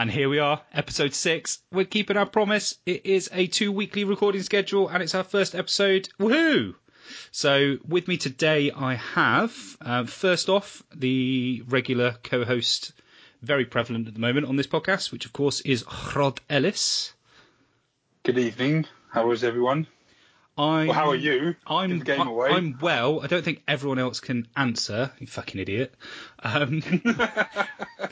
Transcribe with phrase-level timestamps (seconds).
[0.00, 1.58] And here we are, episode six.
[1.70, 2.78] We're keeping our promise.
[2.86, 6.08] It is a two weekly recording schedule and it's our first episode.
[6.18, 6.74] Woohoo!
[7.32, 12.94] So with me today, I have, uh, first off, the regular co-host,
[13.42, 15.84] very prevalent at the moment on this podcast, which of course is
[16.16, 17.12] Rob Ellis.
[18.22, 18.86] Good evening.
[19.10, 19.86] How is everyone?
[20.58, 21.54] I'm, Well, how are you?
[21.66, 22.50] I'm, Give game I- away.
[22.50, 23.20] I'm well.
[23.22, 25.10] I don't think everyone else can answer.
[25.18, 25.94] You fucking idiot.
[26.42, 26.82] Um,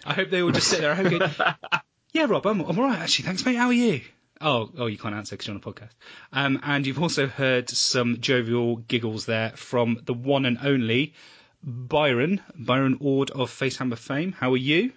[0.06, 0.92] I hope they all just sit there.
[0.92, 1.28] I hope go,
[2.12, 3.26] yeah, Rob, I'm, I'm all right actually.
[3.26, 3.56] Thanks, mate.
[3.56, 4.00] How are you?
[4.40, 5.90] Oh, oh, you can't answer because you're on a podcast.
[6.32, 11.14] Um, and you've also heard some jovial giggles there from the one and only
[11.62, 14.32] Byron, Byron Ord of Facehammer fame.
[14.32, 14.92] How are you?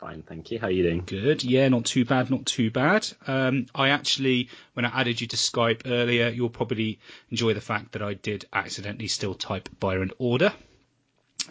[0.00, 0.58] Fine, thank you.
[0.58, 1.02] How are you doing?
[1.06, 1.42] Good.
[1.42, 3.08] Yeah, not too bad, not too bad.
[3.26, 6.98] Um, I actually, when I added you to Skype earlier, you'll probably
[7.30, 10.52] enjoy the fact that I did accidentally still type Byron Order.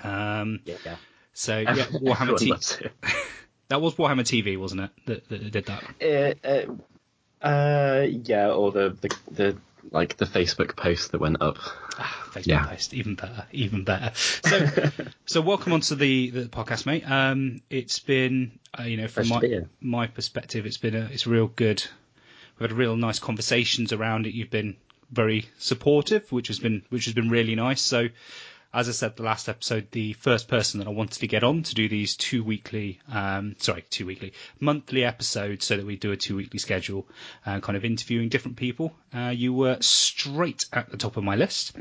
[0.04, 0.96] Um, Yeah, yeah.
[1.34, 2.92] so yeah, Warhammer TV.
[3.68, 4.92] That was Warhammer TV, wasn't it?
[5.08, 5.84] That, that did that.
[6.00, 9.58] Uh, uh, uh, yeah, or the, the the
[9.92, 11.58] like the Facebook post that went up.
[12.32, 12.66] Facebook Yeah.
[12.66, 14.12] post, even better, even better.
[14.16, 14.68] So,
[15.26, 17.10] so welcome onto the, the podcast, mate.
[17.10, 19.70] Um, it's been, uh, you know, from my to be here.
[19.82, 21.84] my perspective, it's been a, it's real good.
[22.60, 24.34] We've had real nice conversations around it.
[24.34, 24.76] You've been
[25.12, 27.82] very supportive, which has been which has been really nice.
[27.82, 28.08] So,
[28.76, 31.64] as I said the last episode, the first person that I wanted to get on
[31.64, 36.12] to do these two weekly, um, sorry, two weekly, monthly episodes, so that we do
[36.12, 37.08] a two weekly schedule,
[37.46, 38.94] uh, kind of interviewing different people.
[39.16, 41.72] Uh, you were straight at the top of my list,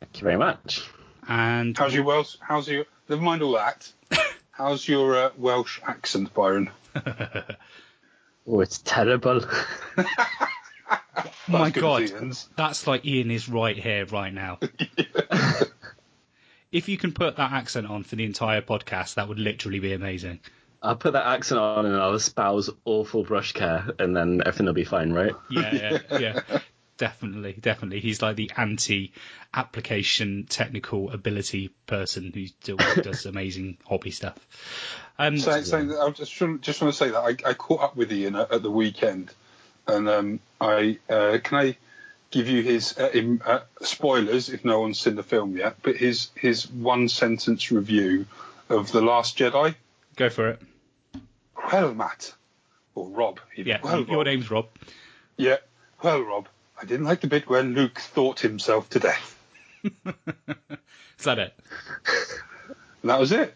[0.00, 0.84] Thank you very much.
[1.26, 2.36] and How's your Welsh?
[2.40, 2.84] How's your?
[3.08, 3.90] Never mind all that.
[4.52, 6.70] How's your uh, Welsh accent, Byron?
[8.50, 9.42] Oh, it's terrible.
[11.48, 12.10] My god,
[12.56, 14.58] that's like Ian is right here, right now.
[16.72, 19.92] If you can put that accent on for the entire podcast, that would literally be
[19.92, 20.40] amazing.
[20.82, 24.74] I'll put that accent on and I'll espouse awful brush care, and then everything will
[24.74, 25.32] be fine, right?
[25.50, 26.60] Yeah, yeah, yeah.
[26.98, 28.00] Definitely, definitely.
[28.00, 34.36] He's like the anti-application technical ability person who still does amazing hobby stuff.
[35.16, 37.96] Um, Saying, saying that, I just just want to say that I, I caught up
[37.96, 39.32] with Ian at, at the weekend,
[39.86, 41.76] and um, I uh, can I
[42.30, 45.96] give you his uh, im, uh, spoilers if no one's seen the film yet, but
[45.96, 48.26] his his one sentence review
[48.68, 49.74] of the Last Jedi.
[50.16, 50.60] go for it.
[51.72, 52.34] Well, Matt,
[52.94, 53.40] or Rob.
[53.56, 53.68] even.
[53.70, 54.26] Yeah, well, your Rob.
[54.26, 54.66] name's Rob.
[55.36, 55.56] Yeah.
[56.02, 56.48] Well, Rob,
[56.80, 59.34] I didn't like the bit where Luke thought himself to death.
[59.84, 61.54] Is that it?
[63.04, 63.54] That was it.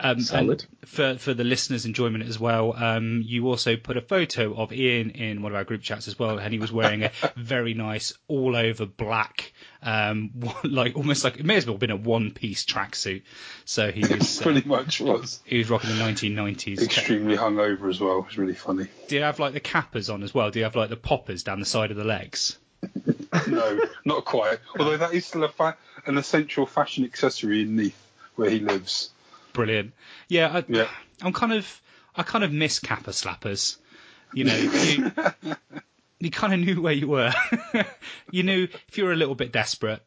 [0.00, 0.64] Um, Solid.
[0.86, 5.10] For for the listeners' enjoyment as well, um, you also put a photo of Ian
[5.10, 8.14] in one of our group chats as well, and he was wearing a very nice
[8.28, 10.30] all over black, um,
[10.64, 13.22] like almost like it may as well have been a one piece tracksuit.
[13.64, 15.40] So he was uh, Pretty much was.
[15.44, 16.80] he was rocking the 1990s.
[16.80, 18.18] Extremely hungover as well.
[18.20, 18.86] It was really funny.
[19.08, 20.50] Do you have like the Kappas on as well?
[20.52, 22.56] Do you have like the poppers down the side of the legs?
[23.48, 24.58] No, not quite.
[24.78, 25.76] Although that is still a fa-
[26.06, 28.00] an essential fashion accessory in Neath,
[28.36, 29.10] where he lives.
[29.52, 29.92] Brilliant.
[30.28, 30.88] Yeah, I, Yeah.
[31.22, 31.82] I'm kind of
[32.16, 33.76] I kind of miss kappa slappers.
[34.34, 35.10] You know, you,
[36.20, 37.32] you kind of knew where you were.
[38.30, 40.02] you knew if you were a little bit desperate,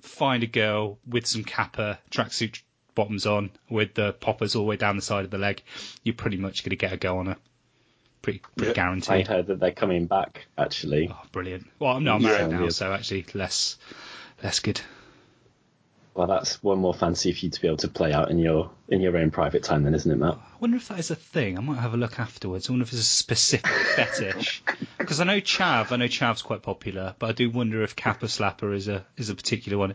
[0.00, 2.60] find a girl with some kappa tracksuit
[2.94, 5.62] bottoms on with the poppers all the way down the side of the leg.
[6.02, 7.36] You're pretty much going to get a go on her.
[8.22, 8.98] Pretty, pretty Yeah.
[9.08, 11.08] I heard that they're coming back, actually.
[11.12, 11.66] Oh, brilliant.
[11.78, 12.18] Well, I'm Yeah.
[12.18, 12.68] married now, Yeah.
[12.70, 13.76] so actually less,
[14.42, 14.80] less good.
[16.16, 18.70] Well, that's one more fancy for you to be able to play out in your
[18.88, 20.34] in your own private time, then, isn't it, Matt?
[20.34, 21.58] I wonder if that is a thing.
[21.58, 22.68] I might have a look afterwards.
[22.68, 23.66] I wonder if it's a specific
[23.96, 24.62] fetish.
[24.96, 28.26] Because I know Chav, I know Chav's quite popular, but I do wonder if Kappa
[28.26, 29.94] Slapper is a is a particular one.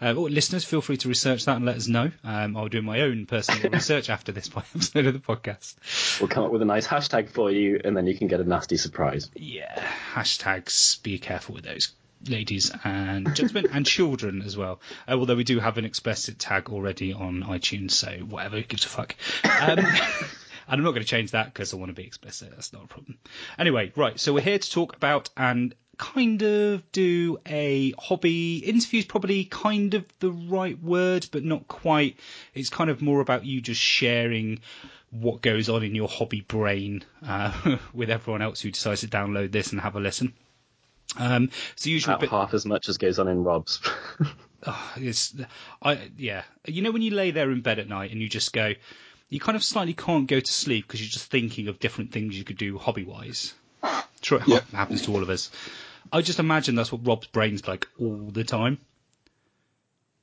[0.00, 2.10] Uh, well, listeners, feel free to research that and let us know.
[2.24, 5.74] Um, I'll do my own personal research after this episode of the podcast.
[6.18, 8.44] We'll come up with a nice hashtag for you, and then you can get a
[8.44, 9.30] nasty surprise.
[9.34, 11.02] Yeah, hashtags.
[11.02, 11.92] Be careful with those,
[12.26, 14.80] ladies and gentlemen, and children as well.
[15.06, 18.88] Uh, although we do have an explicit tag already on iTunes, so whatever, gives a
[18.88, 19.14] fuck.
[19.44, 19.86] Um, and
[20.68, 22.50] I'm not going to change that because I want to be explicit.
[22.50, 23.18] That's not a problem.
[23.58, 24.18] Anyway, right.
[24.18, 29.44] So we're here to talk about and kind of do a hobby interview is probably
[29.44, 32.16] kind of the right word, but not quite.
[32.54, 34.60] It's kind of more about you just sharing
[35.10, 39.50] what goes on in your hobby brain uh, with everyone else who decides to download
[39.50, 40.34] this and have a listen.
[41.16, 43.80] Um, so usually, About half as much as goes on in Rob's.
[44.66, 45.34] oh, it's,
[45.82, 48.52] I yeah, you know when you lay there in bed at night and you just
[48.52, 48.74] go,
[49.30, 52.36] you kind of slightly can't go to sleep because you're just thinking of different things
[52.36, 53.54] you could do hobby wise.
[54.22, 54.60] Sure, it Yeah.
[54.72, 55.50] happens to all of us.
[56.12, 58.78] I just imagine that's what Rob's brain's like all the time.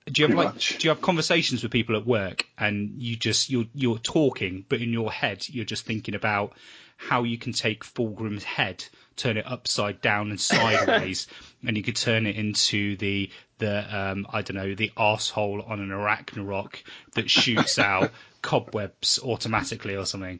[0.08, 0.78] Do you have Pretty like much.
[0.78, 4.80] do you have conversations with people at work and you just you're you're talking, but
[4.82, 6.54] in your head you're just thinking about
[6.98, 11.27] how you can take Fulgrim's head, turn it upside down and sideways,
[11.65, 15.79] and you could turn it into the the um I don't know the asshole on
[15.79, 16.75] an arachnarok
[17.13, 20.39] that shoots out cobwebs automatically or something.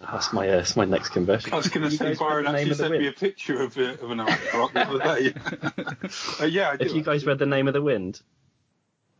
[0.00, 1.52] That's my uh, that's my next conversion.
[1.52, 3.76] I was going to You say, guys Byron actually of sent me a picture of,
[3.78, 5.34] uh, of an rock the other day.
[6.40, 6.84] uh, yeah, I do.
[6.84, 8.20] If you guys read the name of the wind,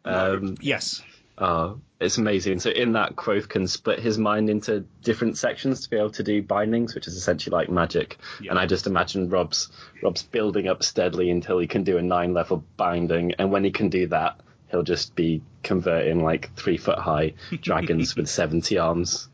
[0.05, 1.03] um, Yes.
[1.39, 2.61] Oh, it's amazing.
[2.61, 6.23] So in that, Kvothe can split his mind into different sections to be able to
[6.23, 8.19] do bindings, which is essentially like magic.
[8.41, 8.51] Yeah.
[8.51, 9.71] And I just imagine Rob's
[10.03, 13.71] Rob's building up steadily until he can do a nine level binding, and when he
[13.71, 14.41] can do that,
[14.71, 19.29] he'll just be converting like three foot high dragons with seventy arms.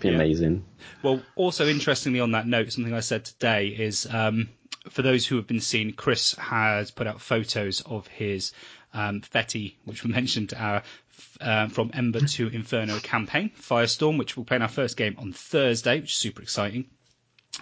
[0.00, 0.14] Be Yeah.
[0.14, 0.64] amazing.
[1.02, 4.48] Well, also interestingly on that note, something I said today is um,
[4.90, 8.52] for those who have been seeing, Chris has put out photos of his
[8.94, 14.36] um, Fetty, which we mentioned, uh, f- uh, from Ember to Inferno campaign, Firestorm, which
[14.36, 16.86] we'll play in our first game on Thursday, which is super exciting.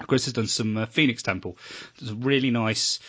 [0.06, 1.56] Chris has done some uh, Phoenix Temple.
[1.98, 3.00] There's a really nice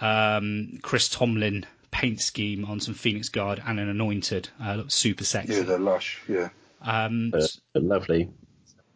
[0.00, 4.48] um, Chris Tomlin paint scheme on some Phoenix Guard and an Anointed.
[4.62, 5.54] Uh, looks super sexy.
[5.54, 6.20] Yeah, they're lush.
[6.28, 6.48] Yeah.
[6.82, 8.28] um, But, but lovely.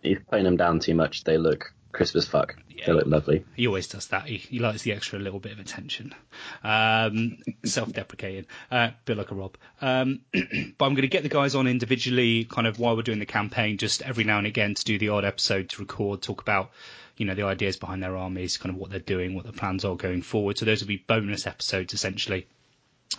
[0.03, 1.25] He's playing them down too much.
[1.25, 2.57] They look crisp as fuck.
[2.69, 2.87] Yeah.
[2.87, 3.45] They look lovely.
[3.57, 4.27] He always does that.
[4.27, 6.15] He, he likes the extra little bit of attention.
[6.63, 8.47] Um, self-deprecating.
[8.71, 9.57] Uh, bit like a Rob.
[9.81, 13.19] Um, but I'm going to get the guys on individually, kind of while we're doing
[13.19, 16.41] the campaign, just every now and again to do the odd episode to record, talk
[16.41, 16.71] about,
[17.17, 19.85] you know, the ideas behind their armies, kind of what they're doing, what their plans
[19.85, 20.59] are going forward.
[20.59, 22.47] So those will be bonus episodes essentially.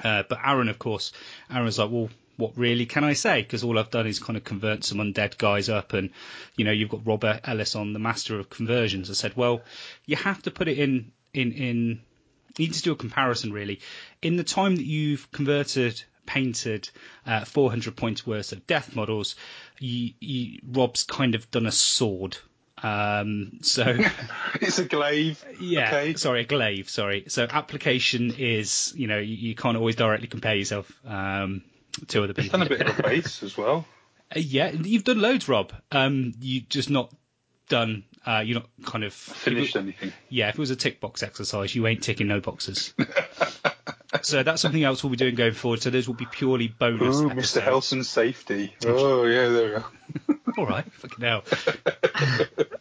[0.03, 1.11] Uh, but Aaron, of course,
[1.51, 2.09] Aaron's like, well,
[2.41, 3.41] what really can I say?
[3.41, 6.09] Because all I've done is kind of convert some undead guys up, and
[6.57, 9.09] you know, you've got Robert Ellis on the Master of Conversions.
[9.09, 9.61] I said, well,
[10.05, 11.77] you have to put it in in in.
[12.57, 13.79] You need to do a comparison, really.
[14.21, 16.89] In the time that you've converted, painted
[17.25, 19.35] uh, 400 points worth of death models,
[19.79, 22.37] you, you, Rob's kind of done a sword.
[22.83, 23.95] Um, so
[24.61, 25.43] It's a glaive.
[25.61, 26.13] yeah, Okay.
[26.15, 26.89] sorry, a glaive.
[26.89, 27.23] Sorry.
[27.27, 31.61] So application is, you know, you, you can't always directly compare yourself um,
[32.07, 32.59] to other It's people.
[32.59, 33.85] done a bit of a base as well.
[34.35, 35.73] Uh, yeah, you've done loads, Rob.
[35.91, 37.13] Um, you just not
[37.69, 38.03] done.
[38.25, 40.13] Uh, you're not kind of Finished anything.
[40.29, 42.93] Yeah, if it was a tick box exercise, you ain't ticking no boxes.
[44.21, 45.81] so that's something else we'll be doing going forward.
[45.81, 47.19] So those will be purely bonus.
[47.19, 47.57] Ooh, episodes.
[47.57, 47.63] Mr.
[47.63, 48.75] Helson's safety.
[48.85, 49.65] Oh, yeah, there
[50.27, 50.39] we go.
[50.57, 51.43] All right, fucking hell.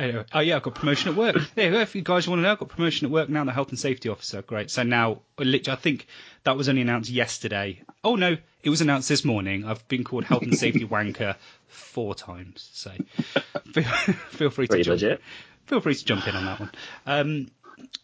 [0.00, 1.36] Anyway, oh yeah, I've got promotion at work.
[1.54, 1.80] There you go.
[1.80, 3.40] If you guys want to know, I've got promotion at work now.
[3.40, 4.40] I'm the health and safety officer.
[4.42, 4.70] Great.
[4.70, 6.06] So now, literally, I think
[6.44, 7.82] that was only announced yesterday.
[8.02, 9.64] Oh no, it was announced this morning.
[9.66, 11.36] I've been called health and safety wanker
[11.68, 12.70] four times.
[12.72, 12.90] So
[13.72, 15.20] feel, feel free to Pretty jump, legit.
[15.66, 16.70] feel free to jump in on that one.
[17.06, 17.48] Um,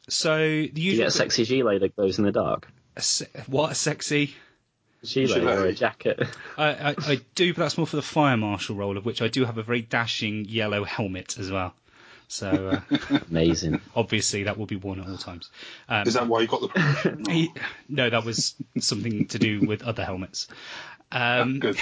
[0.09, 2.69] so the You get a sexy gilet that glows in the dark.
[2.97, 4.35] a se- what a sexy.
[5.05, 5.59] Gilet Gilet.
[5.59, 6.21] or a jacket.
[6.59, 9.29] I, I, I do, but that's more for the fire marshal role, of which I
[9.29, 11.75] do have a very dashing yellow helmet as well.
[12.29, 13.81] So uh, Amazing.
[13.95, 15.51] obviously that will be worn at all times.
[15.89, 17.53] Um, Is that why you got the he-
[17.89, 20.49] no, that was something to do with other helmets.
[21.13, 21.77] Um, Good.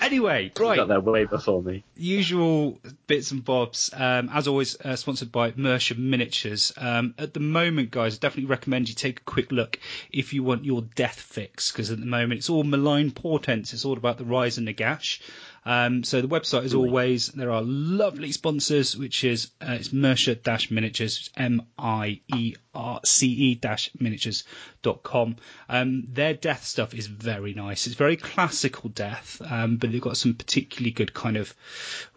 [0.00, 1.84] anyway, Got right, there way before me.
[1.96, 3.90] usual bits and bobs.
[3.94, 6.72] Um, as always, uh, sponsored by Mierce Miniatures.
[6.76, 9.78] Um, at the moment, guys, I definitely recommend you take a quick look
[10.12, 13.72] if you want your death fix, because at the moment it's all malign portents.
[13.72, 15.20] It's all about the rise and Nagash.
[15.66, 21.30] Um, so the website, as always, there are lovely sponsors, which is uh, it's Mierce-Miniatures,
[21.36, 25.36] M I E R C E dash miniatures.com.
[25.68, 27.86] Um, their death stuff is very nice.
[27.86, 31.54] It's very classical death, um, but they've got some particularly good kind of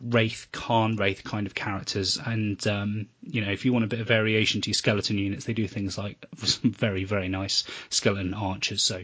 [0.02, 2.20] Wraith, Cairn Wraith kind of characters.
[2.24, 5.46] And, um, you know, if you want a bit of variation to your skeleton units,
[5.46, 8.84] they do things like some very, very nice skeleton archers.
[8.84, 9.04] So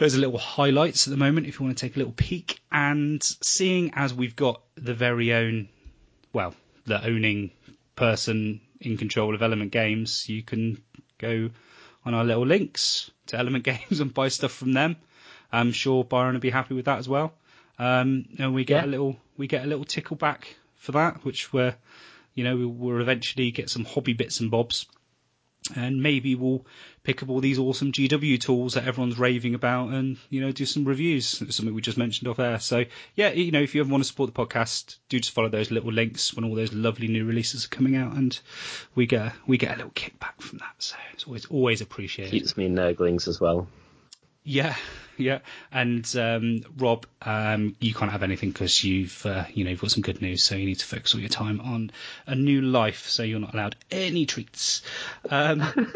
[0.00, 2.58] those are little highlights at the moment if you want to take a little peek.
[2.72, 5.68] And seeing as we've got the very own,
[6.32, 6.54] well,
[6.86, 7.50] the owning
[7.96, 10.82] person in control of Element Games, you can
[11.18, 11.50] go
[12.06, 14.96] on our little links to Element Games and buy stuff from them.
[15.52, 17.34] I'm sure Byron will be happy with that as well.
[17.78, 18.88] Um, and we get Yeah.
[18.88, 21.74] a little we get a little tickle back for that, which we're
[22.34, 24.86] you know we'll eventually get some hobby bits and bobs
[25.76, 26.64] and maybe we'll
[27.02, 30.66] pick up all these awesome GW tools that everyone's raving about and, you know, do
[30.66, 31.40] some reviews.
[31.40, 32.58] It's something we just mentioned off air.
[32.58, 35.48] So, yeah, you know, if you ever want to support the podcast, do just follow
[35.48, 38.38] those little links when all those lovely new releases are coming out and
[38.94, 40.74] we get, we get a little kickback from that.
[40.78, 42.32] So it's always, always appreciated.
[42.32, 43.68] Keeps me nurglings as well.
[44.42, 44.74] Yeah,
[45.18, 45.40] yeah.
[45.70, 49.90] And um, Rob, um, you can't have anything because you've uh, you know you've got
[49.90, 51.90] some good news, so you need to focus all your time on
[52.26, 53.08] a new life.
[53.08, 54.82] So you're not allowed any treats.
[55.28, 55.62] Um,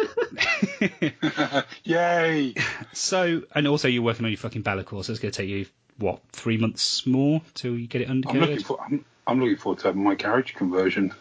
[1.84, 2.54] Yay!
[2.92, 5.04] so and also you're working on your fucking Be'lakor.
[5.04, 5.66] So it's going to take you
[5.98, 8.80] what three months more till you get it I'm looking for.
[8.80, 11.12] I'm, I'm looking forward to having my garage conversion.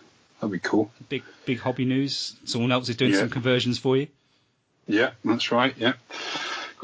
[0.42, 0.92] That'd be cool.
[1.10, 2.36] Big big hobby news.
[2.46, 3.20] Someone else is doing Yeah.
[3.20, 4.08] some conversions for you.
[4.88, 5.74] Yeah, that's right.
[5.78, 5.94] Yeah,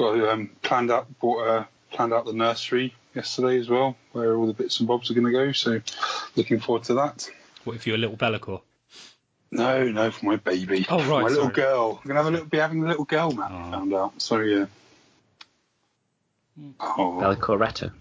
[0.00, 1.06] got um, planned out.
[1.20, 5.10] Bought uh, planned out the nursery yesterday as well, where all the bits and bobs
[5.10, 5.52] are going to go.
[5.52, 5.80] So,
[6.36, 7.28] looking forward to that.
[7.64, 8.62] What if you're a little Be'lakor?
[9.52, 10.86] No, no, for my baby.
[10.88, 12.00] Oh, right, my little girl.
[12.02, 13.50] I'm gonna have a little, be having a little girl, Matt.
[13.52, 13.70] Oh.
[13.70, 14.22] Found out.
[14.22, 14.66] So yeah.
[16.78, 17.92] Oh, Bella Coretta.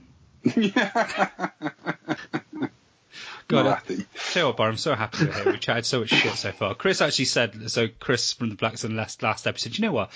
[3.50, 3.96] God, I-.
[4.32, 5.52] Tell you what, Bar, I'm so happy we're here.
[5.52, 6.76] We chatted so much shit so far.
[6.76, 10.12] Chris actually said, so Chris from the Black Sun last, last episode, you know what?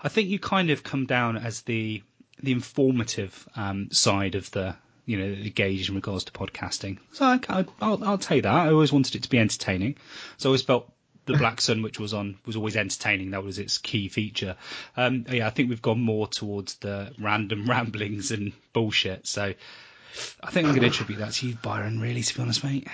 [0.00, 2.02] I think you kind of come down as the
[2.42, 4.76] the informative um, side of the,
[5.06, 6.98] you know, the gauge in regards to podcasting.
[7.12, 8.52] So I, I, I'll, I'll take that.
[8.52, 9.96] I always wanted it to be entertaining.
[10.36, 10.92] So I always felt
[11.26, 13.30] the Black Sun, which was on, was always entertaining.
[13.30, 14.56] That was its key feature.
[14.96, 19.26] Um, yeah, I think we've gone more towards the random ramblings and bullshit.
[19.26, 19.54] So
[20.42, 22.00] I think I'm going to attribute that to you, Byron.
[22.00, 22.86] Really, to be honest, mate.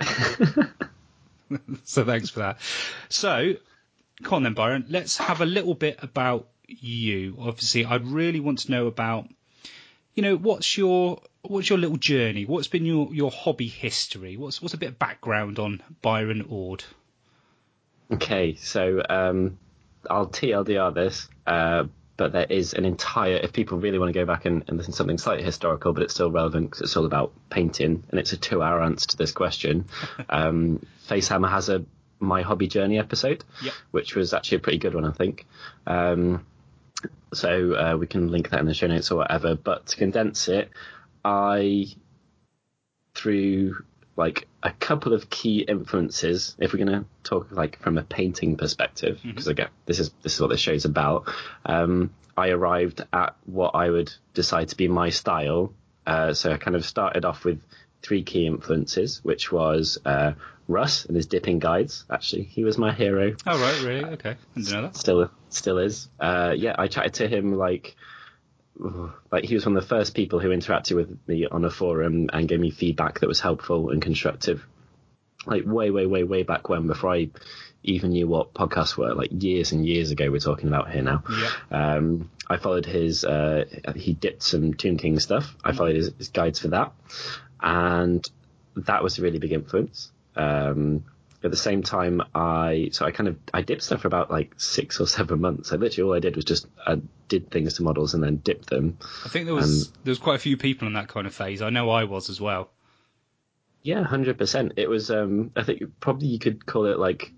[1.84, 2.58] so thanks for that.
[3.08, 3.54] So,
[4.22, 4.86] come on then, Byron.
[4.88, 7.36] Let's have a little bit about you.
[7.38, 9.28] Obviously, I'd really want to know about,
[10.14, 12.44] you know, what's your what's your little journey?
[12.44, 14.36] What's been your, your hobby history?
[14.36, 16.84] What's what's a bit of background on Byron Ord?
[18.12, 19.58] Okay, so um,
[20.08, 21.84] I'll TLDR this, uh,
[22.20, 23.36] but there is an entire.
[23.36, 26.02] If people really want to go back and, and listen to something slightly historical, but
[26.02, 29.32] it's still relevant because it's all about painting, and it's a two-hour answer to this
[29.32, 29.86] question.
[30.28, 31.82] um, Facehammer has a
[32.18, 33.72] my hobby journey episode, Yep.
[33.92, 35.46] which was actually a pretty good one, I think.
[35.86, 36.44] Um,
[37.32, 39.54] so uh, we can link that in the show notes or whatever.
[39.54, 40.68] But to condense it,
[41.24, 41.86] I
[43.14, 43.82] through
[44.20, 48.56] like a couple of key influences if we're going to talk like from a painting
[48.56, 51.28] perspective because again this is this is what this show's about
[51.66, 55.72] um, i arrived at what i would decide to be my style
[56.06, 57.58] uh, so i kind of started off with
[58.02, 60.32] three key influences which was uh,
[60.68, 64.04] russ and his dipping guides actually he was my hero Oh right, really?
[64.04, 64.96] Okay, I didn't know that.
[64.96, 66.08] still still is.
[66.20, 67.96] Uh, yeah, I chatted to him like
[69.30, 72.28] like he was one of the first people who interacted with me on a forum
[72.32, 74.66] and gave me feedback that was helpful and constructive.
[75.46, 77.30] Like way, way, way, way back when, before I
[77.82, 81.24] even knew what podcasts were, like years and years ago, we're talking about here now.
[81.30, 81.94] Yeah.
[81.94, 83.64] Um, I followed his, uh,
[83.96, 85.54] he dipped some Tomb King stuff.
[85.64, 86.92] I followed his, his guides for that.
[87.60, 88.26] And
[88.76, 90.10] that was a really big influence.
[90.36, 91.04] Um,
[91.42, 94.54] at the same time, I, so I kind of, I dipped stuff for about like
[94.58, 95.72] six or seven months.
[95.72, 98.68] I literally, all I did was just, I did things to models and then dipped
[98.68, 98.98] them.
[99.24, 101.62] I think there was there was quite a few people in that kind of phase.
[101.62, 102.70] I know I was as well.
[103.82, 104.72] Yeah, hundred percent.
[104.76, 105.10] It was.
[105.10, 107.32] Um, I think probably you could call it like,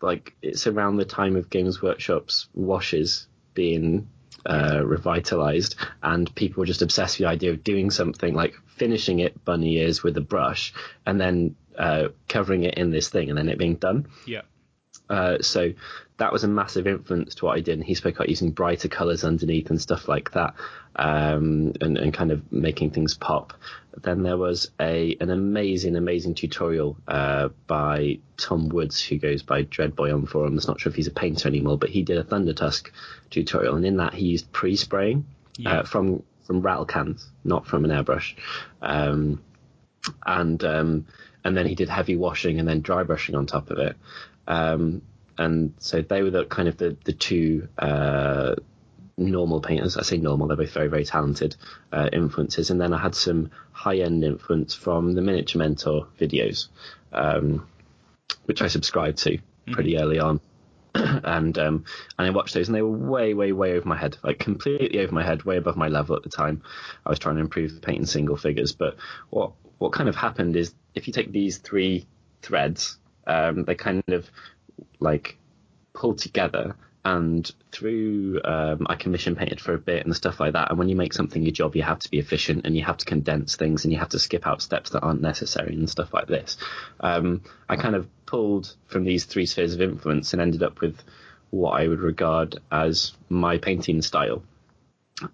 [0.00, 4.08] like it's around the time of Games Workshop's washes being
[4.46, 9.18] uh, revitalized, and people were just obsessed with the idea of doing something like finishing
[9.18, 10.72] it bunny ears with a brush,
[11.04, 14.08] and then uh, covering it in this thing, and then it being done.
[14.26, 14.42] Yeah.
[15.10, 15.72] Uh, so
[16.16, 17.74] that was a massive influence to what I did.
[17.74, 20.54] And he spoke about using brighter colours underneath and stuff like that,
[20.96, 23.52] um, and, and kind of making things pop.
[24.00, 29.64] Then there was a an amazing, amazing tutorial uh, by Tom Woods, who goes by
[29.64, 30.66] Dreadboy on forums.
[30.66, 32.90] Not sure if he's a painter anymore, but he did a Thunder Tusk
[33.30, 35.26] tutorial, and in that he used pre-spraying
[35.58, 35.80] Yeah.
[35.80, 38.34] uh, from from rattle cans, not from an airbrush.
[38.80, 39.42] Um,
[40.26, 41.06] and um,
[41.44, 43.96] and then he did heavy washing and then dry brushing on top of it.
[44.46, 45.02] Um,
[45.36, 48.54] and so they were the kind of the the two uh,
[49.16, 49.96] normal painters.
[49.96, 51.56] I say normal; they're both very very talented
[51.92, 52.70] uh, influences.
[52.70, 56.68] And then I had some high end influence from the Miniature Mentor videos,
[57.12, 57.66] um,
[58.44, 59.38] which I subscribed to
[59.72, 60.40] pretty early on.
[60.94, 61.84] and um,
[62.16, 65.00] and I watched those, and they were way, way, way over my head, like completely
[65.00, 66.62] over my head, way above my level at the time.
[67.04, 68.96] I was trying to improve painting single figures, but
[69.30, 72.06] what what kind of happened is if you take these three
[72.42, 74.30] threads, um, they kind of
[75.00, 75.36] like
[75.92, 76.76] pull together.
[77.06, 80.70] And through, um, I commission painted for a bit and stuff like that.
[80.70, 82.96] And when you make something your job, you have to be efficient and you have
[82.96, 86.14] to condense things and you have to skip out steps that aren't necessary and stuff
[86.14, 86.56] like this.
[87.00, 90.98] Um, I kind of pulled from these three spheres of influence and ended up with
[91.50, 94.42] what I would regard as my painting style.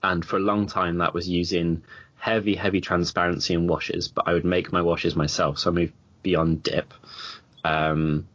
[0.02, 1.82] And for a long time, that was using
[2.20, 5.58] heavy, heavy transparency and washes, but I would make my washes myself.
[5.58, 6.92] So I moved beyond dip.
[7.64, 8.28] Um,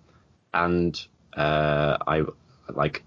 [0.53, 0.99] and
[1.37, 2.23] uh, I
[2.73, 3.03] like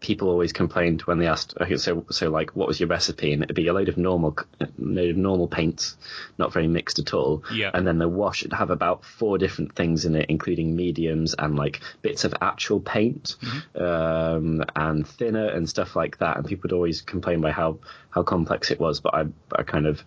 [0.00, 3.32] people always complained when they asked, okay, so so like, what was your recipe?
[3.32, 4.36] And it'd be a load of normal,
[4.78, 5.96] load of normal paints,
[6.38, 7.44] not very mixed at all.
[7.52, 7.70] Yeah.
[7.72, 11.56] And then the wash would have about four different things in it, including mediums and
[11.56, 13.36] like bits of actual paint,
[13.74, 16.38] um, and thinner and stuff like that.
[16.38, 17.78] And people would always complain by how
[18.08, 19.00] how complex it was.
[19.00, 20.02] But I I kind of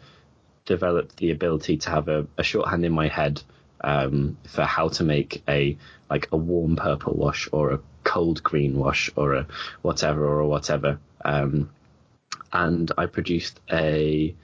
[0.66, 3.42] developed the ability to have a, a shorthand in my head
[3.82, 5.78] um, for how to make a
[6.10, 9.48] like a warm purple wash or a cold green wash or a
[9.82, 11.00] whatever or a whatever.
[11.24, 11.70] Um,
[12.52, 14.36] and I produced a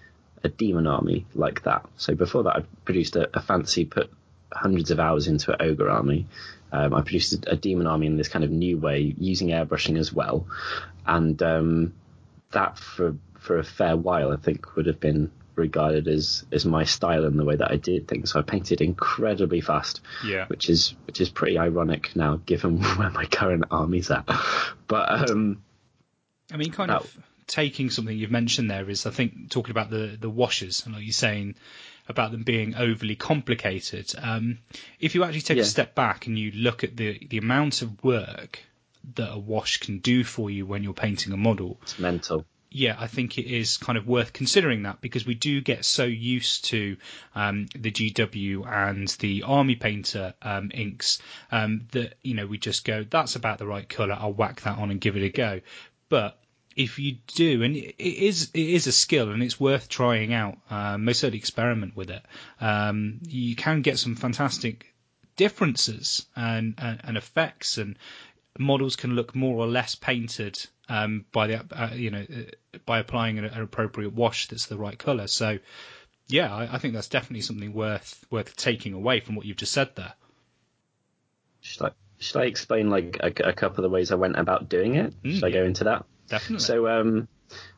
[0.44, 1.86] a demon army like that.
[1.98, 4.10] So before that, I produced a, a fancy put
[4.52, 6.28] hundreds of hours into an ogre army.
[6.72, 9.98] Um, I produced a, a demon army in this kind of new way using airbrushing
[9.98, 10.48] as well,
[11.06, 11.94] and um,
[12.52, 16.84] that for for a fair while I think would have been regarded as as my
[16.84, 18.32] style and the way that I did things.
[18.32, 20.46] So I painted incredibly fast, Yeah.
[20.48, 24.26] which is which is pretty ironic now given where my current army's at.
[24.88, 25.62] But um,
[26.52, 29.90] I mean, kind That- of taking something you've mentioned there is, I think, talking about
[29.90, 31.56] the the washers and like you're saying
[32.08, 34.12] about them being overly complicated.
[34.20, 34.60] Um,
[35.00, 35.64] if you actually take Yeah.
[35.64, 38.60] a step back and you look at the the amount of work
[39.16, 42.46] that a wash can do for you when you're painting a model, it's mental.
[42.72, 46.04] Yeah, I think it is kind of worth considering that because we do get so
[46.04, 46.98] used to
[47.34, 51.20] um, the GW and the Army Painter um, inks
[51.52, 54.16] um, that you know we just go, that's about the right colour.
[54.20, 55.62] I'll whack that on and give it a go.
[56.10, 56.40] But
[56.76, 60.58] if you do, and it is it is a skill and it's worth trying out.
[60.70, 62.24] Um, most certainly experiment with it.
[62.62, 64.94] Um, you can get some fantastic
[65.40, 67.98] differences and, and, and effects and
[68.58, 73.00] models can look more or less painted um, by the uh, you know uh, by
[73.00, 75.28] applying an, an appropriate wash that's the right color.
[75.28, 75.60] So
[76.28, 79.74] yeah, I, I think that's definitely something worth worth taking away from what you've just
[79.74, 80.14] said there.
[81.62, 84.70] Should I should I explain like a, a couple of the ways I went about
[84.70, 85.14] doing it?
[85.24, 86.06] should I go into that?
[86.28, 86.64] Definitely.
[86.64, 87.28] So, um,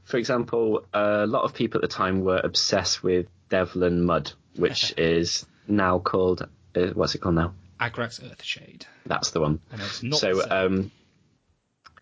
[0.03, 4.93] for example, a lot of people at the time were obsessed with Devlan Mud, which
[4.97, 7.53] is now called uh, what's it called now?
[7.81, 8.83] Agrax Earthshade.
[9.05, 9.59] That's the one.
[9.71, 10.91] And it's not so, um,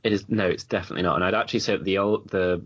[0.04, 1.16] it is no, it's definitely not.
[1.16, 2.62] And I'd actually say that the old the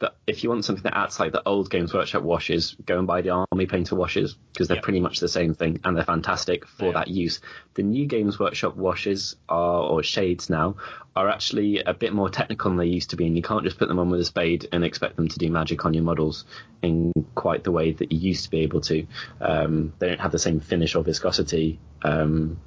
[0.00, 3.06] the if you want something that acts like the old Games Workshop washes, go and
[3.06, 4.84] buy the Army Painter washes because they're Yep.
[4.84, 7.40] pretty much the same thing and they're fantastic for that use.
[7.74, 10.76] The new Games Workshop washes are or shades now
[11.14, 13.78] are actually a bit more technical than they used to be, and you can't just
[13.78, 16.44] put them on with a spade and expect them to do magic on your models
[16.82, 19.06] in quite the way that you used to be able to.
[19.40, 22.58] Um, they don't have the same finish or viscosity um,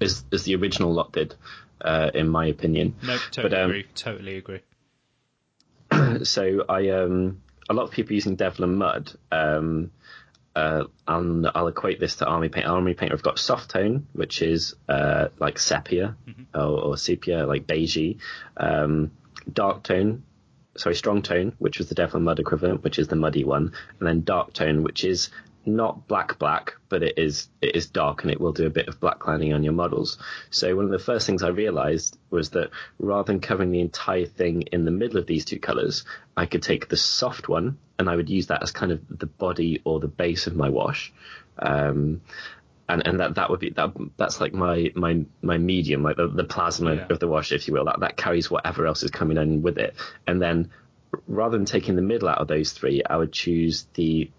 [0.00, 1.34] as as the original lot did,
[1.80, 2.94] uh, in my opinion.
[3.02, 3.86] no, totally but, um, agree.
[3.96, 4.60] Totally agree.
[6.24, 9.90] so I um a lot of people using Devlan Mud um
[10.56, 12.66] uh, and I'll equate this to Army Paint.
[12.66, 16.16] Army Painter have got soft tone, which is uh, like sepia
[16.52, 18.18] or, or sepia, like beigey.
[18.56, 19.12] Um,
[19.52, 20.24] dark tone,
[20.76, 24.08] sorry, strong tone, which was the Devlan Mud equivalent, which is the muddy one, and
[24.08, 25.30] then dark tone, which is
[25.68, 28.88] not black black, but it is it is dark and it will do a bit
[28.88, 30.18] of black lining on your models.
[30.50, 34.26] So one of the first things I realized was that rather than covering the entire
[34.26, 36.04] thing in the middle of these two colors,
[36.36, 39.26] I could take the soft one and I would use that as kind of the
[39.26, 41.12] body or the base of my wash.
[41.58, 42.20] Um,
[42.88, 46.26] and and that that would be that that's like my my my medium like the,
[46.28, 47.06] the plasma Yeah.
[47.10, 49.76] of the wash if you will that that carries whatever else is coming in with
[49.78, 49.94] it
[50.26, 50.70] and then
[51.26, 54.30] rather than taking the middle out of those three i would choose the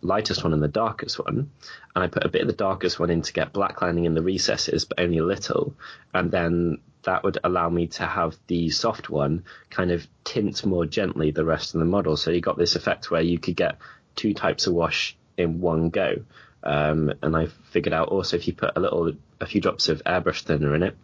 [0.00, 1.50] lightest one and the darkest one.
[1.94, 4.14] And i put a bit of the darkest one in to get black lining in
[4.14, 5.74] the recesses but only a little.
[6.14, 10.86] And then that would allow me to have the soft one kind of tint more
[10.86, 12.16] gently the rest of the model.
[12.16, 13.78] So you got this effect where you could get
[14.14, 16.24] two types of wash in one go.
[16.62, 20.02] Um, and I figured out also if you put a little, a few drops of
[20.04, 20.96] airbrush thinner in it,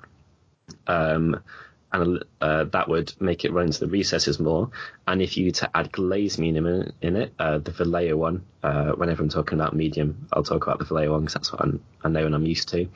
[0.87, 1.40] um,
[1.94, 4.70] and uh, that would make it run into the recesses more.
[5.07, 8.92] And if you to add glaze medium in, in it, uh, the Vallejo one, uh,
[8.92, 11.85] whenever I'm talking about medium, I'll talk about the Vallejo one because that's what I'm,
[12.02, 12.88] I know and I'm used to.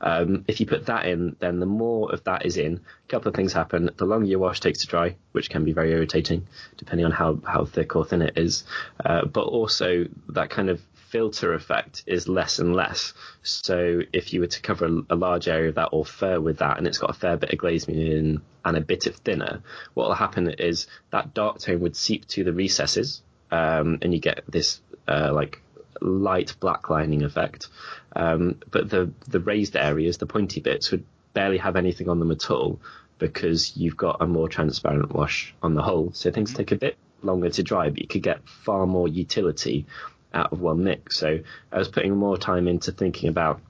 [0.00, 3.28] Um, if you put that in, then the more of that is in, a couple
[3.28, 3.90] of things happen.
[3.96, 7.40] The longer your wash takes to dry, which can be very irritating depending on how,
[7.44, 8.62] how thick or thin it is,
[9.04, 10.80] uh, but also that kind of
[11.14, 13.14] filter effect is less and less.
[13.44, 16.58] So if you were to cover a, a large area of that or fur with
[16.58, 19.62] that, and it's got a fair bit of glaze medium and a bit of thinner,
[19.94, 23.22] what will happen is that dark tone would seep to the recesses,
[23.52, 25.62] um, and you get this uh, like
[26.00, 27.68] light black lining effect.
[28.16, 32.32] Um, but the the raised areas, the pointy bits, would barely have anything on them
[32.32, 32.80] at all
[33.20, 36.10] because you've got a more transparent wash on the whole.
[36.12, 39.86] So things take a bit longer to dry, but you could get far more utility
[40.34, 41.16] out of one mix.
[41.16, 41.40] So
[41.72, 43.60] I was putting more time into thinking about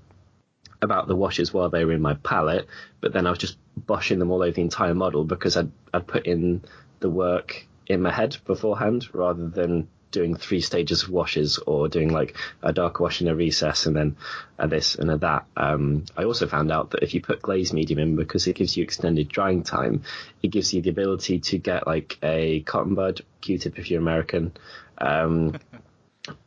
[0.83, 2.67] about the washes while they were in my palette,
[3.01, 6.07] but then I was just boshing them all over the entire model because I'd, I'd
[6.07, 6.63] put in
[7.01, 12.09] the work in my head beforehand rather than doing three stages of washes or doing
[12.09, 14.17] like a dark wash in a recess and then
[14.59, 15.45] a this and a that.
[15.57, 18.77] Um, I also found out that if you put glaze medium in, because it gives
[18.77, 20.03] you extended drying time,
[20.41, 24.53] it gives you the ability to get like a cotton bud Q-tip if you're American.
[24.99, 25.59] Um,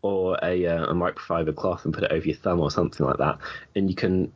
[0.02, 3.18] or a, uh, a microfiber cloth and put it over your thumb or something like
[3.18, 3.38] that,
[3.76, 4.32] and you can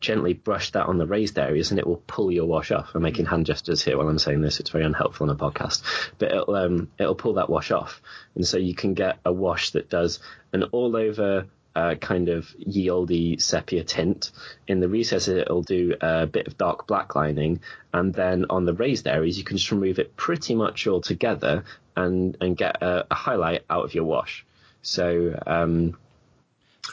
[0.00, 2.94] gently brush that on the raised areas and it will pull your wash off.
[2.94, 4.58] I'm making hand gestures here while I'm saying this.
[4.58, 5.82] It's very unhelpful on a podcast,
[6.18, 8.00] but it'll um, it'll pull that wash off,
[8.34, 10.20] and so you can get a wash that does
[10.52, 11.46] an all over.
[11.72, 14.32] Uh, kind of ye olde sepia tint.
[14.66, 17.60] In the recesses, it'll do a bit of dark black lining,
[17.94, 21.62] and then on the raised areas, you can just remove it pretty much all together
[21.96, 24.44] and and get a, a highlight out of your wash.
[24.82, 25.96] So um,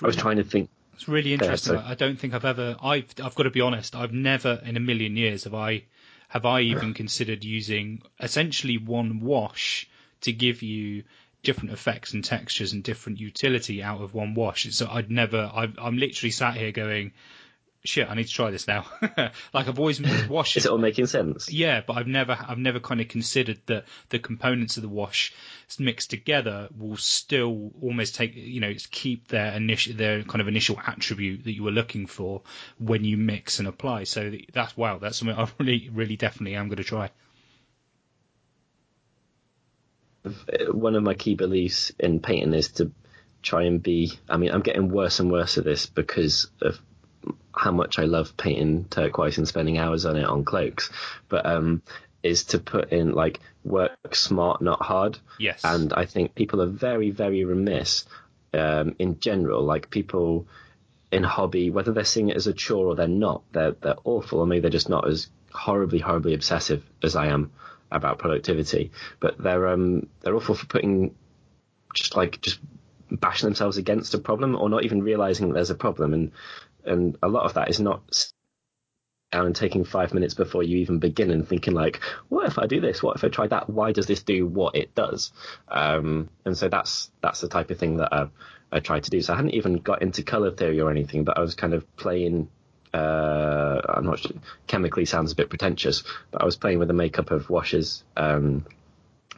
[0.01, 1.75] I was trying to think It's really interesting.
[1.77, 2.75] so- I don't think I've ever.
[2.81, 3.95] I've I've got to be honest.
[3.95, 5.83] I've never in a million years have I
[6.29, 9.89] have I even considered using essentially one wash
[10.21, 11.03] to give you
[11.43, 14.67] different effects and textures and different utility out of one wash.
[14.73, 15.49] So I'd never.
[15.53, 17.13] I've, I'm literally sat here going,
[17.85, 18.09] shit.
[18.09, 18.85] I need to try this now.
[19.53, 20.57] like I've always washed.
[20.57, 21.49] Is it all making sense?
[21.49, 25.33] Yeah, but I've never I've never kind of considered that the components of the wash
[25.79, 30.79] mixed together will still almost take you know keep their initial their kind of initial
[30.85, 32.41] attribute that you were looking for
[32.79, 34.05] when you mix and apply.
[34.05, 37.11] So that's wow, that's something I really really definitely am going to try.
[40.71, 42.91] One of my key beliefs in painting is to
[43.41, 44.17] try and be.
[44.29, 46.79] I mean, I'm getting worse and worse at this because of
[47.53, 50.89] how much I love painting turquoise and spending hours on it on cloaks.
[51.27, 51.81] But um,
[52.23, 55.19] is to put in like work smart, not hard.
[55.39, 55.61] Yes.
[55.63, 58.05] And I think people are very, very remiss
[58.53, 59.63] um, in general.
[59.63, 60.47] Like people
[61.11, 64.39] in hobby, whether they're seeing it as a chore or they're not, they're they're awful,
[64.39, 67.51] or maybe they're just not as horribly, horribly obsessive as I am
[67.91, 68.91] about productivity.
[69.19, 71.15] But they're um they're awful for putting
[71.93, 72.59] just like just
[73.09, 76.31] bashing themselves against a problem or not even realizing that there's a problem and
[76.83, 78.31] and a lot of that is not
[79.31, 82.79] and taking five minutes before you even begin and thinking like, what if I do
[82.79, 83.03] this?
[83.03, 83.69] What if I try that?
[83.69, 85.31] Why does this do what it does?
[85.67, 88.27] Um, and so that's that's the type of thing that I,
[88.71, 89.21] I try to do.
[89.21, 91.95] So I hadn't even got into color theory or anything, but I was kind of
[91.97, 92.49] playing.
[92.93, 94.31] Uh, I'm not sure,
[94.65, 98.65] chemically sounds a bit pretentious, but I was playing with the makeup of washes um,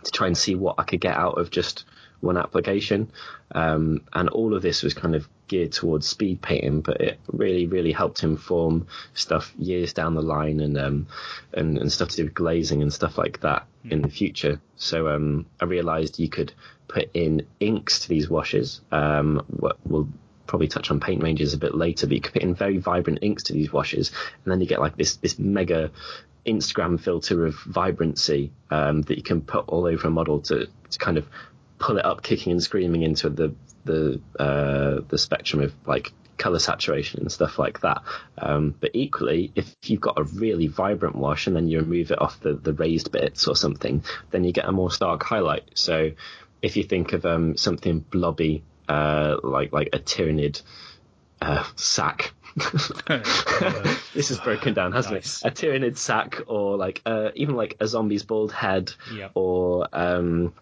[0.03, 1.85] to try and see what I could get out of just
[2.21, 3.11] one application.
[3.51, 7.67] Um, and all of this was kind of geared towards speed painting, but it really,
[7.67, 11.07] really helped him form stuff years down the line and um,
[11.53, 14.61] and, and stuff to do with glazing and stuff like that in the future.
[14.75, 16.53] So um, I realised you could
[16.87, 18.81] put in inks to these washes.
[18.91, 19.45] Um,
[19.85, 20.09] we'll
[20.47, 23.19] probably touch on paint ranges a bit later, but you could put in very vibrant
[23.21, 24.11] inks to these washes,
[24.43, 25.91] and then you get like this this mega
[26.45, 30.99] Instagram filter of vibrancy um, that you can put all over a model to, to
[30.99, 31.27] kind of
[31.79, 33.53] pull it up, kicking and screaming into the
[33.85, 38.01] the uh, the spectrum of like color saturation and stuff like that.
[38.37, 42.21] Um, but equally, if you've got a really vibrant wash and then you remove it
[42.21, 45.63] off the, the raised bits or something, then you get a more stark highlight.
[45.73, 46.11] So
[46.61, 50.61] if you think of um, something blobby, uh, like like a Tyranid
[51.41, 52.33] uh, sack.
[54.13, 55.43] this is broken down, hasn't Nice.
[55.43, 55.47] it?
[55.47, 59.31] A Tyranid sack, or like uh, even like a zombie's bald head, Yep.
[59.35, 60.53] or um,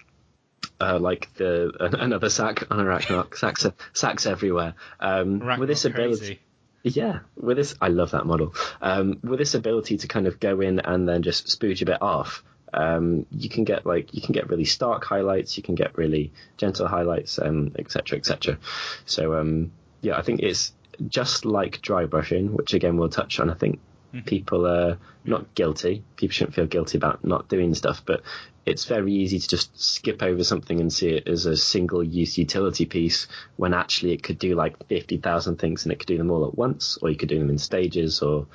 [0.80, 3.36] uh, like the another sack on Arachnarok.
[3.36, 4.76] Sacks, sacks everywhere.
[5.00, 6.40] Um, with this ability, crazy.
[6.84, 8.54] yeah, with this, I love that model.
[8.82, 12.02] Um, with this ability to kind of go in and then just spooge a bit
[12.02, 15.98] off, um, you can get like you can get really stark highlights, you can get
[15.98, 18.58] really gentle highlights, um, et cetera, et cetera.
[19.06, 20.74] So um, yeah, I think it's
[21.08, 23.50] just like dry brushing, which again we'll touch on.
[23.50, 23.80] I think
[24.26, 26.04] people are not guilty.
[26.16, 28.22] People shouldn't feel guilty about not doing stuff, but
[28.68, 32.38] it's very easy to just skip over something and see it as a single use
[32.38, 36.30] utility piece when actually it could do like 50,000 things and it could do them
[36.30, 38.46] all at once, or you could do them in stages or,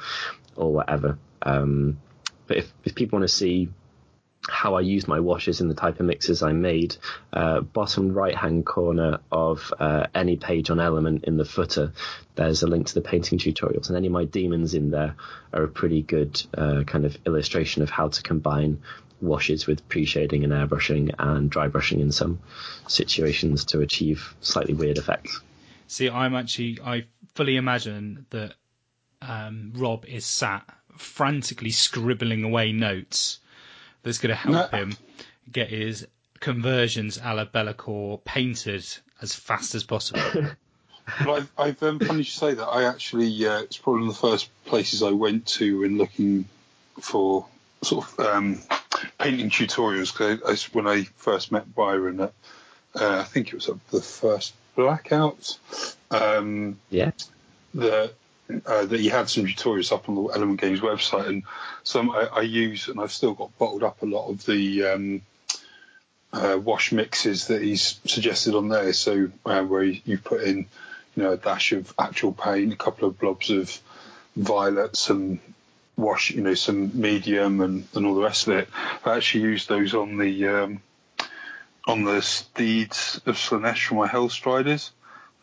[0.54, 1.18] or whatever.
[1.40, 1.98] Um,
[2.46, 3.70] but if, if people want to see
[4.48, 6.96] how I use my washes and the type of mixes I made,
[7.32, 11.92] uh, bottom right hand corner of uh, any page on Element in the footer,
[12.34, 15.14] there's a link to the painting tutorials, and any of my demons in there
[15.54, 18.82] are a pretty good uh, kind of illustration of how to combine
[19.22, 22.40] washes with pre-shading and airbrushing and dry brushing in some
[22.88, 25.40] situations to achieve slightly weird effects.
[25.86, 27.04] See, I'm actually, I
[27.34, 28.54] fully imagine that
[29.20, 30.64] um, Rob is sat
[30.96, 33.38] frantically scribbling away notes
[34.02, 34.78] that's going to help No.
[34.78, 34.96] him
[35.50, 36.06] get his
[36.40, 38.84] conversions a la Be'lakor painted
[39.20, 40.22] as fast as possible.
[41.24, 42.66] but I've, I've um, funny you say that.
[42.66, 46.46] I actually, uh, it's probably one of the first places I went to when looking
[47.00, 47.46] for
[47.82, 48.60] sort of um,
[49.18, 50.12] painting tutorials.
[50.12, 52.32] Because when I first met Byron, at,
[52.94, 55.58] uh, I think it was the first blackout.
[56.10, 57.12] Um, Yeah.
[57.74, 58.12] the
[58.66, 61.42] uh, that he had some tutorials up on the Element Games website, and
[61.84, 65.22] some I, I use, and I've still got bottled up a lot of the um,
[66.32, 68.92] uh, wash mixes that he's suggested on there.
[68.92, 70.66] So uh, where you, you put in,
[71.16, 73.78] you know, a dash of actual paint, a couple of blobs of
[74.36, 75.40] violet, some
[75.96, 78.68] wash, you know, some medium, and, and all the rest of it.
[79.04, 80.82] I actually used those on the um,
[81.86, 84.90] on the steeds of Slaanesh for my Hellstriders.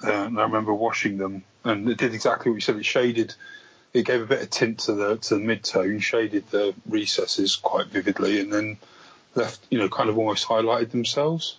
[0.02, 2.78] Uh, and I remember washing them, and it did exactly what you said.
[2.78, 3.36] It shaded,
[3.94, 7.56] it gave a bit of tint to the to the mid tone, shaded the recesses
[7.58, 8.78] quite vividly, and then
[9.36, 11.58] left, you know, kind of almost highlighted themselves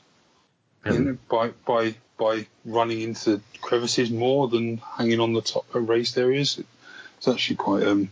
[0.86, 6.18] you know, by by by running into crevices more than hanging on the top raised
[6.18, 6.62] areas.
[7.16, 8.10] It's actually quite, um,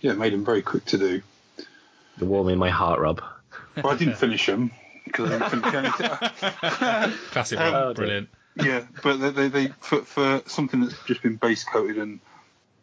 [0.00, 1.22] yeah, it made them very quick to do.
[2.18, 3.22] The warm in my heart, Rob.
[3.74, 4.72] But I didn't finish them
[5.04, 7.18] because I didn't finish anything.
[7.30, 7.94] Classic Um, Oh.
[7.94, 8.28] Brilliant.
[8.56, 12.20] Yeah, but they, they, they for, for something that's just been base coated and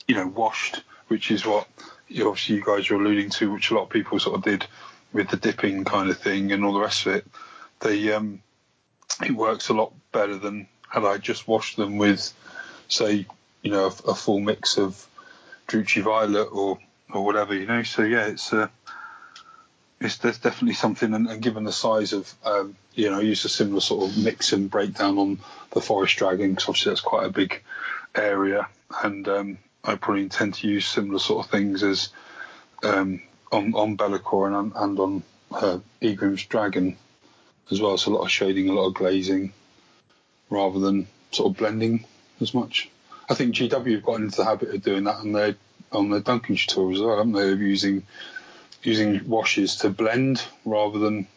[0.07, 1.67] you know washed, which is what
[2.07, 4.65] you obviously you guys are alluding to, which a lot of people sort of did
[5.13, 7.27] with the dipping kind of thing and all the rest of it.
[7.81, 8.41] They um,
[9.23, 12.33] it works a lot better than had I just washed them with,
[12.88, 13.25] say,
[13.62, 15.05] you know, a, a full mix of
[15.67, 16.79] Druchii Violet or
[17.13, 17.84] or whatever, you know.
[17.84, 18.67] So yeah, it's uh,
[20.00, 23.46] it's there's definitely something, and, and given the size of, um, you know, I used
[23.46, 25.39] a similar sort of mix and breakdown on
[25.72, 27.62] the Forest Dragon because obviously that's quite a big
[28.15, 28.67] area,
[29.04, 32.10] and um, I probably intend to use similar sort of things as
[32.84, 36.98] um, on on Be'lakor and on, and on uh, Egrim's Dragon
[37.72, 37.98] as well.
[37.98, 39.54] So a lot of shading, a lot of glazing,
[40.50, 42.06] rather than sort of blending
[42.39, 42.89] as much.
[43.30, 45.56] I think GW have gotten into the habit of doing that on their
[45.91, 47.52] on the Duncan tutorials as well, haven't they?
[47.52, 48.04] Of using
[48.84, 51.28] using washes to blend rather than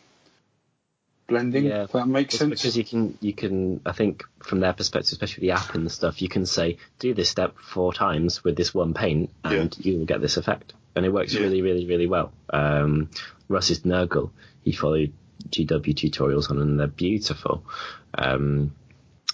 [1.27, 1.65] blending.
[1.65, 1.85] Yeah.
[1.85, 2.51] If that makes sense.
[2.61, 6.21] because you can you can I think from their perspective, especially the app and stuff,
[6.21, 10.07] you can say do this step four times with this one paint, and you will
[10.07, 11.43] get this effect, and it works Yeah.
[11.43, 12.33] really really really well.
[12.53, 13.11] Um,
[13.49, 14.31] Russ's Nurgle,
[14.63, 15.13] he followed
[15.49, 17.65] GW tutorials on, and they're beautiful.
[18.15, 18.75] Um,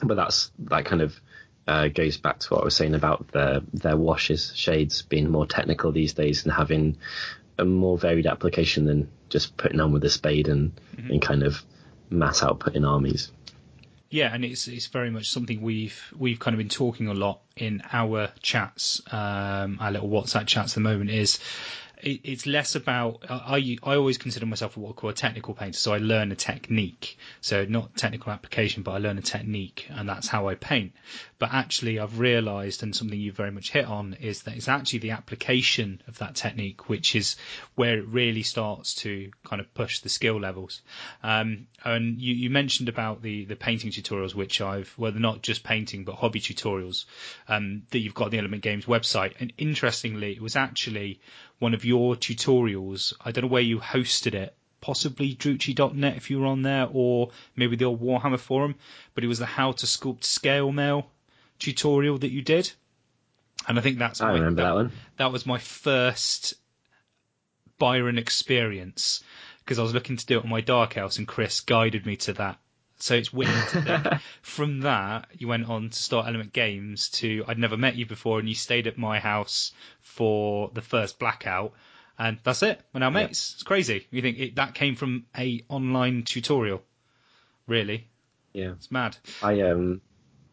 [0.03, 1.19] but that's that kind of
[1.67, 5.47] uh, goes back to what I was saying about their their washes shades being more
[5.47, 6.99] technical these days and having
[7.59, 11.63] a more varied application than just putting on with a spade and, and kind of
[12.11, 13.33] mass output in armies.
[14.09, 17.41] Yeah, and it's it's very much something we've we've kind of been talking a lot
[17.57, 21.11] in our chats, um, our little WhatsApp chats at the moment.
[21.11, 21.41] Is
[22.03, 25.79] it, it's less about I I always consider myself what I call a technical painter,
[25.79, 30.09] so I learn a technique, so not technical application, but I learn a technique, and
[30.09, 30.93] that's how I paint.
[31.39, 35.01] But actually, I've realised, and something you very much hit on, is that it's actually
[35.01, 37.37] the application of that technique which is
[37.75, 40.83] where it really starts to kind of push the skill levels.
[41.23, 45.43] Um, and you, you mentioned about the, the painting tutorials, which I've, well, they're not
[45.43, 47.05] just painting, but hobby tutorials
[47.49, 49.35] um, that you've got on the Element Games website.
[49.39, 51.21] And interestingly, it was actually
[51.59, 53.13] one of your tutorials.
[53.25, 54.55] I don't know where you hosted it.
[54.81, 58.75] Possibly Druchii.net if you were on there, or maybe the old Warhammer forum.
[59.15, 61.11] But it was the how to sculpt scale mail
[61.59, 62.71] tutorial that you did.
[63.67, 64.93] And I think that's I my- remember that one.
[65.17, 66.55] that was my first
[67.79, 69.23] Byron experience
[69.61, 72.17] because I was looking to do it on my dark house and Chris guided me
[72.17, 72.59] to that.
[72.99, 73.51] So it's weird
[74.43, 78.39] from that you went on to start Element Games to I'd never met you before
[78.39, 81.73] and you stayed at my house for the first blackout
[82.19, 82.81] and that's it.
[82.95, 83.55] We're now mates.
[83.55, 84.07] It's crazy.
[84.11, 86.83] You think it, that came from a online tutorial?
[87.67, 88.09] Really?
[88.53, 88.73] Yeah.
[88.73, 89.17] It's mad.
[89.43, 90.01] I um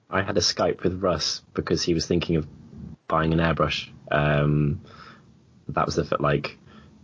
[0.10, 2.48] I had a Skype with Russ because he was thinking of
[3.08, 3.90] buying an airbrush.
[4.12, 4.82] Um,
[5.70, 6.58] that was the like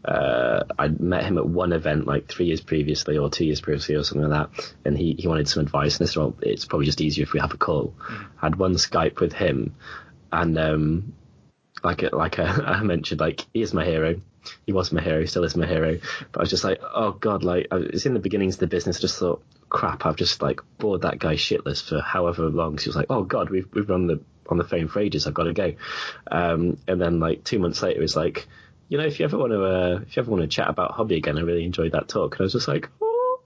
[0.10, 3.94] uh, I met him at one event like three years previously or two years previously
[3.94, 6.00] or something like that, and he, he wanted some advice.
[6.00, 7.94] And I said, well, it's probably just easier if we have a call.
[8.10, 9.76] I had one Skype with him,
[10.32, 11.14] and um,
[11.84, 14.20] like like I mentioned, like he is my hero.
[14.66, 16.00] He was my hero, still is my hero.
[16.32, 18.68] But I was just like, oh god, like I was in the beginnings of the
[18.68, 18.98] business.
[18.98, 22.80] I just thought, crap, I've just like bored that guy shitless for however long.
[22.80, 25.28] He was like, oh god, we've we've run the on the phone for ages.
[25.28, 25.74] I've got to go.
[26.32, 28.48] Um, and then like two months later, it was like,
[28.90, 30.92] you know, if you ever want to, uh, if you ever want to chat about
[30.92, 32.34] hobby again, I really enjoyed that talk.
[32.34, 33.42] And I was just like, oh.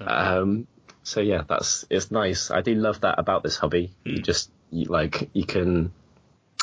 [0.00, 0.66] Um,
[1.04, 2.50] so yeah, that's it's nice.
[2.50, 3.92] I do love that about this hobby.
[4.04, 5.92] You just you, like you can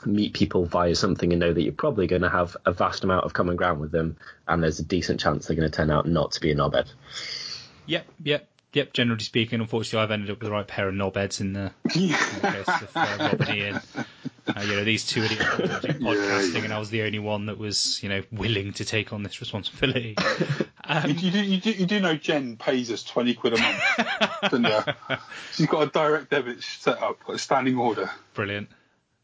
[0.06, 3.26] meet people via something and know that you're probably going to have a vast amount
[3.26, 6.08] of common ground with them, and there's a decent chance they're going to turn out
[6.08, 6.92] not to be a knobhead.
[7.86, 8.48] Yep, yep.
[8.72, 11.72] Yep, generally speaking, unfortunately, I've ended up with the right pair of knobheads in the,
[11.96, 13.82] in the case of uh, Ian.
[14.56, 16.64] Uh, you know, these two idiots podcasting, yeah.
[16.64, 19.40] and I was the only one that was, you know, willing to take on this
[19.40, 20.16] responsibility.
[20.18, 23.60] You, Um, you, do, you, do, you do know Jen pays us 20 quid a
[23.60, 23.80] month,
[24.42, 25.18] doesn't you?
[25.54, 28.10] She's got a direct debit set up, a standing order.
[28.34, 28.70] Brilliant.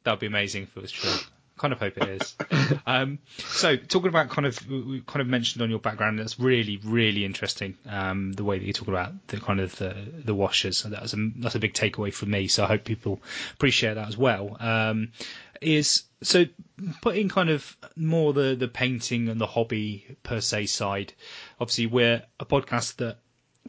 [0.04, 1.10] That'd be amazing if it was true.
[1.58, 2.36] Kind of hope it is.
[2.86, 6.80] um, so, talking about kind of, we kind of mentioned on your background, that's really,
[6.84, 7.78] really interesting.
[7.88, 10.78] Um, the way that you talk about the kind of the, the washers.
[10.78, 12.48] So that was a, that's a big takeaway for me.
[12.48, 13.22] So I hope people
[13.54, 14.58] appreciate that as well.
[14.60, 15.12] Um,
[15.62, 16.46] is so
[17.02, 21.14] putting kind of more the the painting and the hobby per se side.
[21.60, 23.18] Obviously, we're a podcast that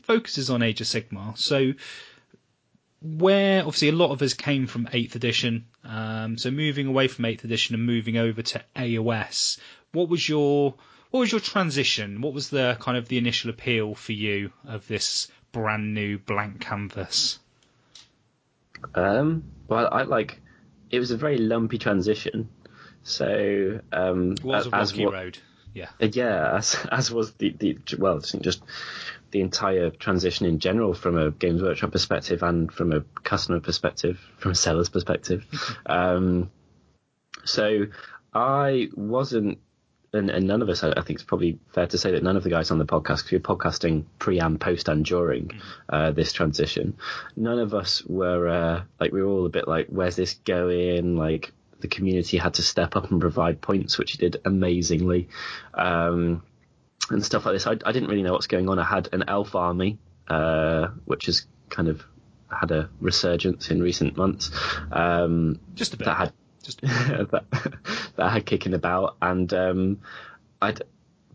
[0.03, 1.73] focuses on Age of Sigmar, So
[3.07, 7.25] where obviously a lot of us came from 8th edition, um, so moving away from
[7.25, 9.59] 8th edition and moving over to AOS,
[9.93, 10.75] what was your
[11.11, 12.21] what was your transition?
[12.21, 16.61] What was the kind of the initial appeal for you of this brand new blank
[16.61, 17.39] canvas?
[18.95, 20.41] Um, well, I like
[20.91, 22.49] it was a very lumpy transition.
[23.03, 25.39] So um, It was a as rocky what- road.
[25.75, 25.89] Yeah.
[26.01, 28.63] Uh, Yeah, as, as was the, the well, just
[29.37, 34.19] the entire transition in general from a Games Workshop perspective and from a customer perspective,
[34.39, 35.45] from a seller's perspective.
[35.85, 36.51] um,
[37.45, 37.87] so
[38.33, 39.59] I wasn't,
[40.15, 42.39] and, and none of us, I, I think it's probably fair to say that none
[42.39, 45.51] of the guys on the podcast, because we were podcasting pre and post and during
[45.91, 46.97] uh, this transition,
[47.37, 51.17] none of us were uh, like we were all a bit like, where's this going?
[51.17, 55.29] Like the community had to step up and provide points, which it did amazingly,
[55.75, 56.43] um,
[57.11, 57.67] and stuff like this.
[57.67, 58.79] I, I didn't really know what's going on.
[58.79, 62.05] I had an elf army, uh, which has kind of
[62.51, 64.51] had a resurgence in recent months.
[64.93, 66.07] Um, Just a bit.
[66.07, 70.01] that had Just that, that I had kicking about, and um,
[70.61, 70.83] I'd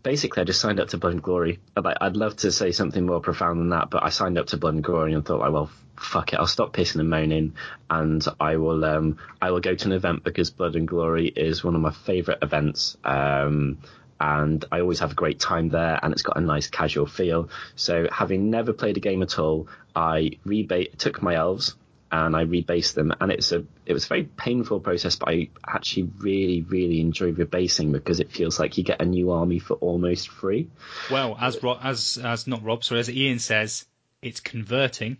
[0.02, 1.60] basically I just signed up to Blood and Glory.
[1.76, 4.56] I'd, I'd love to say something more profound than that, but I signed up to
[4.56, 7.54] Blood and Glory and thought, like, well, fuck it, I'll stop pissing and moaning,
[7.88, 11.62] and I will um, I will go to an event because Blood and Glory is
[11.62, 12.96] one of my favourite events.
[13.04, 13.78] Um,
[14.22, 17.50] and I always have a great time there, and it's got a nice casual feel.
[17.76, 21.74] So, having never played a game at all, I rebate took my elves
[22.12, 25.48] and I rebased them, and it's a it was a very painful process, but I
[25.66, 29.74] actually really really enjoy rebasing because it feels like you get a new army for
[29.74, 30.68] almost free.
[31.10, 33.86] well, as Ro- as as not Rob, so as Ian says,
[34.22, 35.16] it's converting.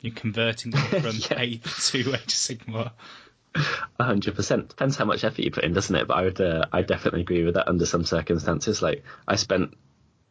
[0.00, 1.40] You're converting them from Yeah.
[1.40, 2.90] eight to Age of Sigmar.
[2.90, 3.23] A
[4.00, 6.08] hundred percent depends how much effort you put in, doesn't it?
[6.08, 8.82] But I would uh, I definitely agree with that under some circumstances.
[8.82, 9.74] Like I spent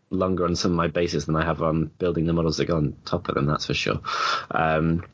[0.10, 2.78] longer on some of my bases than I have on building the models that go
[2.78, 3.46] on top of them.
[3.46, 4.02] That's for sure.
[4.52, 5.06] Um,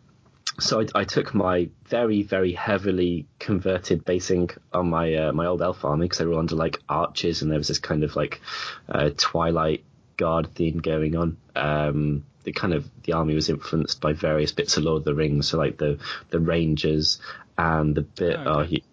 [0.60, 5.62] so I, I took my very very heavily converted basing on my uh, my old
[5.62, 8.16] elf army because they were all under like arches and there was this kind of
[8.16, 8.42] like
[8.90, 9.84] uh, twilight
[10.18, 11.38] guard theme going on.
[11.56, 15.16] Um, the kind of the army was influenced by various bits of Lord of the
[15.16, 17.20] Rings, so like the the Rangers
[17.60, 18.70] and the bit Oh, okay.
[18.70, 18.84] he,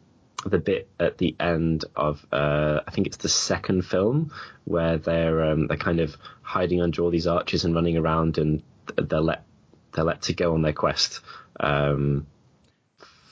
[0.44, 4.33] the bit at the end of uh, I think it's the second film
[4.64, 8.62] where they're um, they're kind of hiding under all these arches and running around and
[8.96, 9.44] they're let
[9.92, 11.20] they're let to go on their quest.
[11.59, 12.26] Um,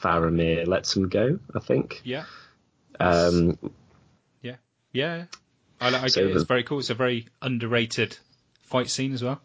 [0.02, 2.00] Faramir lets them go, I think.
[2.04, 2.24] Yeah,
[3.00, 3.58] Um,
[4.42, 4.56] yeah,
[4.92, 5.24] yeah.
[5.80, 6.26] I, like- I So it.
[6.30, 6.78] It's the- very cool.
[6.78, 8.16] It's a very underrated
[8.62, 9.40] fight scene as well.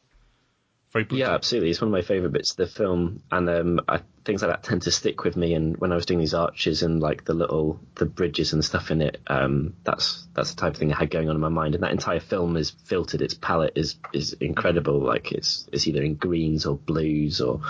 [0.92, 1.20] Very brutal.
[1.20, 1.70] Yeah, absolutely.
[1.70, 4.64] It's one of my favourite bits of the film, and um, I, things like that
[4.64, 5.54] tend to stick with me.
[5.54, 8.90] And when I was doing these arches and like the little the bridges and stuff
[8.90, 11.50] in it, um, that's that's the type of thing I had going on in my
[11.50, 11.76] mind.
[11.76, 13.22] And that entire film is filtered.
[13.22, 15.00] Its palette is is incredible.
[15.00, 17.62] Like it's it's either in greens or blues or,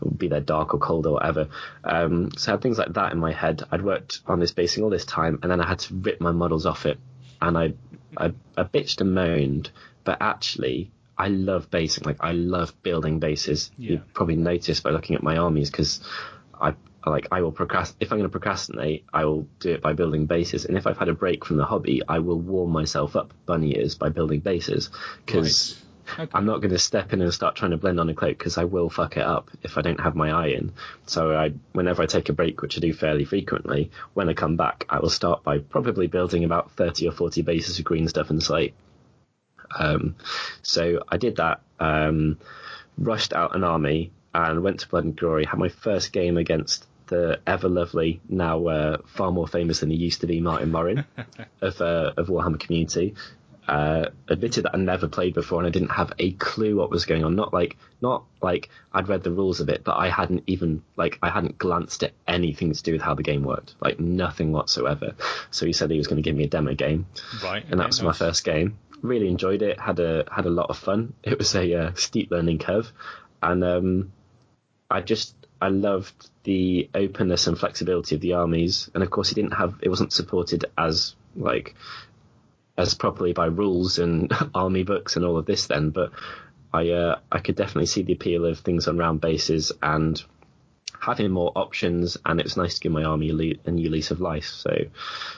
[0.00, 1.48] or be there dark or cold or whatever.
[1.82, 3.64] Um, so I had things like that in my head.
[3.72, 6.30] I'd worked on this basing all this time, and then I had to rip my
[6.30, 7.00] models off it,
[7.42, 7.72] and I
[8.16, 9.72] I, I bitched and moaned,
[10.04, 10.92] but actually.
[11.18, 12.04] I love basing.
[12.04, 13.70] Like I love building bases.
[13.76, 13.90] Yeah.
[13.90, 16.00] You probably noticed by looking at my armies because
[16.58, 17.94] I like I will procrast.
[18.00, 20.64] If I'm going to procrastinate, I will do it by building bases.
[20.64, 23.76] And if I've had a break from the hobby, I will warm myself up bunny
[23.76, 24.90] ears by building bases
[25.24, 25.84] because Right.
[26.18, 26.30] Okay.
[26.32, 28.56] I'm not going to step in and start trying to blend on a cloak because
[28.56, 30.72] I will fuck it up if I don't have my eye in.
[31.06, 34.56] So I, whenever I take a break, which I do fairly frequently, when I come
[34.56, 38.30] back, I will start by probably building about 30 or 40 bases of green stuff
[38.30, 38.74] in slate.
[39.76, 40.16] Um,
[40.62, 42.38] so I did that, um,
[42.96, 46.86] rushed out an army and went to Blood and Glory, had my first game against
[47.06, 51.04] the ever lovely, now uh, far more famous than he used to be, Martin Morin
[51.62, 53.14] of, uh, of Warhammer Community.
[53.66, 57.04] Uh, admitted that I never played before and I didn't have a clue what was
[57.04, 57.36] going on.
[57.36, 61.18] Not like, not like I'd read the rules of it, but I hadn't even, like,
[61.22, 63.74] I hadn't glanced at anything to do with how the game worked.
[63.80, 65.14] Like, nothing whatsoever.
[65.50, 67.06] So he said he was going to give me a demo game
[67.44, 67.62] Right.
[67.70, 68.78] and that was my first game.
[69.02, 69.78] Really enjoyed it.
[69.78, 71.14] Had a had a lot of fun.
[71.22, 72.92] It was a uh, steep learning curve,
[73.42, 74.12] and um,
[74.90, 79.36] I just I loved the openness and flexibility of the armies, and of course, it
[79.36, 81.74] didn't have it wasn't supported as like
[82.76, 86.12] as properly by rules and army books and all of this then, but
[86.72, 90.22] I uh, I could definitely see the appeal of things on round bases and
[91.00, 94.20] having more options, and it was nice to give my army a new lease of
[94.20, 94.46] life.
[94.46, 94.70] So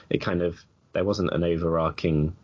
[0.09, 0.59] it kind of
[0.93, 2.35] there wasn't an overarching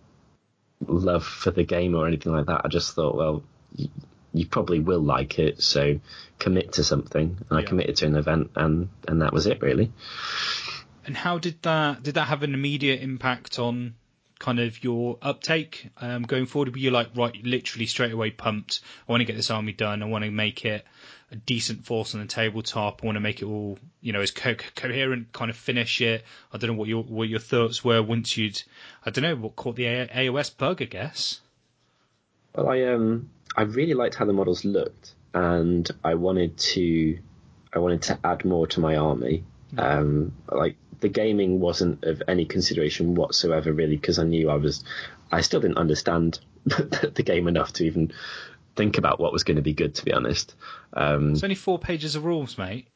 [0.86, 2.61] love for the game or anything like that.
[2.63, 3.43] I just thought, well,
[3.75, 3.89] you,
[4.34, 5.99] you probably will like it, so
[6.39, 7.38] commit to something.
[7.49, 9.91] And I committed to an event, and and that was it really.
[11.05, 13.95] And how did that did that have an immediate impact on
[14.39, 16.69] kind of your uptake um, going forward?
[16.69, 18.82] Were you like right, literally straight away pumped?
[19.07, 20.03] I want to get this army done.
[20.03, 20.86] I want to make it
[21.32, 23.01] a decent force on the tabletop.
[23.03, 26.23] I want to make it all you know as co- coherent, kind of finish it.
[26.53, 28.61] I don't know what your what your thoughts were once you'd
[29.05, 31.39] I don't know what caught the A- AOS bug, I guess.
[32.55, 37.19] Well, I um I really liked how the models looked, and I wanted to
[37.73, 39.43] I wanted to add more to my army.
[39.78, 44.84] Um, like the gaming wasn't of any consideration whatsoever, really, because I knew I was
[45.32, 48.13] I still didn't understand the game enough to even
[48.78, 49.95] think about what was going to be good.
[49.95, 50.55] To be honest,
[50.93, 52.88] um, It's only four pages of rules, mate.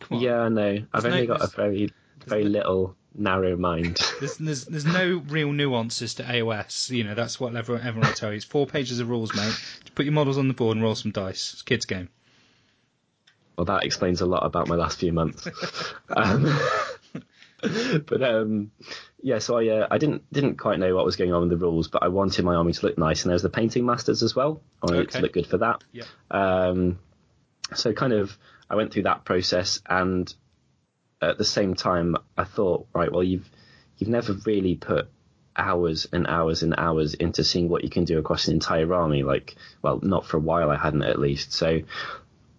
[0.00, 0.24] Come on.
[0.24, 0.78] yeah, I know.
[0.92, 1.92] I've There's only no- got a very
[2.26, 3.98] very little narrow mind.
[4.20, 6.90] There's, there's there's no real nuances to AOS.
[6.90, 8.36] You know that's what everyone, everyone will tell you.
[8.36, 9.54] It's four pages of rules, mate.
[9.80, 11.52] Just put your models on the board and roll some dice.
[11.52, 12.08] It's a kids game.
[13.56, 15.48] Well, that explains a lot about my last few months.
[16.14, 16.58] um,
[18.06, 18.70] but um,
[19.26, 21.56] yeah, so I uh, I didn't didn't quite know what was going on with the
[21.56, 24.22] rules, but I wanted my army to look nice, and there was the painting masters
[24.22, 24.60] as well.
[24.80, 25.18] I wanted it Okay.
[25.18, 25.82] to look good for that.
[25.90, 26.06] Yep.
[26.30, 26.98] Um,
[27.74, 28.38] so kind of
[28.70, 30.32] I went through that process, and
[31.20, 33.50] at the same time, I thought, right, well, you've
[33.98, 35.08] you've never really put
[35.56, 39.24] hours and hours and hours into seeing what you can do across an entire army.
[39.24, 41.52] Like, well, not for a while, I hadn't at least.
[41.52, 41.80] So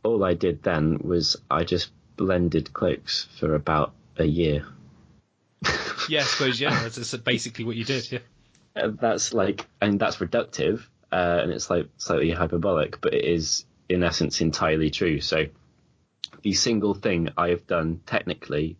[0.04, 4.66] all I did then was I just blended cloaks for about a year.
[6.08, 6.70] Yeah, I suppose yeah.
[6.82, 8.12] That's, that's basically what you did.
[8.12, 8.20] Yeah.
[8.76, 13.66] Uh, That's like, and that's reductive, uh, and it's like slightly hyperbolic, but it is
[13.90, 15.20] in essence entirely true.
[15.20, 15.46] So
[16.44, 18.78] the single thing I have done technically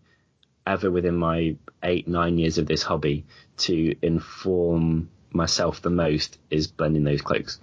[0.68, 3.26] ever within my eight, nine years of this hobby
[3.58, 7.60] to inform myself the most is blending those cloaks.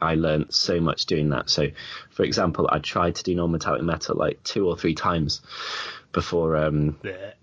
[0.00, 1.48] I learned so much doing that.
[1.50, 1.68] So,
[2.10, 5.40] for example, I tried to do non-metallic metal like two or three times
[6.12, 7.34] before um, Blech.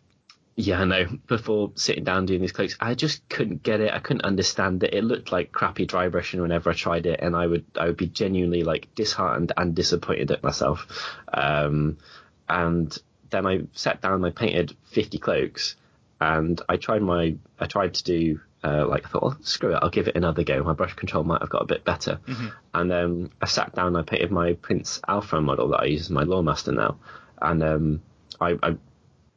[0.57, 1.05] Yeah, I know.
[1.27, 3.91] Before sitting down doing these cloaks, I just couldn't get it.
[3.91, 4.93] I couldn't understand it.
[4.93, 7.97] It looked like crappy dry brushing whenever I tried it, and I would I would
[7.97, 10.87] be genuinely like disheartened and disappointed at myself.
[11.33, 11.97] Um,
[12.47, 12.97] and
[13.31, 15.75] then I sat down and I painted 50 cloaks,
[16.21, 19.79] and I tried my I tried to do uh, like I thought, oh, screw it,
[19.81, 20.63] I'll give it another go.
[20.63, 22.21] My brush control might have got a bit better,
[22.73, 26.03] and um, I sat down and I painted my Prince Alpha model that I use
[26.03, 26.97] as my Loremaster now,
[27.41, 28.01] and um,
[28.39, 28.77] I, I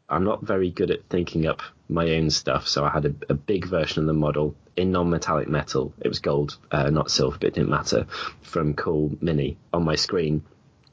[0.08, 3.34] I'm not very good at thinking up my own stuff, so I had a, a
[3.34, 5.92] big version of the model in non-metallic metal.
[6.00, 8.06] It was gold, uh, not silver, but it didn't matter.
[8.42, 10.44] From Cool Mini on my screen.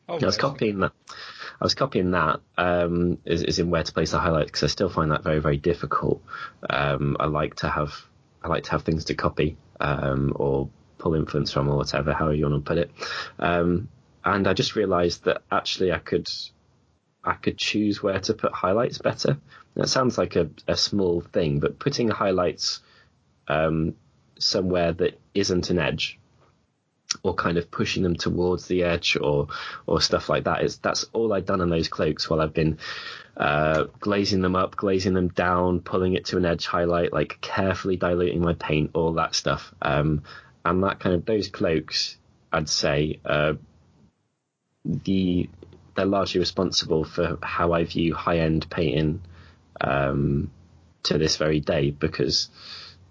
[0.07, 0.91] Oh, I was copying that.
[1.09, 4.67] I was copying that um, is, is in where to place the highlight because I
[4.67, 6.21] still find that very very difficult.
[6.69, 7.93] Um, I like to have
[8.43, 12.35] I like to have things to copy um, or pull influence from or whatever, however
[12.35, 12.91] you want to put it.
[13.39, 13.89] Um,
[14.23, 16.27] and I just realised that actually I could
[17.25, 19.37] I could choose where to put highlights better.
[19.75, 22.81] That sounds like a, a small thing, but putting highlights
[23.47, 23.95] um,
[24.39, 26.19] somewhere that isn't an edge
[27.23, 29.47] or kind of pushing them towards the edge or
[29.85, 32.77] or stuff like that is that's all I've done on those cloaks while I've been
[33.37, 37.97] uh, glazing them up, glazing them down, pulling it to an edge highlight, like carefully
[37.97, 39.73] diluting my paint, all that stuff.
[39.81, 40.23] Um,
[40.63, 42.17] and that kind of those cloaks,
[42.51, 43.53] I'd say, uh,
[44.85, 45.49] the
[45.95, 49.21] they're largely responsible for how I view high end painting
[49.81, 50.51] um,
[51.03, 52.49] to this very day because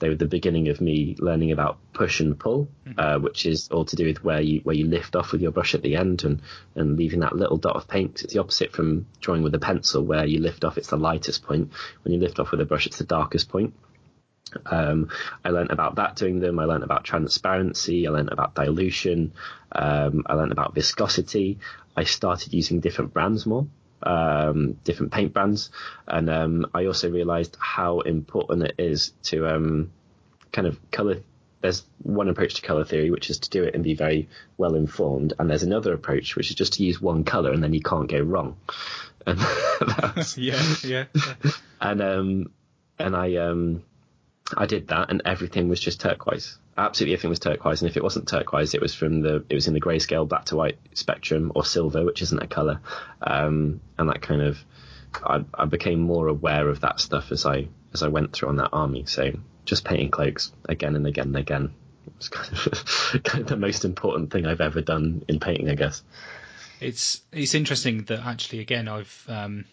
[0.01, 2.69] they were the beginning of me learning about push and pull,
[2.99, 5.53] uh, which is all to do with where you where you lift off with your
[5.53, 6.43] brush at the end and
[6.75, 8.23] and leaving that little dot of paint.
[8.23, 11.45] it's the opposite from drawing with a pencil, where you lift off it's the lightest
[11.45, 11.71] point.
[12.03, 13.73] When you lift off with a brush, it's the darkest point.
[14.67, 15.09] Um,
[15.45, 16.59] I learned about that doing them.
[16.59, 18.07] I learned about transparency.
[18.07, 19.33] I learned about dilution.
[19.73, 21.59] Um, I learned about viscosity.
[21.97, 23.67] I started using different brands more,
[24.03, 25.71] um, different paint brands,
[26.07, 29.93] and um, I also realised how important it is to um,
[30.53, 31.21] kind of color.
[31.61, 34.29] There's one approach to color theory, which is to do it and be very
[34.59, 37.73] well informed, and there's another approach, which is just to use one color and then
[37.73, 38.57] you can't go wrong.
[39.27, 41.05] And that's, Yeah, yeah.
[41.15, 41.33] yeah.
[41.81, 42.51] and um,
[42.99, 43.83] and I um,
[44.55, 46.59] I did that, and everything was just turquoise.
[46.77, 49.69] Absolutely everything was turquoise, and if it wasn't turquoise, it was from the it was
[49.69, 52.81] in the grayscale black to white spectrum or silver, which isn't a color,
[53.23, 54.59] um, and that kind of
[55.23, 58.57] I, I became more aware of that stuff as I as I went through on
[58.57, 59.05] that army.
[59.07, 59.33] So
[59.65, 61.75] just painting cloaks again and again and again
[62.19, 65.75] was kind of, kind of the most important thing I've ever done in painting, I
[65.75, 66.03] guess.
[66.81, 69.65] It's it's interesting that actually again I've um,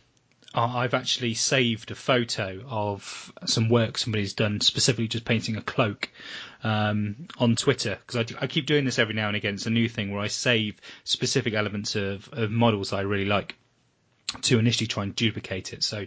[0.54, 6.10] I've actually saved a photo of some work somebody's done specifically just painting a cloak
[6.64, 9.54] um, on Twitter because I, I keep doing this every now and again.
[9.54, 10.76] It's a new thing where I save
[11.06, 13.56] specific elements of, of models I really like
[14.44, 15.84] to initially try and duplicate it.
[15.84, 16.06] So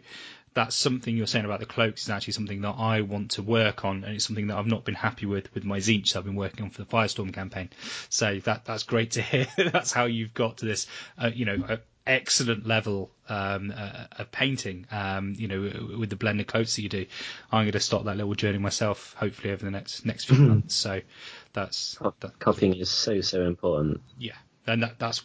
[0.54, 3.84] that's something you're saying about the cloaks is actually something that I want to work
[3.84, 6.36] on, and it's something that I've not been happy with with my Zinch I've been
[6.36, 7.70] working on for the Firestorm campaign.
[8.08, 9.46] So that that's great to hear.
[9.72, 10.86] that's how you've got to this,
[11.18, 11.78] uh, you know.
[12.06, 16.90] Excellent level um, uh, of painting um, you know with the blended coats that you
[16.90, 17.06] do
[17.50, 20.74] i'm going to start that little journey myself hopefully over the next next few months
[20.74, 21.00] so
[21.54, 24.02] that's that, Copying is so so important.
[24.18, 24.34] yeah,
[24.66, 25.24] and that, that's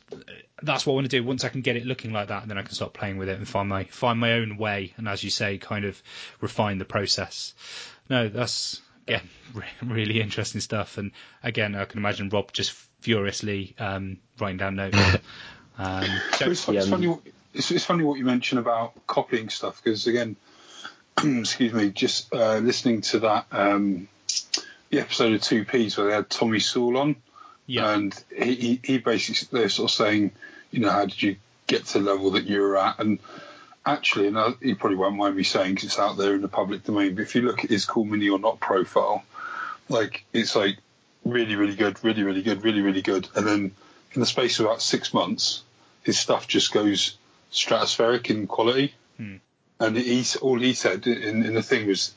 [0.61, 1.23] that's what I want to do.
[1.23, 3.37] Once I can get it looking like that, then I can start playing with it
[3.37, 6.01] and find my find my own way, and as you say, kind of
[6.39, 7.53] refine the process.
[8.09, 10.97] No, that's again re- really interesting stuff.
[10.97, 11.11] And
[11.43, 12.71] again, I can imagine Rob just
[13.01, 14.97] furiously um, writing down notes.
[15.79, 16.03] um,
[16.37, 17.07] so, It's, it's funny.
[17.07, 17.21] what-
[17.53, 20.35] It's, it's funny what you mention about copying stuff because again,
[21.23, 24.07] excuse me, just uh, listening to that um,
[24.91, 27.15] the episode of Two Ps where they had Tommy Sewell on,
[27.65, 30.31] yeah, and he, he, he basically they're sort of saying,
[30.71, 32.99] you know, how did you get to the level that you were at?
[32.99, 33.17] And
[33.85, 36.47] actually, and I, you probably won't mind me saying because it's out there in the
[36.47, 39.23] public domain, but if you look at his Cool Mini or Not profile,
[39.89, 40.77] like it's like
[41.25, 43.71] really, really good, really, really good, really, really good, and then
[44.13, 45.63] in the space of about six months,
[46.03, 47.17] his stuff just goes
[47.51, 48.93] stratospheric in quality.
[49.17, 49.37] Hmm.
[49.79, 52.13] And he's all he said in, in the thing was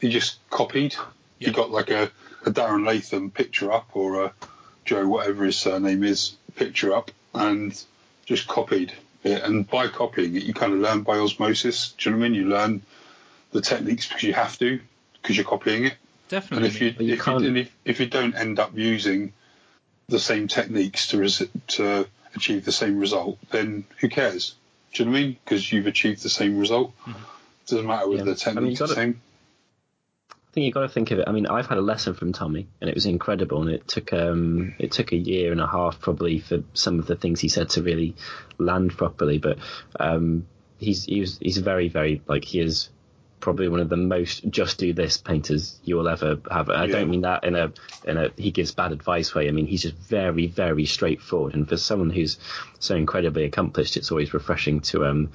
[0.00, 0.94] he just copied.
[1.38, 1.48] Yeah.
[1.48, 2.10] He got like a,
[2.44, 4.32] a Darren Latham picture up or a
[4.84, 7.78] Joe, whatever his surname is, picture up and
[8.24, 8.92] just copied
[9.24, 9.42] it.
[9.42, 11.94] And by copying it, you kind of learn by osmosis.
[11.98, 12.40] Do you know what I mean?
[12.40, 12.82] You learn
[13.52, 14.80] the techniques because you have to,
[15.20, 15.94] because you're copying it.
[16.30, 16.68] And definitely.
[16.68, 19.32] if you, you if, you, and if, if you don't end up using
[20.08, 21.28] the same techniques to
[21.68, 22.06] to
[22.36, 24.54] achieve the same result, then who cares?
[24.92, 25.36] Do you know what I mean?
[25.44, 26.92] Because you've achieved the same result.
[27.66, 28.34] Doesn't matter whether Yeah.
[28.34, 29.20] the I mean, techniques the same.
[30.30, 31.28] I think you've got to think of it.
[31.28, 33.60] I mean, I've had a lesson from Tommy, and it was incredible.
[33.60, 37.06] And it took um, it took a year and a half probably for some of
[37.06, 38.14] the things he said to really
[38.58, 39.36] land properly.
[39.38, 39.58] But
[40.00, 40.46] um,
[40.78, 42.88] he's he's he's very very like he is
[43.40, 46.68] probably one of the most just do this painters you will ever have.
[46.68, 46.92] And I Yeah.
[46.92, 47.72] don't mean that in a
[48.04, 49.48] in a he gives bad advice way.
[49.48, 51.54] I mean he's just very very straightforward.
[51.54, 52.38] And for someone who's
[52.78, 55.30] so incredibly accomplished, it's always refreshing to um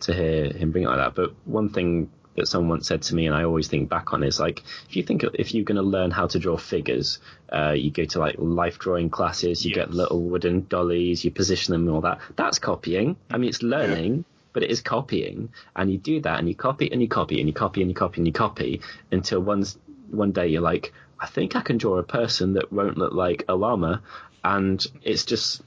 [0.00, 1.14] to hear him bring it like that.
[1.14, 4.22] But one thing that someone once said to me, and I always think back on,
[4.22, 7.18] is like if you think if you're going to learn how to draw figures,
[7.52, 11.72] uh, you go to like life drawing classes, you get little wooden dollies, you position
[11.72, 12.20] them and all that.
[12.36, 13.16] That's copying.
[13.30, 14.24] I mean, it's learning.
[14.52, 17.48] But it is copying, and you do that, and you copy, and you copy, and
[17.48, 18.80] you copy, and you copy, and you copy,
[19.12, 19.64] until one
[20.10, 23.44] one day you're like, I think I can draw a person that won't look like
[23.48, 24.02] a llama,
[24.44, 25.62] and it's just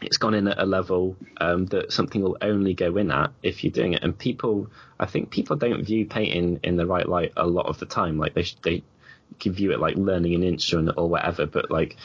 [0.00, 3.64] it's gone in at a level um, that something will only go in at if
[3.64, 4.02] you're doing it.
[4.02, 4.68] And people,
[5.00, 8.18] I think people don't view painting in the right light a lot of the time.
[8.18, 8.82] Like they they
[9.40, 11.96] can view it like learning an instrument or whatever, but like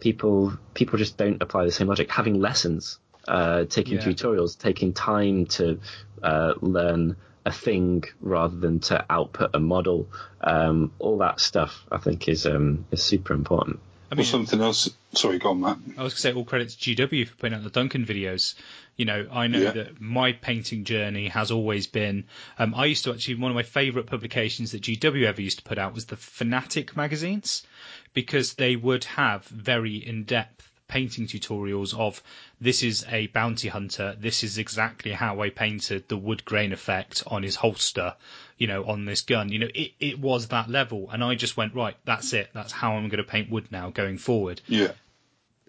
[0.00, 2.10] people people just don't apply the same logic.
[2.10, 2.98] Having lessons,
[3.30, 4.06] uh, taking Yeah.
[4.06, 5.78] tutorials, taking time to
[6.22, 7.16] uh, learn
[7.46, 10.08] a thing rather than to output a model,
[10.42, 13.80] um, all that stuff I think is um, is super important.
[14.10, 14.90] I or mean, something else.
[15.12, 15.78] Sorry, go on, Matt.
[15.96, 18.54] I was going to say all credit to GW for putting out the Duncan videos.
[18.96, 19.70] You know, I know Yeah.
[19.70, 22.24] that my painting journey has always been.
[22.58, 25.64] Um, I used to actually one of my favourite publications that GW ever used to
[25.64, 27.62] put out was the Fanatic magazines
[28.12, 32.22] because they would have very in-depth painting tutorials of
[32.60, 34.16] this is a bounty hunter.
[34.18, 38.14] This is exactly how I painted the wood grain effect on his holster.
[38.58, 39.48] You know, on this gun.
[39.48, 41.96] You know, it, it was that level, and I just went right.
[42.04, 42.50] That's it.
[42.52, 44.92] That's how I'm going to paint wood now going forward Yeah,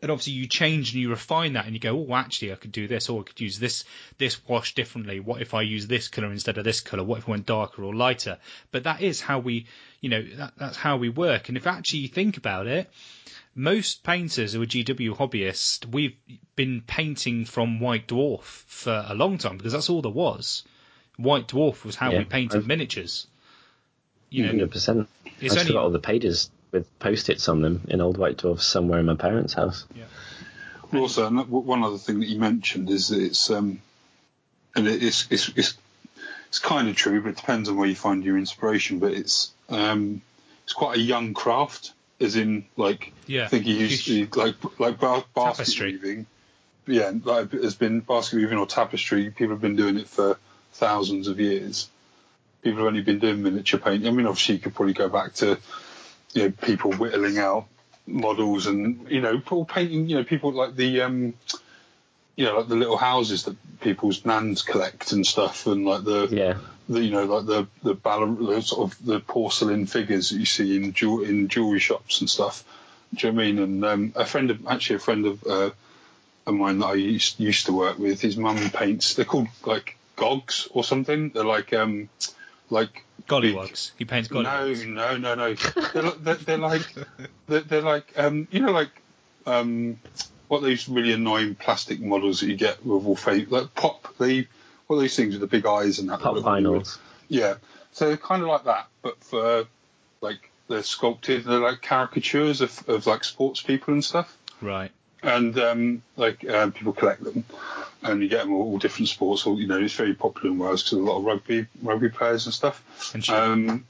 [0.01, 2.72] and obviously you change and you refine that and you go, oh, actually, I could
[2.72, 3.84] do this, or I could use this
[4.17, 5.19] this wash differently.
[5.19, 7.03] What if I use this color instead of this color?
[7.03, 8.39] What if I went darker or lighter?
[8.72, 9.67] But that is how we,
[9.99, 11.49] you know, that, that's how we work.
[11.49, 12.89] And if actually you think about it,
[13.55, 16.15] most painters who are GW hobbyists, we've
[16.55, 20.63] been painting from White Dwarf for a long time because that's all there was.
[21.17, 23.27] White Dwarf was how Yeah, we painted I've- miniatures.
[24.29, 25.09] You know, Hundred percent.
[25.25, 28.37] I it's just only got all the pages with post-its on them in old white
[28.37, 29.85] dwarfs somewhere in my parents' house.
[30.89, 33.81] Well, Also, one other thing that you mentioned is that it's um,
[34.73, 35.73] and it's it's it's,
[36.47, 38.99] it's kind of true, but it depends on where you find your inspiration.
[38.99, 40.21] But it's um,
[40.63, 41.91] it's quite a young craft
[42.22, 43.45] as in like Yeah.
[43.45, 45.91] I think he used to like like ba- basket Tapestry.
[45.93, 46.26] weaving.
[46.88, 49.30] Yeah, like has been basket weaving or tapestry.
[49.30, 50.38] People have been doing it for
[50.74, 51.89] thousands of years.
[52.63, 54.07] People have only been doing miniature painting.
[54.07, 55.57] I mean, obviously, you could probably go back to
[56.34, 57.65] you know people whittling out
[58.07, 60.09] models and you know people painting.
[60.09, 61.34] You know, people like the um,
[62.36, 66.28] you know like the little houses that people's nans collect and stuff, and like the
[66.32, 66.57] Yeah.
[66.91, 70.45] The you know like the the, ball- the sort of the porcelain figures that you
[70.45, 72.63] see in jew- in jewelry shops and stuff.
[73.15, 73.59] Do you know what I mean?
[73.59, 75.71] And um, a friend of actually a friend of uh,
[76.47, 79.15] of mine that I used used to work with, his mum paints.
[79.15, 81.29] They're called like gogs or something.
[81.29, 82.09] They're like um
[82.69, 83.91] like Gollywogs.
[83.97, 84.85] He paints gollywogs.
[84.85, 85.53] no, no, no, no.
[85.53, 86.95] they're, they're, they're like
[87.47, 88.89] they're, they're like um you know like
[89.45, 89.99] um
[90.47, 94.47] what those really annoying plastic models that you get with all fake like pop they
[94.97, 96.97] are those things with the big eyes and that Pop that- vinyls.
[97.27, 97.55] yeah.
[97.93, 99.65] So they're kind of like that, but for
[100.21, 101.43] like they're sculpted.
[101.43, 104.37] They're like caricatures of, of like sports people and stuff.
[104.61, 104.91] Right.
[105.23, 107.43] And um, like um, people collect them,
[108.01, 109.45] and you get them all, all different sports.
[109.45, 112.45] All you know, it's very popular in Wales because a lot of rugby rugby players
[112.45, 113.11] and stuff.
[113.13, 113.29] And.
[113.29, 113.85] Um,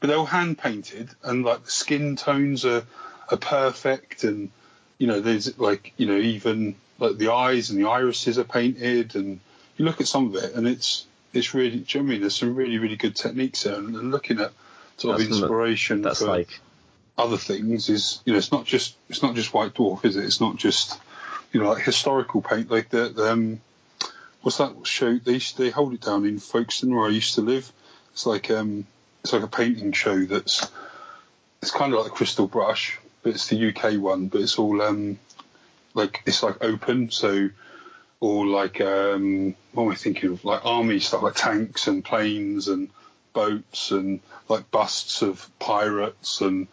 [0.00, 2.82] but they're all hand painted, and like the skin tones are
[3.30, 4.50] are perfect, and
[4.98, 9.14] you know, there's like you know even like the eyes and the irises are painted,
[9.14, 9.38] and
[9.76, 11.78] you look at some of it, and it's it's really.
[11.78, 12.20] Do you know I mean?
[12.20, 14.52] There's some really really good techniques there, and, looking at
[14.96, 16.60] sort of That's some- inspiration That's for like
[17.18, 20.24] other things is you know it's not just it's not just White Dwarf, is it?
[20.24, 20.98] It's not just
[21.52, 23.60] you know like historical paint like the, the um,
[24.42, 25.18] what's that show?
[25.18, 27.70] They they hold it down in Folkestone where I used to live.
[28.12, 28.86] It's like um
[29.22, 30.70] it's like a painting show that's
[31.60, 34.82] it's kind of like the Crystal Brush, but it's the UK one, but it's all
[34.82, 35.18] um
[35.94, 37.50] like it's like open, so
[38.22, 40.44] all like um what am I thinking of?
[40.44, 42.88] Like army stuff, like tanks and planes and
[43.32, 46.68] boats and like busts of pirates and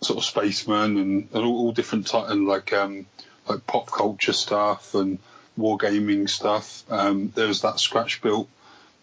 [0.00, 3.04] sort of spacemen and, and all, all different type and like um
[3.46, 5.18] like pop culture stuff and
[5.58, 6.84] wargaming stuff.
[6.90, 8.48] Um, there was that scratch built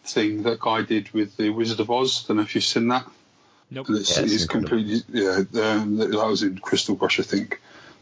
[0.06, 2.24] thing that guy did with the Wizard of Oz.
[2.24, 3.06] I Don't know if you've seen that.
[3.70, 3.90] Nope.
[3.90, 5.42] And it's, Yeah, it's it's completely yeah.
[5.62, 7.62] Um, that was in Crystal Brush, I think.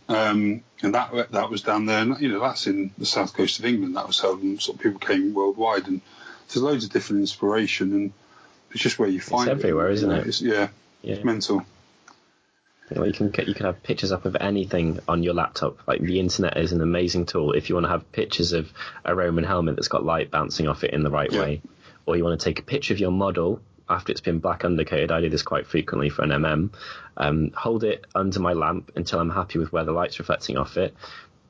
[0.09, 1.99] Um, and that that was down there.
[1.99, 3.95] And, you know, that's in the south coast of England.
[3.95, 5.87] That was held, and sort of people came worldwide.
[5.87, 6.01] And
[6.47, 8.13] there's loads of different inspiration, and
[8.71, 9.53] it's just where you find it.
[9.53, 10.27] It's everywhere, isn't it?
[10.27, 10.69] It's, yeah,
[11.01, 11.23] yeah.
[11.23, 11.65] mental.
[12.91, 15.87] Well, you can you can have pictures up of anything on your laptop.
[15.87, 18.71] Like the internet is an amazing tool if you want to have pictures of
[19.05, 21.39] a Roman helmet that's got light bouncing off it in the right Yeah.
[21.39, 21.61] way,
[22.05, 25.11] or you want to take a picture of your model after it's been black undercoated.
[25.11, 26.73] I do this quite frequently for an MM.
[27.17, 30.77] Um, hold it under my lamp until I'm happy with where the light's reflecting off
[30.77, 30.95] it.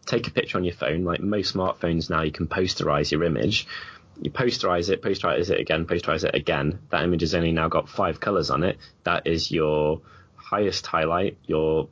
[0.06, 1.04] Take a picture on your phone.
[1.04, 3.68] Like most smartphones now, you can posterize your image.
[4.22, 6.80] You posterize it, posterize it again, posterize it again.
[6.90, 8.78] That image has only now got five colors on it.
[9.04, 10.02] That is your
[10.36, 11.88] highest highlight, your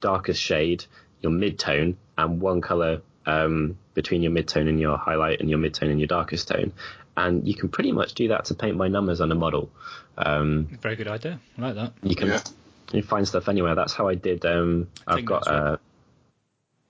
[0.00, 0.84] darkest shade,
[1.22, 5.90] your midtone, and one color um, between your midtone and your highlight and your midtone
[5.90, 6.72] and your darkest tone.
[7.16, 9.70] And you can pretty much do that to paint by numbers on a model.
[10.18, 11.40] Um, Very good idea.
[11.58, 11.92] I like that.
[12.02, 12.40] you can Yeah.
[12.92, 13.74] you find stuff anywhere.
[13.74, 14.44] That's how I did.
[14.44, 15.46] Um, I've got.
[15.46, 15.76] Uh,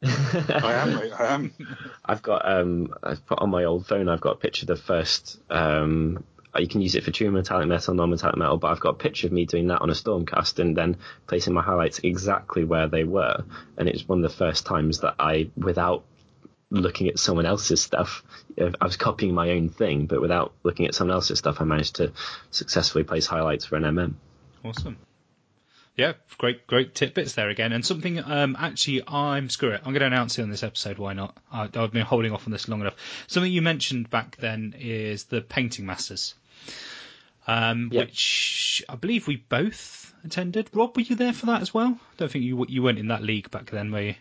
[0.02, 1.12] I am, mate.
[1.12, 1.52] I am.
[2.04, 4.76] I've got um I've put on my old phone I've got a picture of the
[4.76, 6.24] first um
[6.58, 9.26] you can use it for true metallic metal, non-metallic metal, but I've got a picture
[9.26, 13.02] of me doing that on a Stormcast and then placing my highlights exactly where they
[13.02, 13.44] were.
[13.76, 16.04] And it's one of the first times that I, without
[16.80, 18.22] looking at someone else's stuff,
[18.58, 21.96] I was copying my own thing, but without looking at someone else's stuff, I managed
[21.96, 22.12] to
[22.50, 24.14] successfully place highlights for an MM.
[24.64, 24.96] Awesome.
[25.96, 27.72] Yeah, great, great tidbits there again.
[27.72, 29.80] And something, um, actually, I'm screw it.
[29.84, 30.98] I'm going to announce it on this episode.
[30.98, 31.36] Why not?
[31.52, 32.96] I, I've been holding off on this long enough.
[33.28, 36.34] Something you mentioned back then is the painting masters,
[37.46, 38.06] um, Yep.
[38.06, 40.68] which I believe we both attended.
[40.72, 41.90] Rob, were you there for that as well?
[42.00, 44.14] I don't think you you weren't in that league back then, were you?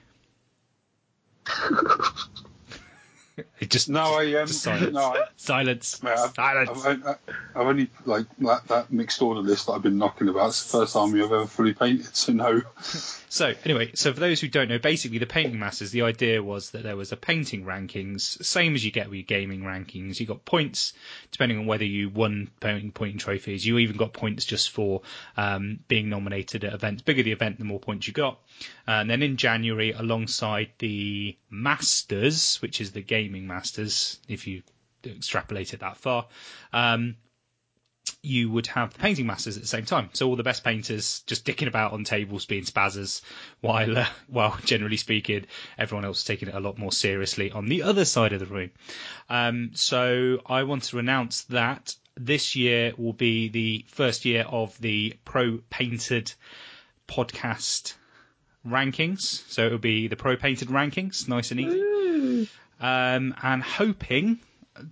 [3.59, 4.93] it just No, I um, silence.
[4.93, 6.03] no, I, silence.
[6.03, 6.85] Mate, I've, silence.
[6.85, 7.05] I've,
[7.55, 10.49] I've only like that, that mixed order list that I've been knocking about.
[10.49, 12.61] It's the first army I've ever fully painted, so no.
[13.33, 16.69] So anyway, so for those who don't know, basically the painting masters, the idea was
[16.69, 20.19] that there was a painting rankings, same as you get with your gaming rankings.
[20.19, 20.93] You got points
[21.31, 23.65] depending on whether you won painting pointing trophies.
[23.65, 25.01] You even got points just for
[25.35, 27.01] um, being nominated at events.
[27.01, 28.39] Bigger the event, the more points you got.
[28.85, 34.63] And then in January, alongside the Masters, which is the gaming masters, if you
[35.05, 36.27] extrapolate it that far,
[36.71, 37.15] um,
[38.21, 40.09] you would have the painting masters at the same time.
[40.13, 43.21] So all the best painters just dicking about on tables being spazzers,
[43.61, 45.45] while, uh, while generally speaking,
[45.77, 48.45] everyone else is taking it a lot more seriously on the other side of the
[48.45, 48.71] room.
[49.29, 54.77] Um, so I want to announce that this year will be the first year of
[54.79, 56.33] the Pro Painted
[57.07, 57.95] podcast
[58.67, 59.43] rankings.
[59.49, 61.92] So it'll be the pro painted rankings, nice and easy.
[62.79, 64.39] Um, and hoping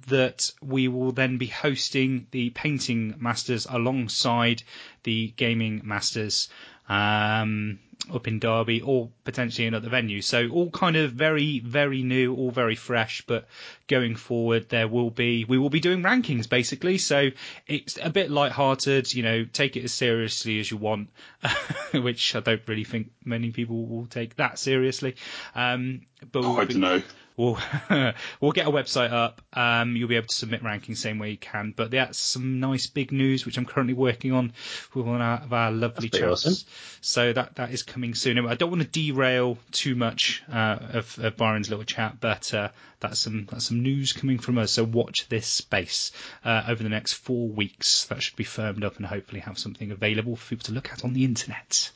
[0.07, 4.61] that we will then be hosting the painting masters alongside
[5.03, 6.49] the gaming masters
[6.87, 7.79] um,
[8.13, 10.21] up in Derby or potentially another venue.
[10.21, 13.23] So all kind of very, very new, all very fresh.
[13.25, 13.47] But
[13.87, 16.97] going forward, there will be we will be doing rankings basically.
[16.99, 17.29] So
[17.67, 19.13] it's a bit light-hearted.
[19.13, 21.09] You know, take it as seriously as you want,
[21.93, 25.15] which I don't really think many people will take that seriously.
[25.55, 26.01] Um,
[26.31, 27.01] but Oh, we'll I be- don't know.
[27.37, 27.57] We'll
[28.39, 29.41] we'll get a website up.
[29.53, 31.73] Um, you'll be able to submit rankings same way you can.
[31.75, 34.53] But that's some nice big news which I'm currently working on
[34.93, 36.45] with one of our lovely chaps.
[36.45, 36.67] awesome.
[37.01, 38.45] So that that is coming soon.
[38.45, 42.69] I don't want to derail too much uh, of, of Byron's little chat, but uh,
[42.99, 44.71] that's some that's some news coming from us.
[44.71, 46.11] So watch this space
[46.45, 48.05] uh, over the next four weeks.
[48.05, 51.03] That should be firmed up and hopefully have something available for people to look at
[51.03, 51.91] on the internet.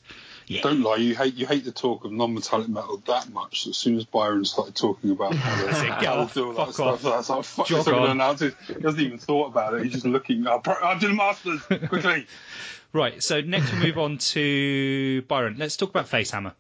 [0.48, 0.62] Yeah.
[0.62, 0.98] Don't lie.
[0.98, 3.68] You hate you hate the talk of non-metallic metal that much.
[3.68, 7.02] As soon as Byron started talking about it, get off, all that fuck stuff, off.
[7.02, 7.66] that's like fuck.
[7.68, 8.10] Jog Jog on.
[8.12, 8.42] announce.
[8.42, 9.84] He hasn't even thought about it.
[9.84, 10.46] He's just looking.
[10.48, 12.28] Oh, I'll do the masters quickly.
[12.94, 15.56] Right, so next we'll move on to Byron.
[15.58, 16.54] Let's talk about Facehammer.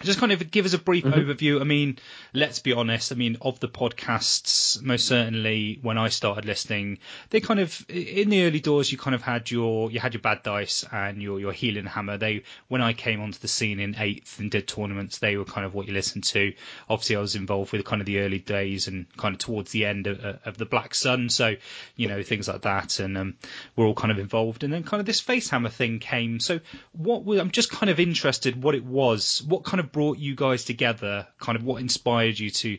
[0.00, 1.60] Just kind of give us a brief overview.
[1.60, 1.98] I mean,
[2.32, 3.10] let's be honest.
[3.10, 6.98] I mean, of the podcasts, most certainly when I started listening,
[7.30, 10.20] they kind of in the early doors you kind of had your you had your
[10.20, 12.16] bad dice and your your Heelanhammer.
[12.16, 15.66] They when I came onto the scene in eighth and did tournaments, they were kind
[15.66, 16.52] of what you listened to.
[16.88, 19.84] Obviously, I was involved with kind of the early days and kind of towards the
[19.84, 21.56] end of, of the Black Sun, so
[21.96, 23.34] you know things like that, and um,
[23.74, 24.62] we're all kind of involved.
[24.62, 26.38] And then kind of this Facehammer thing came.
[26.38, 26.60] So
[26.92, 30.34] what was I'm just kind of interested what it was, what kind of brought you
[30.34, 32.78] guys together, kind of what inspired you to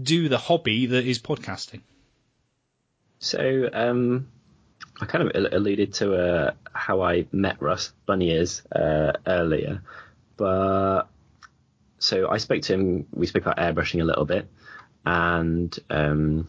[0.00, 1.80] do the hobby that is podcasting.
[3.18, 4.28] So um,
[5.00, 9.82] I kind of alluded to uh, how I met Russ Bunny is uh, earlier,
[10.36, 11.04] but
[11.98, 13.06] so I spoke to him.
[13.12, 14.48] We spoke about airbrushing a little bit,
[15.04, 16.48] and um,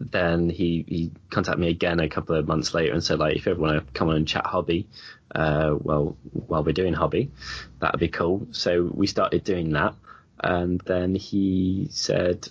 [0.00, 3.46] then he he contacted me again a couple of months later and said like if
[3.46, 4.88] you ever want to come on and chat hobby,
[5.34, 7.30] uh, well while we're doing hobby,
[7.78, 8.48] that'd be cool.
[8.52, 9.94] So we started doing that,
[10.42, 12.48] and then he said,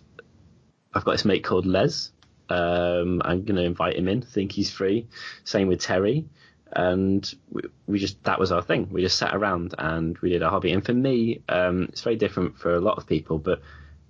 [0.93, 2.11] I've got this mate called Les.
[2.49, 4.21] Um, I'm going to invite him in.
[4.21, 5.07] Think he's free.
[5.43, 6.25] Same with Terry.
[6.71, 8.89] And we, we just, that was our thing.
[8.91, 10.71] We just sat around and we did our hobby.
[10.71, 13.61] And for me, um, it's very different for a lot of people, but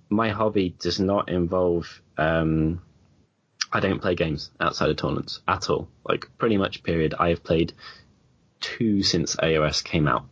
[0.08, 2.82] my hobby does not involve, um,
[3.72, 5.88] I don't play games outside of tournaments at all.
[6.04, 7.14] Like pretty much period.
[7.18, 7.72] I have played
[8.60, 10.24] two since AOS came out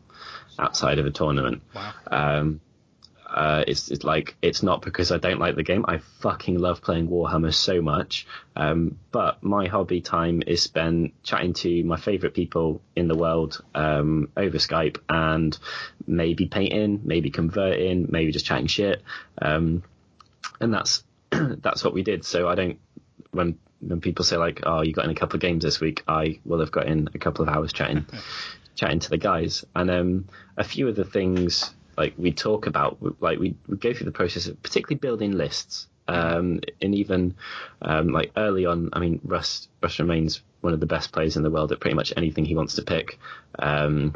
[0.58, 1.62] outside of a tournament.
[1.74, 1.92] Wow.
[2.08, 2.60] Um,
[3.28, 5.84] uh, it's, it's like it's not because I don't like the game.
[5.86, 8.26] I fucking love playing Warhammer so much.
[8.56, 13.62] Um, but my hobby time is spent chatting to my favorite people in the world
[13.74, 15.56] um, over Skype and
[16.06, 19.02] maybe painting, maybe converting, maybe just chatting shit.
[19.40, 19.82] Um,
[20.58, 22.24] and that's that's what we did.
[22.24, 22.78] So I don't
[23.30, 26.02] when when people say like, "Oh, you got in a couple of games this week,"
[26.08, 28.06] I will have got in a couple of hours chatting
[28.74, 29.64] chatting to the guys.
[29.74, 30.26] And um,
[30.56, 34.12] a few of the things like we talk about, like we we go through the
[34.12, 35.88] process of particularly building lists.
[36.06, 37.34] Um, and even
[37.82, 41.42] um, like early on, I mean, Russ Russ remains one of the best players in
[41.42, 43.18] the world at pretty much anything he wants to pick.
[43.58, 44.14] Um,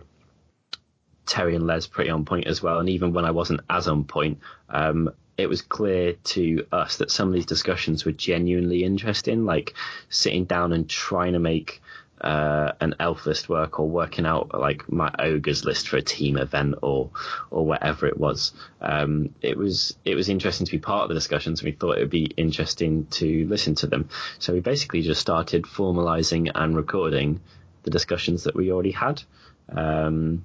[1.26, 2.78] Terry and Les pretty on point as well.
[2.78, 7.10] And even when I wasn't as on point, um, it was clear to us that
[7.10, 9.74] some of these discussions were genuinely interesting, like
[10.08, 11.80] sitting down and trying to make
[12.20, 16.36] uh, an elf list work or working out like my ogres list for a team
[16.36, 17.10] event or
[17.50, 18.52] or whatever it was.
[18.80, 21.62] Um, it was it was interesting to be part of the discussions.
[21.62, 24.08] We thought it would be interesting to listen to them.
[24.38, 27.40] So we basically just started formalizing and recording
[27.82, 29.22] the discussions that we already had.
[29.68, 30.44] Um,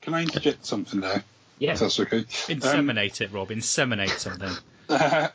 [0.00, 1.22] Can I interject something there?
[1.58, 2.18] Yeah, If that's okay.
[2.18, 3.48] Um, Inseminate it, Rob.
[3.50, 4.50] Inseminate something.
[4.88, 5.30] I,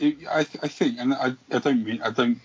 [0.00, 2.38] th- I think, and I, I don't mean, I don't.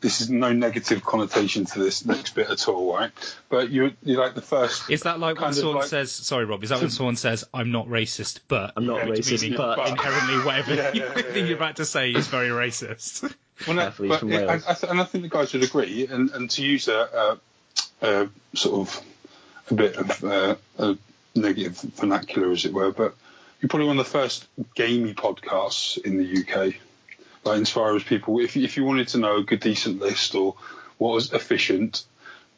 [0.00, 3.10] This is no negative connotation to this next bit at all, right?
[3.48, 4.90] But you, you're like the first.
[4.90, 7.16] Is that like when Kind of someone like- says, sorry, Rob, is that when someone
[7.16, 8.72] says, I'm not racist, but.
[8.76, 11.44] I'm not Yeah, racist, meaning but- Inherently, whatever Yeah, you yeah, yeah, think yeah.
[11.44, 13.32] you're about to say is very racist.
[13.68, 16.08] Well, no, but from it- I, I th- and I think the guys would agree.
[16.08, 17.38] And, and to use a,
[18.02, 19.00] a, a sort of
[19.70, 20.98] a bit of uh, a
[21.34, 23.14] negative vernacular, as it were, but
[23.60, 26.74] you're probably one of the first gamey podcasts in the UK.
[27.44, 30.34] Like as far as people, if if you wanted to know a good decent list
[30.34, 30.54] or
[30.98, 32.04] what was efficient,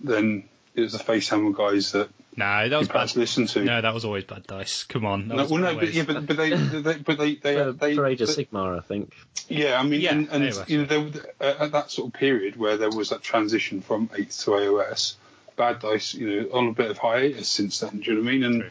[0.01, 2.93] then it was the Facehammer guys that no, that was bad.
[2.93, 3.65] perhaps listened to.
[3.65, 4.85] No, that was always bad dice.
[4.85, 5.29] Come on.
[5.29, 7.55] That No, was well, no, but, always- yeah, but, but they, they, but they, they,
[7.55, 9.15] for, they, for Age of they- Sigmar, I think.
[9.49, 12.09] Yeah, I mean, Yeah, and, and AOS, you know, there, was- uh, at that sort
[12.09, 15.15] of period where there was that transition from eighth to AOS,
[15.57, 18.01] Bad Dice, you know, on a bit of hiatus since then.
[18.01, 18.45] Do you know what I mean?
[18.45, 18.63] And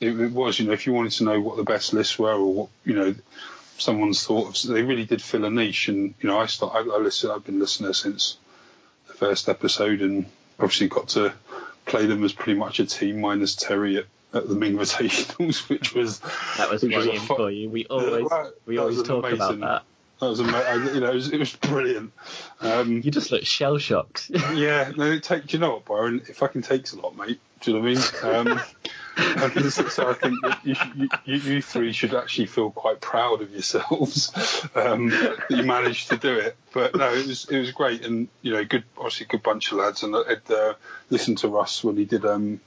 [0.00, 0.58] it, it was.
[0.58, 2.94] You know, if you wanted to know what the best lists were or what you
[2.94, 3.14] know
[3.78, 5.88] someone's thought of, they really did fill a niche.
[5.88, 6.74] And you know, I start.
[6.74, 7.30] I, I listen.
[7.30, 8.36] I've been listening since
[9.06, 10.26] the first episode, and
[10.58, 11.32] obviously got to
[11.86, 15.94] play them as pretty much a team minus Terry at, at the Ming Invitationals, which
[15.94, 16.20] was
[16.56, 17.68] That was which was a for you.
[17.68, 19.82] We always that- we that always talk about that.
[20.20, 20.94] That was amazing.
[20.94, 22.12] You know, it was, it was brilliant.
[22.60, 24.30] Um, You just look shell shocked.
[24.54, 26.22] yeah, no, it take, do you know what, Byron?
[26.28, 27.40] It fucking takes a lot, mate.
[27.60, 28.50] Do you know what I mean?
[28.50, 28.60] Um,
[29.16, 30.76] and so, I think that you,
[31.24, 34.32] you, you, three should actually feel quite proud of yourselves
[34.74, 36.56] um, that you managed to do it.
[36.72, 39.72] But no, it was it was great, and you know, good, obviously, a good bunch
[39.72, 40.02] of lads.
[40.02, 40.74] And I'd uh,
[41.10, 42.60] listened to Russ when he did um,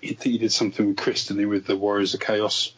[0.00, 2.72] he, he did something with Chris, didn't he, with the Warriors of Chaos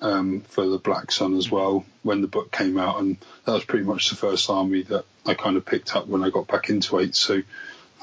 [0.00, 3.64] um, for the Black Sun as well when the book came out, and that was
[3.64, 6.68] pretty much the first army that I kind of picked up when I got back
[6.70, 7.14] into it.
[7.14, 7.42] So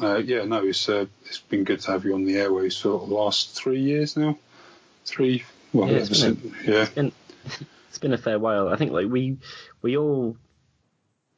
[0.02, 2.90] uh, yeah, no, it's uh, it's been good to have you on the airways for
[2.90, 4.38] the last three years now.
[5.06, 7.12] Three, well, Yeah, it's ever been since- yeah, been,
[7.90, 8.70] it's been a fair while.
[8.70, 9.38] I think like we
[9.82, 10.36] we all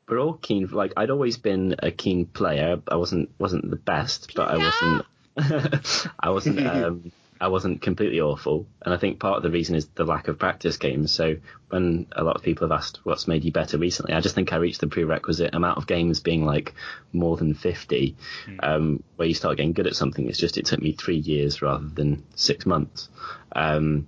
[0.08, 0.68] we're all keen.
[0.68, 2.80] Like I'd always been a keen player.
[2.88, 5.06] I wasn't wasn't the best, but I wasn't.
[6.20, 6.66] I wasn't.
[6.66, 10.30] Um, I wasn't completely awful, and I think part of the reason is the lack
[10.30, 11.12] of practice games.
[11.12, 11.36] So
[11.70, 14.54] when a lot of people have asked what's made you better recently, I just think
[14.54, 16.74] I reached the prerequisite amount of games being like
[17.12, 18.16] more than fifty,
[18.62, 20.28] um, where you start getting good at something.
[20.30, 23.10] It's just it took me three years rather than six months.
[23.52, 24.08] Um,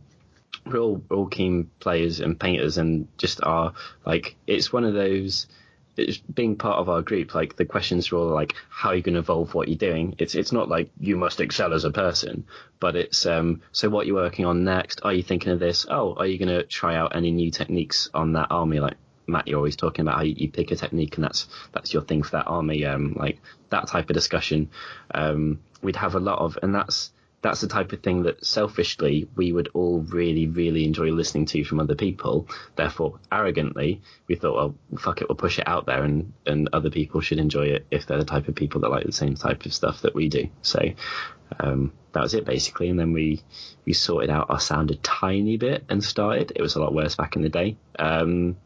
[0.65, 3.73] we're all we're all keen players and painters and just are
[4.05, 5.47] like it's one of those
[5.98, 9.02] it's being part of our group like the questions are all like how are you
[9.02, 10.16] going to evolve what you're doing?
[10.18, 12.45] It's it's not like you must excel as a person
[12.80, 15.86] but it's um so what you're working on next are you thinking of this?
[15.89, 18.80] Oh are you going to try out any new techniques on that army?
[18.80, 21.93] Like Matt, you're always talking about how you, you pick a technique and that's that's
[21.93, 22.86] your thing for that army.
[22.86, 23.39] Um, like
[23.70, 24.70] that type of discussion,
[25.14, 29.27] um, we'd have a lot of, and that's that's the type of thing that selfishly
[29.35, 32.47] we would all really, really enjoy listening to from other people.
[32.75, 36.89] Therefore, arrogantly, we thought, well, fuck it, we'll push it out there, and and other
[36.89, 39.65] people should enjoy it if they're the type of people that like the same type
[39.65, 40.49] of stuff that we do.
[40.61, 40.79] So.
[41.61, 43.41] Um, that was it basically, and then we
[43.85, 46.51] we sorted out our sound a tiny bit and started.
[46.53, 48.57] It was a lot worse back in the day, um,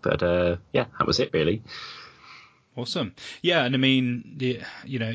[0.00, 1.62] but uh, yeah, that was it really.
[2.76, 3.14] Awesome.
[3.40, 4.36] Yeah, and I mean,
[4.84, 5.14] you know,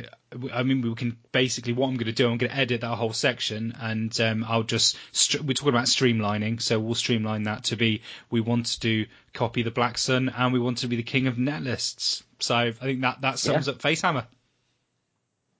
[0.53, 2.29] I mean, we can basically what I'm going to do.
[2.29, 5.87] I'm going to edit that whole section, and um, I'll just str- we're talking about
[5.87, 8.01] streamlining, so we'll streamline that to be
[8.31, 11.27] we want to do copy the Black Sun, and we want to be the king
[11.27, 12.23] of net lists.
[12.39, 13.73] So I think that that sums Yeah.
[13.73, 14.25] up Facehammer.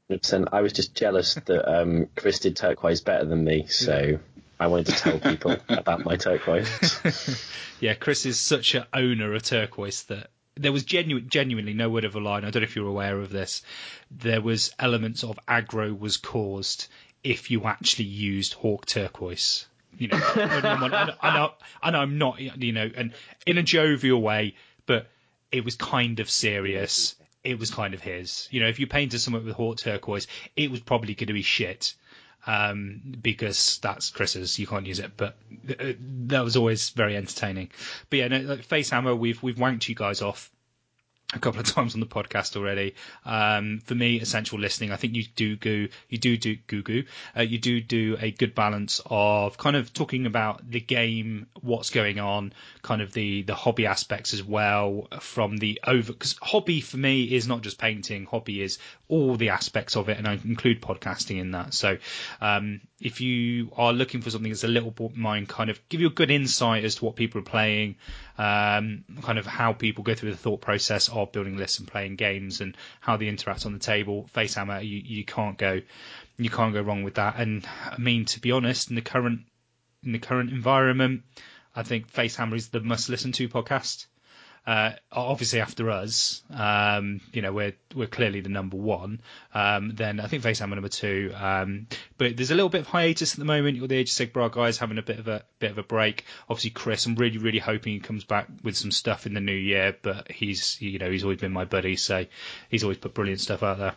[0.09, 0.47] 100%.
[0.51, 4.19] I was just jealous that um, Chris did turquoise better than me, so
[4.59, 7.45] I wanted to tell people about my turquoise.
[7.81, 12.03] Yeah, Chris is such an owner of turquoise that there was genuine, genuinely no word
[12.05, 12.37] of a lie.
[12.37, 13.61] I don't know if you're aware of this.
[14.11, 16.87] There was elements of aggro was caused
[17.23, 19.65] if you actually used hawk turquoise.
[19.97, 21.51] You know, and, I'm- and,
[21.81, 23.13] and, I'm not, you know, and
[23.45, 24.55] in a jovial way,
[24.85, 25.07] but
[25.51, 27.15] it was kind of serious.
[27.43, 28.47] It was kind of his.
[28.51, 31.41] You know, if you painted something with hawk turquoise, it was probably going to be
[31.41, 31.93] shit
[32.47, 34.59] um, because that's Chris's.
[34.59, 35.35] You can't use it, but
[35.69, 35.93] uh,
[36.27, 37.69] that was always very entertaining.
[38.09, 40.51] But yeah, no, like Facehammer, we've we've wanked you guys off
[41.33, 42.95] a couple of times on the podcast already.
[43.25, 47.03] Um, for me, essential listening, I think you do go, you do do goo goo,
[47.37, 51.89] uh, you do do a good balance of kind of talking about the game, what's
[51.89, 56.81] going on, kind of the the hobby aspects as well from the over because hobby
[56.81, 58.25] for me is not just painting.
[58.25, 58.79] Hobby is
[59.09, 61.73] all the aspects of it, and I include podcasting in that.
[61.73, 61.97] So
[62.39, 65.99] um, if you are looking for something that's a little bit mind kind of give
[65.99, 67.95] you a good insight as to what people are playing,
[68.37, 72.15] um, kind of how people go through the thought process of building lists and playing
[72.15, 74.29] games and how they interact on the table.
[74.35, 75.81] Facehammer, you, you can't go
[76.37, 77.35] you can't go wrong with that.
[77.37, 79.41] And I mean, to be honest, in the current
[80.03, 81.23] in the current environment,
[81.75, 84.05] I think Facehammer is the must listen to podcast.
[84.69, 89.19] Uh, obviously after us, um, you know, we're we're clearly the number one.
[89.51, 91.33] Um, then I think Facehammer number two.
[91.35, 91.87] Um,
[92.19, 93.77] but there's a little bit of hiatus at the moment.
[93.77, 96.23] You're the Age of Sigmar guys having a bit of a bit of a break.
[96.47, 99.51] Obviously, Chris, I'm really really hoping he comes back with some stuff in the new
[99.51, 99.97] year.
[99.99, 102.27] But he's you know he's always been my buddy, so
[102.69, 103.95] he's always put brilliant stuff out there.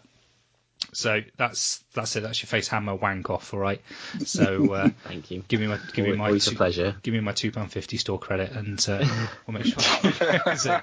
[0.93, 2.21] So that's that's it.
[2.23, 3.81] That's your Facehammer wank off, all right.
[4.25, 5.43] So uh, Thank you.
[5.49, 6.97] give me my give me my two- pleasure.
[7.03, 9.05] give me my two pound fifty store credit, and uh,
[9.47, 10.57] we'll make sure.
[10.57, 10.81] so,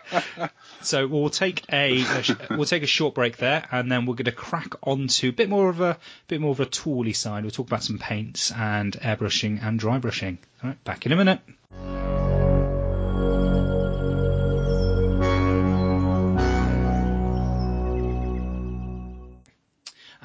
[0.81, 4.15] so we'll take a, a sh- we'll take a short break there, and then we're
[4.15, 5.97] going to crack on to a bit more of a
[6.27, 7.43] bit more of a tooly side.
[7.43, 10.39] We'll talk about some paints and airbrushing and dry brushing.
[10.63, 11.39] All right, back in a minute.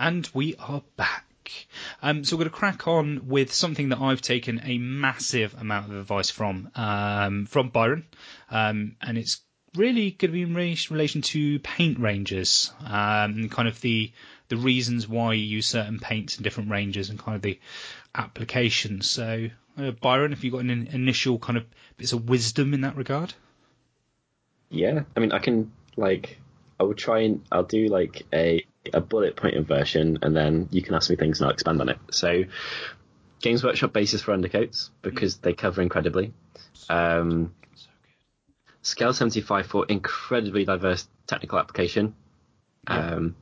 [0.04, 1.66] And we are back.
[2.02, 5.90] Um, so we're going to crack on with something that I've taken a massive amount
[5.90, 8.04] of advice from, um, from Byron,
[8.50, 9.40] um, and it's
[9.74, 14.12] really going to be in relation to paint ranges, um, kind of the
[14.48, 17.58] the reasons why you use certain paints in different ranges and kind of the
[18.14, 19.08] applications.
[19.08, 19.48] So,
[19.78, 21.64] uh, Byron, have you've got an initial kind of
[21.96, 23.32] bits of wisdom in that regard?
[24.68, 26.38] Yeah, I mean, I can like,
[26.78, 30.82] I will try and I'll do like a a bullet pointed version, and then you
[30.82, 31.98] can ask me things and I'll expand on it.
[32.10, 32.44] So,
[33.40, 36.32] Games Workshop basis for undercoats because they cover incredibly.
[36.88, 37.54] Um,
[38.82, 42.14] Scale 75 for incredibly diverse technical application.
[42.86, 43.34] Um,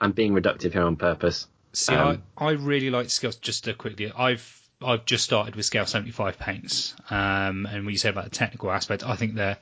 [0.00, 1.46] I'm being reductive here on purpose.
[1.72, 3.36] See, um, I, I really like scales.
[3.36, 7.98] Just to quickly, I've I've just started with scale 75 paints, um, and when you
[7.98, 9.58] say about the technical aspect, I think they're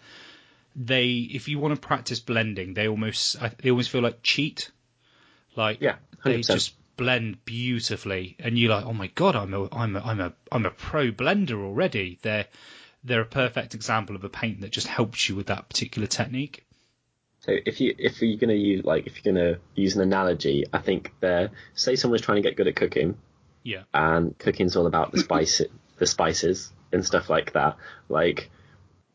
[0.74, 4.70] they if you want to practice blending, they almost they almost feel like cheat.
[5.56, 6.24] Like yeah, 100%.
[6.24, 10.20] they just blend beautifully, and you're like, oh my god, I'm a I'm a I'm
[10.20, 12.18] a I'm a pro blender already.
[12.22, 12.46] They're
[13.04, 16.64] they're a perfect example of a paint that just helps you with that particular technique.
[17.40, 20.78] So if you if you're gonna use like if you're gonna use an analogy, I
[20.78, 23.16] think there say someone's trying to get good at cooking.
[23.62, 23.82] Yeah.
[23.94, 25.62] And cooking's all about the spice
[25.98, 27.76] the spices and stuff like that.
[28.08, 28.50] Like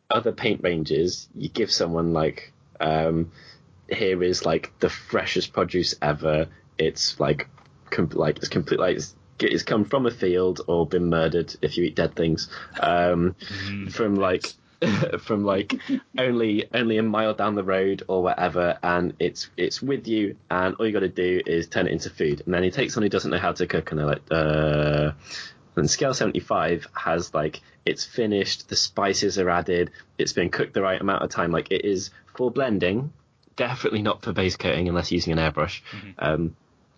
[0.10, 3.32] other paint ranges, you give someone like um,
[3.94, 6.48] here is like the freshest produce ever.
[6.78, 7.48] It's like
[7.90, 11.78] com- like it's complete like it's, it's come from a field or been murdered if
[11.78, 12.50] you eat dead things.
[12.80, 14.54] Um, mm, from like
[15.20, 15.80] from like
[16.18, 20.76] only only a mile down the road or whatever, and it's it's with you, and
[20.76, 22.42] all you got to do is turn it into food.
[22.46, 25.12] And then he takes someone who doesn't know how to cook, and they're like, uh.
[25.74, 30.82] And scale 75 has like it's finished, the spices are added, it's been cooked the
[30.82, 31.52] right amount of time.
[31.52, 33.14] Like it is for blending,
[33.62, 35.82] definitely not for base coating unless using an airbrush.
[35.92, 36.12] Mm-hmm.
[36.18, 36.56] Um,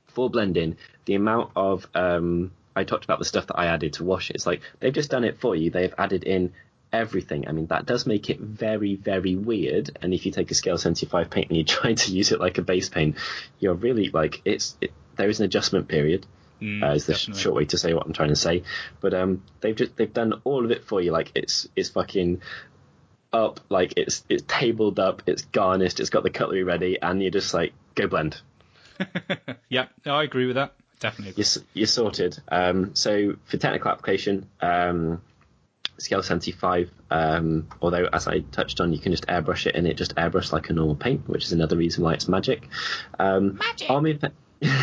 [0.08, 4.06] for blending, the amount of um, I talked about the stuff that I added to
[4.06, 4.38] wash it.
[4.38, 5.72] It's like they've just done it for you.
[5.72, 6.54] They've added in
[6.94, 7.50] everything.
[7.50, 9.98] I mean, that does make it very, very weird.
[10.02, 12.58] And if you take a scale 75 paint and you try to use it like
[12.58, 13.18] a base paint,
[13.60, 16.26] you're really like it's it, there is an adjustment period.
[16.62, 17.42] Mm, uh, is the definitely.
[17.42, 18.64] short way to say what I'm trying to say.
[19.02, 21.12] But um, they've just they've done all of it for you.
[21.12, 22.42] Like it's it's fucking
[23.34, 27.32] up, like it's it's tabled up, it's garnished, it's got the cutlery ready, and you're
[27.32, 28.40] just like go blend.
[29.70, 30.74] yeah, no, I agree with that.
[31.00, 31.44] Definitely.
[31.44, 32.40] You're, you're sorted.
[32.48, 35.22] Um, so for technical application, um,
[35.98, 36.90] scale 75.
[37.12, 40.52] Um, although, as I touched on, you can just airbrush it and it just airbrush
[40.52, 42.68] like a normal paint, which is another reason why it's magic.
[43.20, 43.90] Um, magic.
[43.90, 44.20] Army,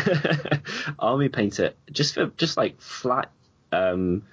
[0.99, 3.31] Army Painter, just for just like flat
[3.71, 4.23] um,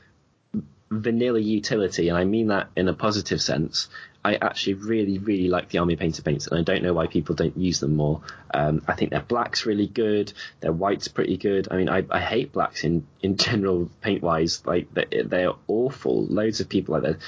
[0.91, 3.89] vanilla utility, and I mean that in a positive sense.
[4.25, 7.35] I actually really, really like the Army Painter paints, and I don't know why people
[7.35, 8.21] don't use them more.
[8.53, 11.69] Um, I think their black's really good, their white's pretty good.
[11.71, 14.67] I mean, I, I hate blacks in, in general paint wise.
[14.67, 16.27] Like they're, they're awful.
[16.27, 17.19] Loads of people like that.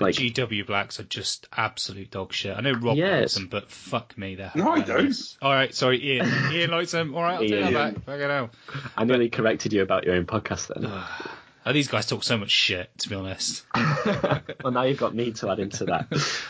[0.00, 2.56] Like GW blacks are just absolute dog shit.
[2.56, 3.20] I know Rob yes.
[3.20, 5.14] likes them, but fuck me, they're no, I don't.
[5.42, 6.52] All right, sorry, Ian.
[6.52, 7.14] Ian likes them.
[7.14, 7.64] All right, I'll Ian.
[7.64, 8.04] take that back.
[8.04, 8.50] Fucking hell.
[8.96, 10.90] I nearly but, corrected you about your own podcast then.
[11.68, 13.62] Oh, these guys talk so much shit, to be honest.
[13.76, 16.06] well, now you've got me to add into that.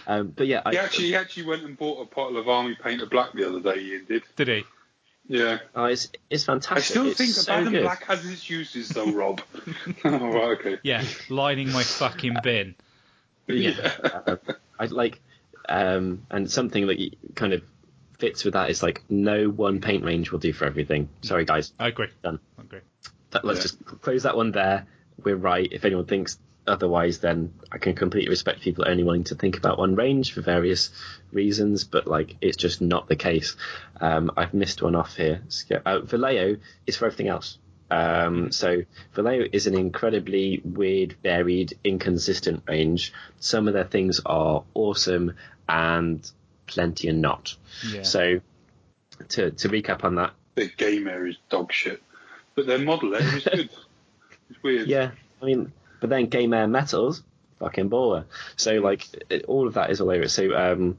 [0.07, 2.77] Um, but yeah, I, he actually he actually went and bought a bottle of Army
[2.81, 3.81] Painter Black the other day.
[3.81, 4.23] Ian did.
[4.37, 4.65] Did he?
[5.27, 5.59] Yeah.
[5.75, 6.77] Oh, it's it's fantastic.
[6.77, 7.83] I still it's think so Adam good.
[7.83, 9.41] Black has its uses, though, Rob.
[10.05, 10.79] oh, right, okay.
[10.85, 12.77] Yeah, lining my fucking bin.
[13.49, 13.91] Yeah.
[14.05, 14.37] uh,
[14.79, 15.21] I like,
[15.69, 17.65] um, and something that kind of
[18.21, 21.09] fits with that is like no one paint range will do for everything.
[21.23, 21.73] Sorry, guys.
[21.77, 22.07] I agree.
[22.23, 22.39] Done.
[22.57, 22.81] I agree.
[23.33, 23.63] That, let's yeah.
[23.63, 24.87] just close that one there
[25.23, 25.69] we're right.
[25.71, 29.79] If anyone thinks otherwise, then I can completely respect people only wanting to think about
[29.79, 30.91] one range for various
[31.33, 33.57] reasons, but like it's just not the case.
[34.01, 35.43] Um, I've missed one off here.
[35.85, 36.57] Uh, Vallejo
[36.87, 37.59] is for everything else.
[37.91, 38.83] Um, so
[39.15, 43.13] Vallejo is an incredibly weird, varied, inconsistent range.
[43.41, 45.35] Some of their things are awesome
[45.69, 46.31] and
[46.67, 47.57] plenty are not.
[47.91, 48.03] Yeah.
[48.03, 48.41] So
[49.31, 52.03] to to recap on that, the game area is dog shit,
[52.55, 53.71] but their model area is good.
[54.51, 54.89] It's weird.
[54.89, 55.11] Yeah,
[55.43, 57.23] I mean, but then Game Air Metals,
[57.59, 58.25] fucking baller.
[58.57, 60.31] So like it, all of that is all over it.
[60.31, 60.99] So um,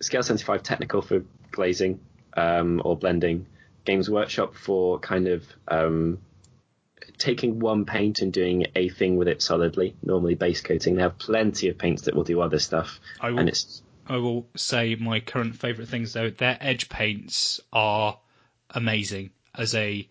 [0.00, 2.00] Scale 75 technical for glazing
[2.36, 3.46] um, or blending.
[3.84, 6.18] Games Workshop for kind of um,
[7.18, 9.96] taking one paint and doing a thing with it solidly.
[10.02, 10.96] Normally base coating.
[10.96, 13.00] They have plenty of paints that will do other stuff.
[13.20, 16.30] I will, and it's I will say my current favourite things though.
[16.30, 18.18] Their edge paints are
[18.70, 20.08] amazing as a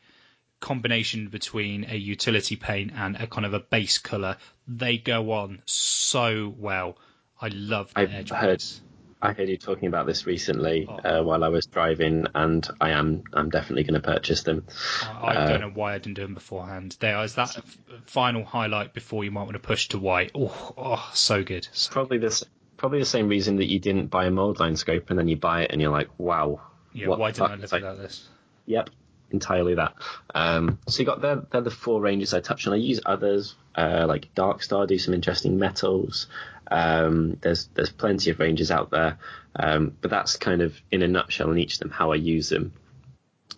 [0.59, 4.37] combination between a utility paint and a kind of a base color,
[4.67, 6.97] they go on so well.
[7.41, 8.81] I love the I've edge heard, paints.
[9.21, 10.95] I heard you talking about this recently Oh.
[11.19, 14.65] uh, while I was driving, and I am I'm definitely going to purchase them.
[15.03, 16.97] I, I Uh, don't know why I didn't do them beforehand.
[16.99, 20.31] There is that f- final highlight before you might want to push to white.
[20.35, 21.67] Oh, oh so good.
[21.71, 22.43] So, Probably this
[22.77, 25.35] probably the same reason that you didn't buy a mold line scope, and then you
[25.37, 26.61] buy it and you're like, wow,
[26.93, 27.55] yeah, what why didn't I fuck?
[27.57, 28.27] live It's like, without this?
[28.67, 28.89] Yep,
[29.31, 29.93] entirely that.
[30.33, 32.73] Um, so you got they're, they're the four ranges I touched on.
[32.73, 36.27] I use others uh, like Darkstar, do some interesting metals.
[36.69, 39.17] Um, there's there's plenty of ranges out there,
[39.55, 42.49] um, but that's kind of in a nutshell in each of them how I use
[42.49, 42.73] them.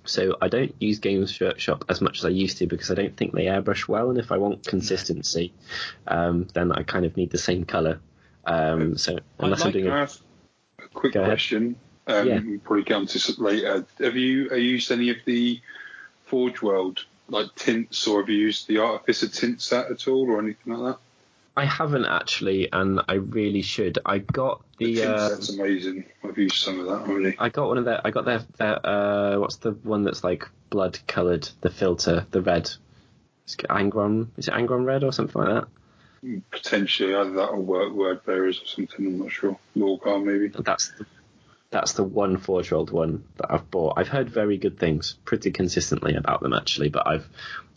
[0.03, 3.15] So I don't use Games Workshop as much as I used to because I don't
[3.15, 5.53] think they airbrush well, and if I want consistency,
[6.07, 7.99] um, then I kind of need the same color.
[8.45, 10.21] Um, so unless I'm doing Can I a, ask
[10.79, 11.63] a quick question.
[11.63, 11.75] ahead.
[12.07, 12.39] Um, Yeah.
[12.39, 13.85] We'll probably get onto this later.
[13.99, 15.61] Have you you used any of the
[16.25, 20.39] Forge World like tints, or have you used the Artificer tint set at all, or
[20.39, 20.99] anything like that?
[21.55, 23.99] I haven't actually, and I really should.
[24.05, 25.13] I got The, the.
[25.13, 26.05] uh, set's amazing.
[26.23, 27.35] I've used some of that already.
[27.37, 28.01] I got one of their.
[28.05, 28.41] I got their.
[28.57, 31.49] their uh, what's the one that's like blood coloured?
[31.61, 32.71] The filter, the red.
[33.43, 34.27] It's Angron.
[34.37, 35.65] Is it Angron red or something like
[36.23, 36.41] that?
[36.51, 39.05] Potentially either that or word, word bearers or something.
[39.05, 39.57] I'm not sure.
[39.75, 40.49] Lorgar maybe.
[40.49, 41.05] That's the,
[41.71, 43.93] that's the one Forge World one that I've bought.
[43.97, 47.27] I've heard very good things, pretty consistently about them actually, but I've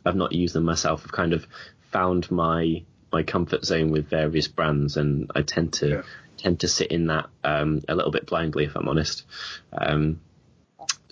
[0.04, 1.02] I've not used them myself.
[1.04, 1.46] I've kind of
[1.92, 2.82] found my
[3.12, 6.02] my comfort zone with various brands, and I tend to Yeah.
[6.36, 9.24] tend to sit in that um, a little bit blindly, if I'm honest.
[9.72, 10.20] Um,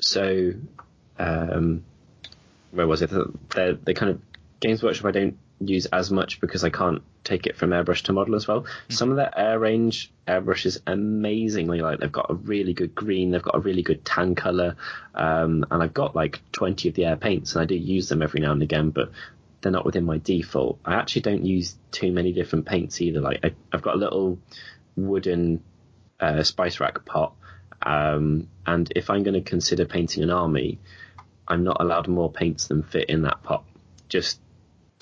[0.00, 0.52] so,
[1.18, 1.84] um,
[2.72, 3.10] where was it?
[3.50, 4.20] They're, they kind of
[4.60, 5.06] Games Workshop.
[5.06, 5.38] I don't
[5.68, 8.66] use as much because I can't take it from airbrush to model as well.
[8.88, 13.42] Some of their air range airbrushes amazingly like they've got a really good green, they've
[13.42, 14.76] got a really good tan color,
[15.14, 18.22] um, and I've got like 20 of the air paints, and I do use them
[18.22, 19.10] every now and again, but
[19.60, 20.78] they're not within my default.
[20.84, 23.20] I actually don't use too many different paints either.
[23.20, 24.38] Like I, I've got a little
[24.96, 25.62] wooden
[26.20, 27.34] uh, spice rack pot,
[27.82, 30.78] um, and if I'm going to consider painting an army,
[31.46, 33.64] I'm not allowed more paints than fit in that pot,
[34.08, 34.40] just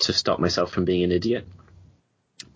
[0.01, 1.47] to stop myself from being an idiot.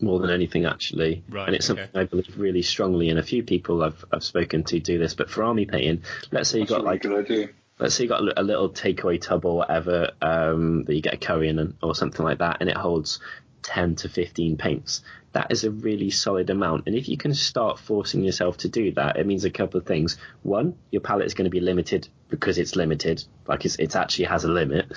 [0.02, 1.84] More than anything, actually, Right, and it's okay.
[1.84, 3.08] something I believe really strongly.
[3.10, 6.50] in a few people I've I've spoken to do this, but for army painting, let's
[6.50, 7.50] say you've got really like good idea.
[7.80, 11.18] let's say you got a little takeaway tub or whatever um, that you get a
[11.18, 13.20] curry in or something like that, and it holds
[13.64, 15.02] 10 to 15 paints.
[15.32, 16.88] That is a really solid amount.
[16.88, 19.86] And if you can start forcing yourself to do that, it means a couple of
[19.86, 20.18] things.
[20.44, 24.26] One, your palette is going to be limited because it's limited, like it's, it actually
[24.26, 24.92] has a limit.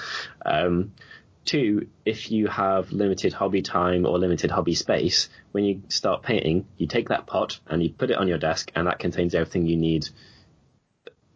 [0.44, 0.92] Um,
[1.48, 6.66] two, if you have limited hobby time or limited hobby space, when you start painting,
[6.76, 9.66] you take that pot and you put it on your desk, and that contains everything
[9.66, 10.08] you need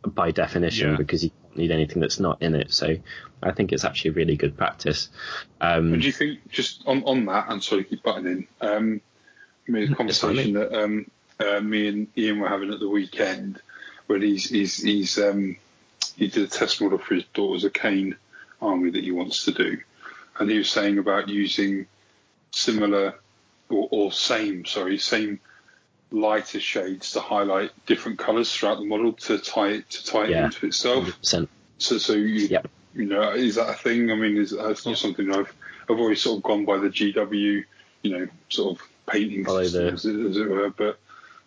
[0.06, 0.96] by definition Yeah.
[0.96, 2.72] because you don't need anything that's not in it.
[2.72, 2.96] So
[3.42, 5.08] I think it's actually really good practice.
[5.60, 8.46] Um, And do you think just on, on that, and sorry to keep butting in,
[8.60, 9.00] um,
[9.66, 11.10] I mean, a conversation that um,
[11.40, 13.60] uh, me and Ian were having at the weekend,
[14.08, 15.56] where he's he's he's um,
[16.16, 18.16] he did a test model for his daughter's Arcane
[18.60, 19.78] army that he wants to do,
[20.38, 21.86] and he was saying about using
[22.50, 23.14] similar
[23.68, 25.40] or, or same, sorry, same
[26.10, 30.30] lighter shades to highlight different colours throughout the model to tie it to tie it
[30.30, 30.44] Yeah.
[30.46, 31.04] into itself.
[31.22, 31.48] 100%.
[31.78, 32.68] So, so you, Yep.
[32.94, 34.10] you know, is that a thing?
[34.10, 35.52] I mean, is that's not something I've
[35.90, 37.64] I've always sort of gone by the GW,
[38.02, 40.70] you know, sort of painting Follow system, the- as, it, as it were.
[40.70, 40.98] But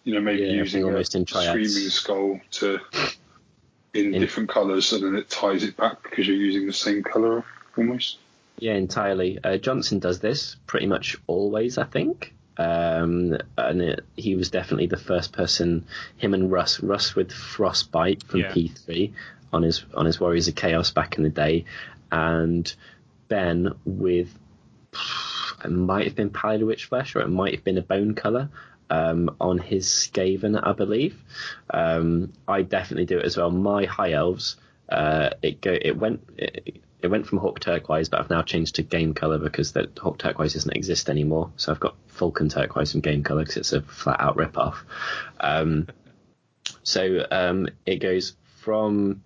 [0.04, 1.48] you know, maybe Yeah, using everything a almost in triads.
[1.50, 2.80] screaming skull to
[3.94, 7.04] in, In- different colours, and then it ties it back because you're using the same
[7.04, 7.44] colour
[7.78, 8.18] almost.
[8.58, 9.40] Yeah, entirely.
[9.44, 12.34] Uh, Johnson does this pretty much always, I think.
[12.58, 15.86] Um, and it, he was definitely the first person.
[16.18, 18.52] Him and Russ, Russ with Frostbite from Yeah.
[18.52, 19.12] P3
[19.52, 21.66] on his on his Warriors of Chaos back in the day,
[22.12, 22.74] and
[23.28, 24.30] Ben with
[25.64, 28.50] it might have been Pallid Wych Flesh or it might have been a bone color
[28.90, 31.22] um, on his Skaven, I believe.
[31.70, 33.52] Um, I definitely do it as well.
[33.52, 34.58] My High Elves,
[34.90, 36.22] uh, it go it went.
[36.38, 39.90] It, it went from Hawk Turquoise, but I've now changed to Game Color because the
[40.00, 41.52] Hawk Turquoise doesn't exist anymore.
[41.58, 44.84] So I've got Falcon Turquoise from Game Color because it's a flat out rip off.
[45.40, 45.88] Um,
[46.84, 49.24] so um, it goes from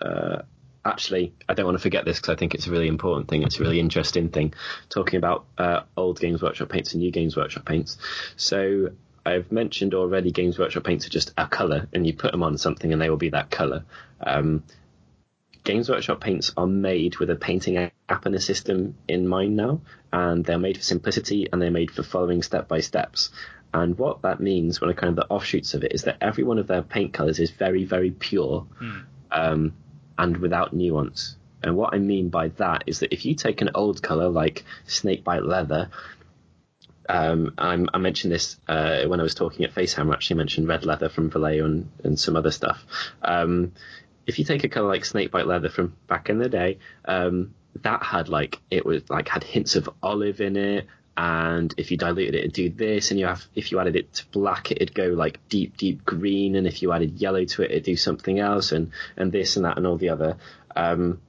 [0.00, 0.42] uh,
[0.84, 3.42] actually, I don't want to forget this because I think it's a really important thing.
[3.42, 4.54] It's a really interesting thing
[4.88, 7.98] talking about uh, old Games Workshop paints and new Games Workshop paints.
[8.36, 8.90] So
[9.24, 12.58] I've mentioned already Games Workshop paints are just a color, and you put them on
[12.58, 13.84] something and they will be that color.
[14.20, 14.64] Um,
[15.68, 19.82] Games Workshop paints are made with a painting app and a system in mind now,
[20.10, 23.28] and they're made for simplicity and they're made for following step by steps.
[23.74, 26.42] And what that means, when I kind of the offshoots of it, is that every
[26.42, 28.66] one of their paint colors is very, very pure
[29.30, 29.74] um,
[30.16, 31.36] and without nuance.
[31.62, 34.64] And what I mean by that is that if you take an old color like
[34.86, 35.90] snakebite leather,
[37.10, 40.14] um, I'm, I mentioned this uh, when I was talking at Facehammer.
[40.14, 42.82] Actually, mentioned red leather from Vallejo and, and some other stuff.
[43.20, 43.72] Um,
[44.28, 47.54] if you take a kind of like snakebite leather from back in the day, um,
[47.82, 50.86] that had like it was like had hints of olive in it,
[51.16, 54.12] and if you diluted it, it'd do this, and you have if you added it
[54.12, 57.70] to black, it'd go like deep, deep green, and if you added yellow to it,
[57.70, 60.36] it'd do something else, and and this and that and all the other.
[60.76, 61.20] Um,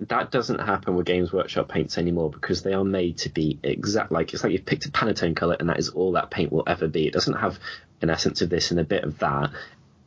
[0.00, 4.12] that doesn't happen with Games Workshop paints anymore because they are made to be exact.
[4.12, 6.64] Like it's like you've picked a Pantone color, and that is all that paint will
[6.66, 7.06] ever be.
[7.06, 7.58] It doesn't have
[8.00, 9.50] an essence of this and a bit of that.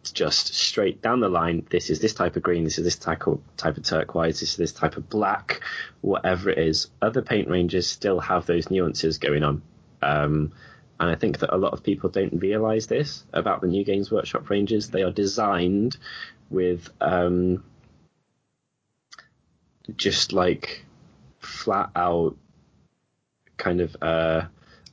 [0.04, 1.66] Just straight down the line.
[1.70, 2.64] This is this type of green.
[2.64, 4.40] This is this type of type of turquoise.
[4.40, 5.62] This is this type of black.
[6.02, 9.62] Whatever it is, other paint ranges still have those nuances going on.
[10.02, 10.54] Um,
[11.00, 14.12] and I think that a lot of people don't realize this about the new Games
[14.12, 14.90] Workshop ranges.
[14.90, 15.98] They are designed
[16.50, 17.64] with um,
[19.96, 20.86] just like
[21.40, 22.38] flat out
[23.58, 24.46] kind of uh,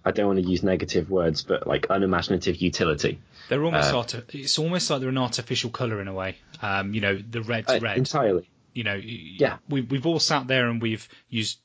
[0.04, 3.20] I don't want to use negative words, but like unimaginative utility.
[3.48, 6.36] They're almost uh, arti- it's almost like they're an artificial color in a way.
[6.62, 8.48] Um, you know, the red's uh, red entirely.
[8.74, 11.58] You know, yeah, we, we've all sat there and we've used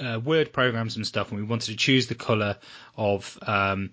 [0.00, 2.56] uh, word programs and stuff, and we wanted to choose the color
[2.96, 3.90] of um,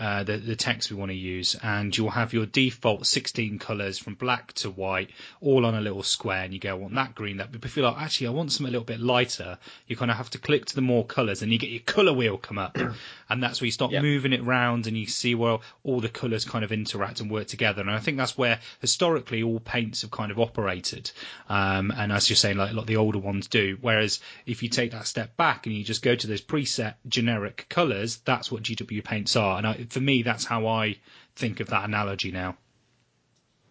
[0.00, 3.96] uh, the, the text we want to use, and you'll have your default 16 colors
[3.96, 5.10] from black to white,
[5.40, 7.52] all on a little square, and you go, I want that green, that.
[7.52, 9.56] But if you're like, actually, I want something a little bit lighter,
[9.86, 12.12] you kind of have to click to the more colors, and you get your color
[12.12, 12.76] wheel come up,
[13.28, 16.44] and that's where you start moving it around, and you see where all the colors
[16.44, 17.80] kind of interact and work together.
[17.80, 21.12] And I think that's where historically all paints have kind of operated,
[21.48, 23.78] um, and as you're saying, like a lot of the older ones do.
[23.80, 27.66] Whereas if you take that step back and you just go to those preset generic
[27.68, 30.96] colors, that's what GW paints are, and I, for me, that's how I
[31.36, 32.56] think of that analogy now.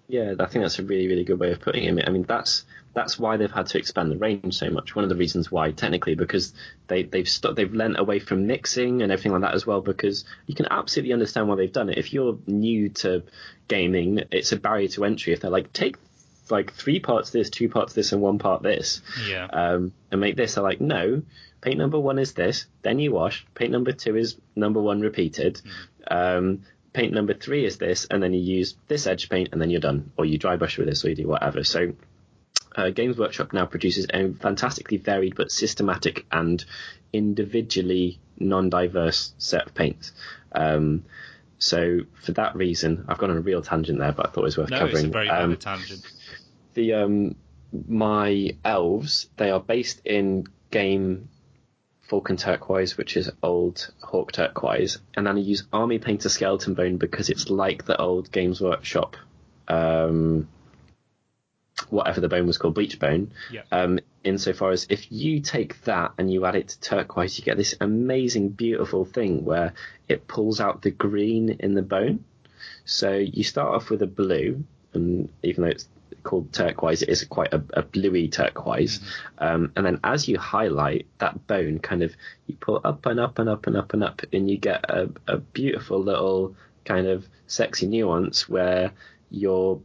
[0.07, 2.07] Yeah, I think that's a really, really good way of putting it.
[2.07, 4.95] I mean, that's that's why they've had to expand the range so much.
[4.95, 6.53] One of the reasons why, technically, because
[6.87, 9.81] they they've st- they've lent away from mixing and everything like that as well.
[9.81, 11.97] Because you can absolutely understand why they've done it.
[11.97, 13.23] If you're new to
[13.67, 15.33] gaming, it's a barrier to entry.
[15.33, 15.95] If they're like, take
[16.49, 20.35] like three parts this, two parts this, and one part this, yeah, um, and make
[20.35, 21.23] this, they're like, no,
[21.61, 23.45] paint number one is this, then you wash.
[23.55, 25.61] Paint number two is number one repeated.
[26.07, 26.63] Um,
[26.93, 29.81] paint number three is this, and then you use this edge paint, and then you're
[29.81, 30.11] done.
[30.17, 31.63] Or you dry brush with this, or you do whatever.
[31.63, 31.93] So,
[32.75, 36.63] uh, Games Workshop now produces a fantastically varied but systematic and
[37.11, 40.11] individually non-diverse set of paints.
[40.51, 41.05] Um,
[41.59, 44.45] so for that reason, I've gone on a real tangent there, but I thought it
[44.45, 44.97] was worth no, covering.
[44.97, 46.05] it's a very um, tangent.
[46.73, 47.35] The um,
[47.87, 51.29] my elves, they are based in game
[52.03, 56.97] Falcon turquoise, which is old Hawk turquoise, and then I use Army Painter skeleton bone
[56.97, 59.15] because it's like the old Games Workshop,
[59.69, 60.49] um,
[61.89, 63.31] whatever the bone was called, bleach bone.
[63.51, 63.61] Yeah.
[63.71, 67.57] Um, insofar as if you take that and you add it to turquoise, you get
[67.57, 69.73] this amazing, beautiful thing where
[70.07, 72.25] it pulls out the green in the bone.
[72.85, 75.87] So you start off with a blue, and even though it's
[76.21, 77.01] called turquoise.
[77.01, 78.99] It is quite a, a bluey turquoise.
[78.99, 79.43] Mm-hmm.
[79.43, 82.13] Um, and then as you highlight that bone, kind of
[82.47, 85.09] you pull up and up and up and up and up, and you get a,
[85.27, 88.91] a beautiful little kind of sexy nuance where
[89.29, 89.81] your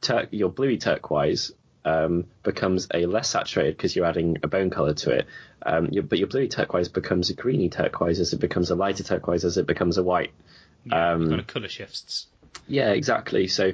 [0.00, 1.52] tur- your bluey turquoise
[1.84, 5.26] um, becomes a less saturated because you're adding a bone color to it.
[5.64, 9.04] Um, your, but your bluey turquoise becomes a greeny turquoise as it becomes a lighter
[9.04, 10.32] turquoise as it becomes a white.
[10.84, 12.26] Yeah, um, kind of color shifts.
[12.66, 13.46] Yeah, exactly.
[13.46, 13.72] So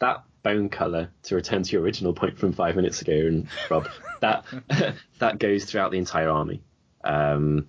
[0.00, 3.88] that bone color to return to your original point from five minutes ago and rob
[4.20, 4.44] that
[5.18, 6.62] that goes throughout the entire army.
[7.04, 7.68] Um,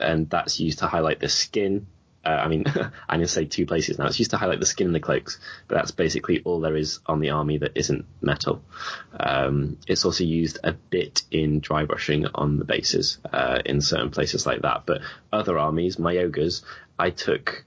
[0.00, 1.86] and that's used to highlight the skin.
[2.24, 2.64] Uh, i mean
[3.08, 4.06] i'm to say two places now.
[4.06, 5.38] It's used to highlight the skin and the cloaks
[5.68, 8.62] but that's basically all there is on the army that isn't metal.
[9.18, 14.10] Um, it's also used a bit in dry brushing on the bases uh, in certain
[14.10, 14.82] places like that.
[14.86, 16.62] But other armies my ogres
[16.98, 17.64] i took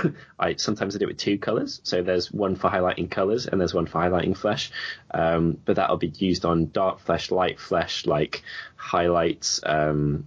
[0.38, 1.80] I sometimes I do it with two colors.
[1.84, 4.70] So there's one for highlighting colors and there's one for highlighting flesh.
[5.10, 8.42] Um, but that'll be used on dark flesh, light flesh, like
[8.76, 9.60] highlights.
[9.64, 10.26] Um,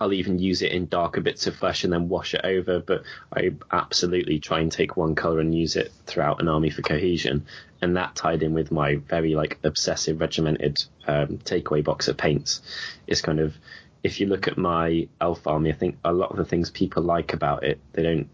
[0.00, 2.80] I'll even use it in darker bits of flesh and then wash it over.
[2.80, 3.02] But
[3.32, 7.46] I absolutely try and take one color and use it throughout an army for cohesion.
[7.82, 10.76] And that tied in with my very like obsessive regimented
[11.06, 12.60] um, takeaway box of paints
[13.06, 13.54] is kind of
[14.02, 17.02] if you look at my elf army, I think a lot of the things people
[17.02, 18.28] like about it, they don't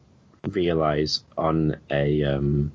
[0.48, 2.72] realize on a um,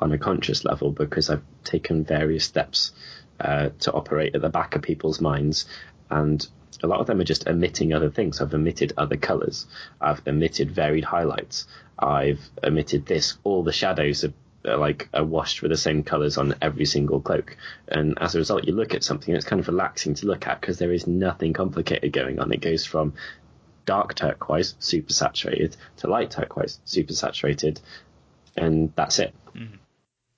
[0.00, 2.92] on a conscious level because I've taken various steps
[3.40, 5.66] uh, to operate at the back of people's minds,
[6.10, 6.46] and
[6.82, 8.40] a lot of them are just omitting other things.
[8.40, 9.66] I've omitted other colors.
[10.00, 11.66] I've omitted varied highlights.
[11.98, 13.36] I've omitted this.
[13.44, 14.32] All the shadows are,
[14.66, 17.56] are like are washed with the same colors on every single cloak,
[17.88, 19.32] and as a result, you look at something.
[19.32, 22.52] and It's kind of relaxing to look at because there is nothing complicated going on.
[22.52, 23.14] It goes from
[23.90, 27.80] dark turquoise, super saturated, to light turquoise, super saturated,
[28.56, 29.34] and that's it.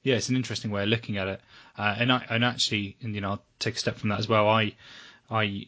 [0.02, 1.40] yeah, it's an interesting way of looking at it.
[1.76, 4.26] Uh, and I, and actually, and you know, I'll take a step from that as
[4.26, 4.48] well.
[4.48, 4.74] I,
[5.30, 5.66] I,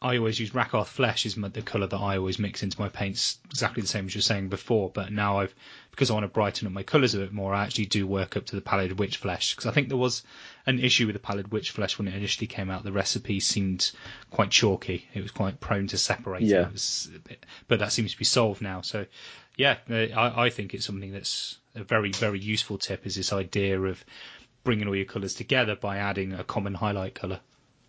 [0.00, 3.38] I always use Rakarth Flesh is the colour that I always mix into my paints,
[3.46, 4.90] exactly the same as you were saying before.
[4.90, 5.52] But now I've,
[5.90, 8.36] because I want to brighten up my colours a bit more, I actually do work
[8.36, 10.22] up to the Pallid Wych Flesh because I think there was
[10.66, 12.84] an issue with the Pallid Wych Flesh when it initially came out.
[12.84, 13.90] The recipe seemed
[14.30, 15.08] quite chalky.
[15.14, 16.48] It was quite prone to separating.
[16.48, 16.68] Yeah.
[16.68, 18.82] It was a bit, but that seems to be solved now.
[18.82, 19.04] So,
[19.56, 23.80] yeah, I, I think it's something that's a very, very useful tip is this idea
[23.80, 24.04] of
[24.62, 27.40] bringing all your colours together by adding a common highlight colour.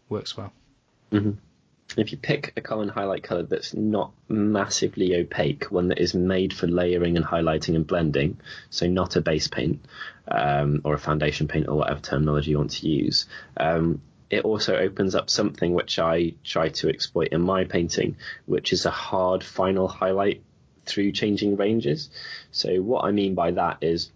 [0.10, 0.52] Works well.
[1.12, 1.34] Mm-hmm.
[1.98, 6.54] If you pick a common highlight color that's not massively opaque, one that is made
[6.54, 8.38] for layering and highlighting and blending,
[8.70, 9.84] so not a base paint
[10.28, 13.26] um, or a foundation paint or whatever terminology you want to use,
[13.58, 18.72] um, it also opens up something which I try to exploit in my painting, which
[18.72, 20.44] is a hard final highlight
[20.86, 22.12] through changing ranges.
[22.52, 24.12] So what I mean by that is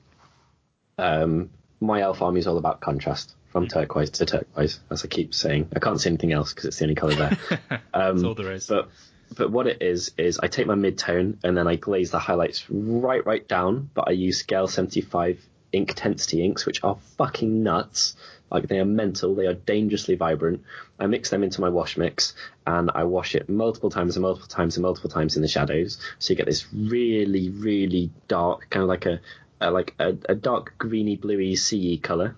[1.00, 5.34] um, my elf army is all about contrast from turquoise to turquoise, as I keep
[5.34, 5.70] saying.
[5.76, 7.38] I can't say anything else because it's the only color there.
[7.94, 8.66] Um, That's all there is.
[8.66, 8.90] But
[9.38, 12.20] but what it is is I take my mid tone and then I glaze the
[12.20, 13.92] highlights right right down.
[13.94, 15.40] But I use scale 75
[15.72, 18.16] Inktensity inks, which are fucking nuts.
[18.52, 19.34] Like they are mental.
[19.36, 20.64] They are dangerously vibrant.
[21.00, 22.34] I mix them into my wash mix
[22.66, 26.00] and I wash it multiple times and multiple times and multiple times in the shadows.
[26.20, 29.20] So you get this really really dark kind of like a,
[29.62, 32.36] like a, a dark greeny bluey sea color.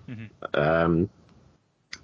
[0.54, 1.10] Um,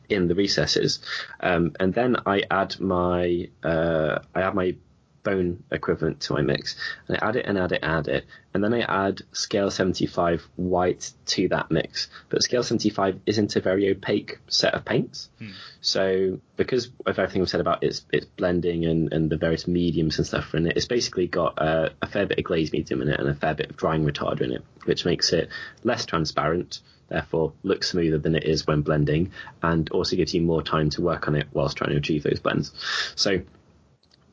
[0.09, 1.01] in the recesses,
[1.41, 4.77] um, and then I add my uh, I add my
[5.23, 6.77] bone equivalent to my mix,
[7.07, 8.25] and I add it and add it, add it,
[8.55, 12.09] and then I add scale 75 white to that mix.
[12.29, 15.29] But scale 75 isn't a very opaque set of paints,
[15.81, 20.19] so because of everything we've said about its its blending and, and the various mediums
[20.19, 23.09] and stuff in it, it's basically got uh, a fair bit of glaze medium in
[23.09, 25.49] it and a fair bit of drying retarder in it, which makes it
[25.85, 29.31] less transparent therefore looks smoother than it is when blending
[29.63, 32.41] and also gives you more time to work on it whilst trying to achieve those
[32.41, 32.73] blends.
[33.17, 33.43] So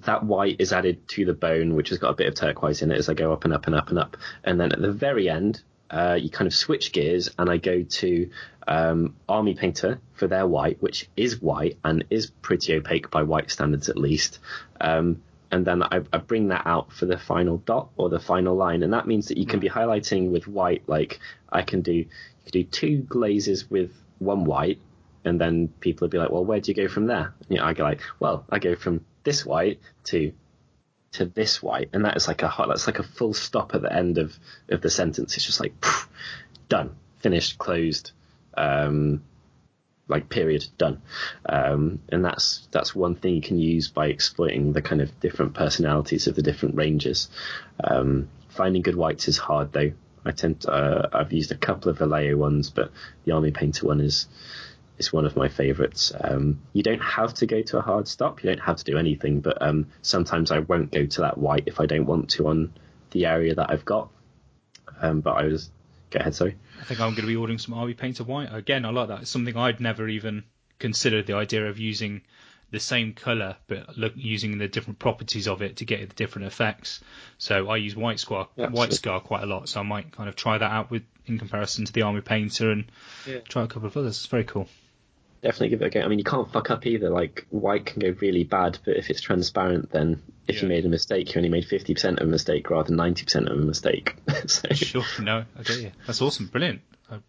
[0.06, 2.92] that white is added to the bone, which has got a bit of turquoise in
[2.92, 4.18] it as I go up and up and up and up.
[4.44, 7.84] And then at the very end, uh, you kind of switch gears and I go
[7.84, 8.30] to
[8.68, 13.52] um, Army Painter for their white, which is white and is pretty opaque by white
[13.52, 14.40] standards at least.
[14.80, 15.22] Um,
[15.52, 18.84] and then I, I bring that out for the final dot or the final line,
[18.84, 20.84] and that means that you can be highlighting with white.
[20.88, 21.20] Like
[21.52, 22.06] I can do, you
[22.46, 24.80] can do two glazes with one white,
[25.26, 27.64] and then people would be like, "Well, where do you go from there?" You know,
[27.64, 30.34] I go like, "Well, I go from this white to
[31.12, 33.94] to this white," and that is like a that's like a full stop at the
[33.94, 34.36] end of
[34.70, 35.36] of the sentence.
[35.36, 36.10] It's just like phew,
[36.68, 38.12] done, finished, closed.
[38.56, 39.22] Um,
[40.08, 41.04] like period done
[41.46, 45.54] um, and that's that's one thing you can use by exploiting the kind of different
[45.54, 47.30] personalities of the different ranges
[47.84, 49.92] um, finding good whites is hard though
[50.26, 52.92] I tend to, uh, I've used a couple of Vallejo ones but
[53.24, 54.26] the Army Painter one is
[55.00, 58.44] is one of my favorites um, you don't have to go to a hard stop
[58.44, 61.64] you don't have to do anything but um, sometimes I won't go to that white
[61.68, 62.74] if I don't want to on
[63.12, 64.10] the area that I've got
[65.02, 65.70] um, but I was
[66.12, 68.54] go ahead sorry I think I'm going to be ordering some Army Painter White.
[68.54, 69.22] Again, I like that.
[69.24, 70.46] It's something I'd never even
[70.80, 72.22] considered the idea of using
[72.72, 76.48] the same colour, but look, using the different properties of it to get the different
[76.48, 77.02] effects.
[77.38, 78.94] So I use White Scar, Yeah, White.
[78.94, 79.68] Scar quite a lot.
[79.68, 82.72] So I might kind of try that out with in comparison to the Army Painter
[82.72, 82.86] and
[83.28, 83.40] Yeah.
[83.40, 84.16] try a couple of others.
[84.20, 84.70] It's very cool.
[85.42, 86.02] Definitely give it a go.
[86.02, 87.10] I mean, you can't fuck up either.
[87.10, 90.62] Like white can go really bad, but if it's transparent, then if Yeah.
[90.64, 93.24] you made a mistake, you only made fifty percent of a mistake rather than ninety
[93.24, 94.16] percent of a mistake.
[94.48, 95.92] so, Sure, no, I get you.
[96.08, 96.82] That's awesome, brilliant.
[97.10, 97.20] Uh,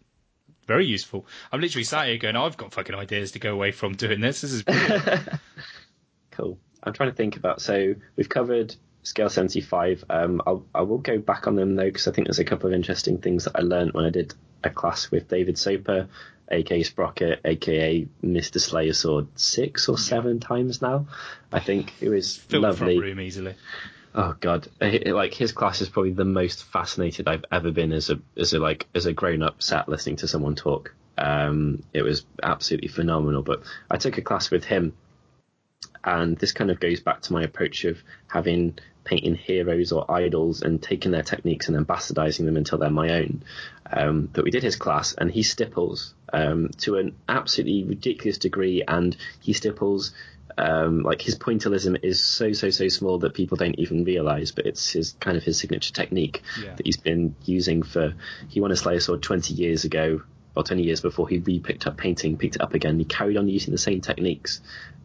[0.67, 1.25] very useful.
[1.51, 4.41] I'm literally sat here going, I've got fucking ideas to go away from doing this.
[4.41, 5.29] This is brilliant.
[6.31, 6.57] cool.
[6.83, 7.61] I'm trying to think about.
[7.61, 10.05] So we've covered scale 75.
[10.09, 12.67] Um, I'll, I will go back on them though because I think there's a couple
[12.67, 14.33] of interesting things that I learned when I did
[14.63, 16.07] a class with David Soper,
[16.51, 18.59] aka Sprocket, aka Mr.
[18.59, 21.07] Slayer Sword, six or seven times now.
[21.51, 22.99] I think it was Fill the lovely.
[22.99, 23.55] room easily.
[24.13, 28.19] Oh god, like his class is probably the most fascinated I've ever been as a
[28.35, 30.93] as a like as a grown up sat listening to someone talk.
[31.17, 33.41] Um, it was absolutely phenomenal.
[33.41, 34.93] But I took a class with him,
[36.03, 37.97] and this kind of goes back to my approach of
[38.27, 42.89] having painting heroes or idols and taking their techniques and then bastardizing them until they're
[42.89, 43.43] my own.
[43.91, 48.83] Um, but we did his class, and he stipples um, to an absolutely ridiculous degree,
[48.87, 50.11] and he stipples
[50.57, 54.65] um, like his pointillism is so so so small that people don't even realize, but
[54.65, 56.75] it's his kind of his signature technique Yeah.
[56.75, 58.13] that he's been using for.
[58.49, 60.21] He won a Slayer Sword 20 years ago,
[60.55, 62.99] or 20 years before he re-picked up painting, picked it up again.
[62.99, 64.61] He carried on using the same techniques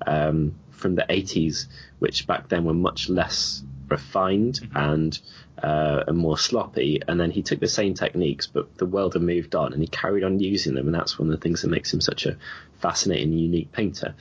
[0.06, 1.66] um, from the 80s,
[1.98, 5.18] which back then were much less refined and
[5.62, 7.00] uh, and more sloppy.
[7.06, 9.88] And then he took the same techniques, but the world had moved on, and he
[9.88, 10.86] carried on using them.
[10.86, 12.36] And that's one of the things that makes him such a
[12.80, 14.14] fascinating, unique painter.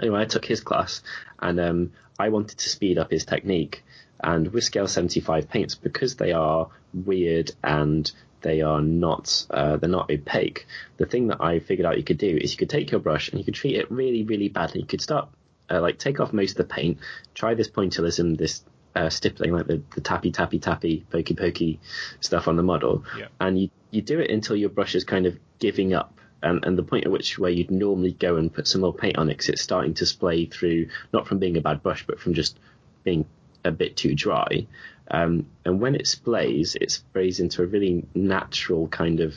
[0.00, 1.02] Anyway, I took his class,
[1.38, 3.84] and um, I wanted to speed up his technique.
[4.24, 8.10] And with scale 75 paints, because they are weird and
[8.42, 10.66] they are not uh, they're not opaque.
[10.96, 13.28] The thing that I figured out you could do is you could take your brush
[13.30, 14.80] and you could treat it really really badly.
[14.80, 15.28] You could start
[15.70, 16.98] uh, like take off most of the paint,
[17.34, 18.62] try this pointillism, this
[18.94, 21.80] uh, stippling like the, the tappy tappy tappy pokey pokey
[22.20, 23.28] stuff on the model, Yeah.
[23.40, 26.18] and you you do it until your brush is kind of giving up.
[26.44, 29.16] And, and the point at which where you'd normally go and put some more paint
[29.16, 32.18] on it because it's starting to splay through, not from being a bad brush, but
[32.18, 32.58] from just
[33.04, 33.24] being
[33.64, 34.66] a bit too dry.
[35.12, 39.34] Um, and when it splays, it sprays into a really natural kind of,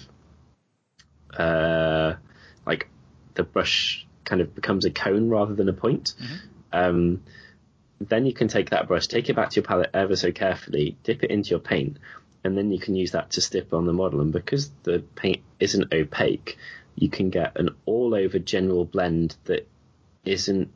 [1.38, 2.14] uh,
[2.66, 2.88] like
[3.34, 6.16] the brush kind of becomes a cone rather than a point.
[6.72, 7.24] Um,
[8.00, 10.98] then you can take that brush, take it back to your palette ever so carefully,
[11.04, 11.98] dip it into your paint,
[12.44, 14.22] and then you can use that to stip on the model.
[14.22, 16.58] And because the paint isn't opaque,
[16.96, 19.68] you can get an all over general blend that
[20.24, 20.72] isn't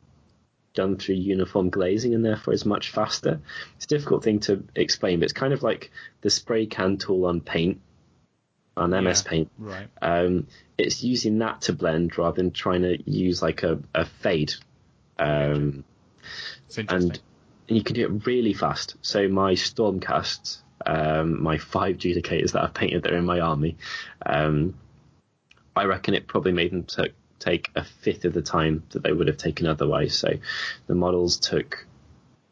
[0.79, 3.41] done through uniform glazing and therefore is much faster.
[3.75, 5.91] It's a difficult thing to explain, but it's kind of like
[6.21, 7.81] the spray can tool on paint,
[8.77, 9.51] on MS Yeah, Paint.
[9.57, 9.87] Right.
[10.01, 10.47] Um,
[10.77, 14.53] it's using that to blend rather than trying to use like a, a fade.
[15.17, 15.83] Um,
[16.77, 17.19] and
[17.67, 18.95] and you can do it really fast.
[19.01, 23.75] So my Stormcasts, um, my five Judicators that I've painted that are in my army,
[24.25, 24.75] um,
[25.75, 29.11] I reckon it probably made them to take a fifth of the time that they
[29.11, 30.17] would have taken otherwise.
[30.17, 30.33] So
[30.87, 31.85] the models took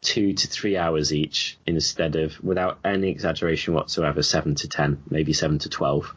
[0.00, 5.32] two to three hours each instead of, without any exaggeration whatsoever, seven to ten, maybe
[5.32, 6.14] seven to twelve,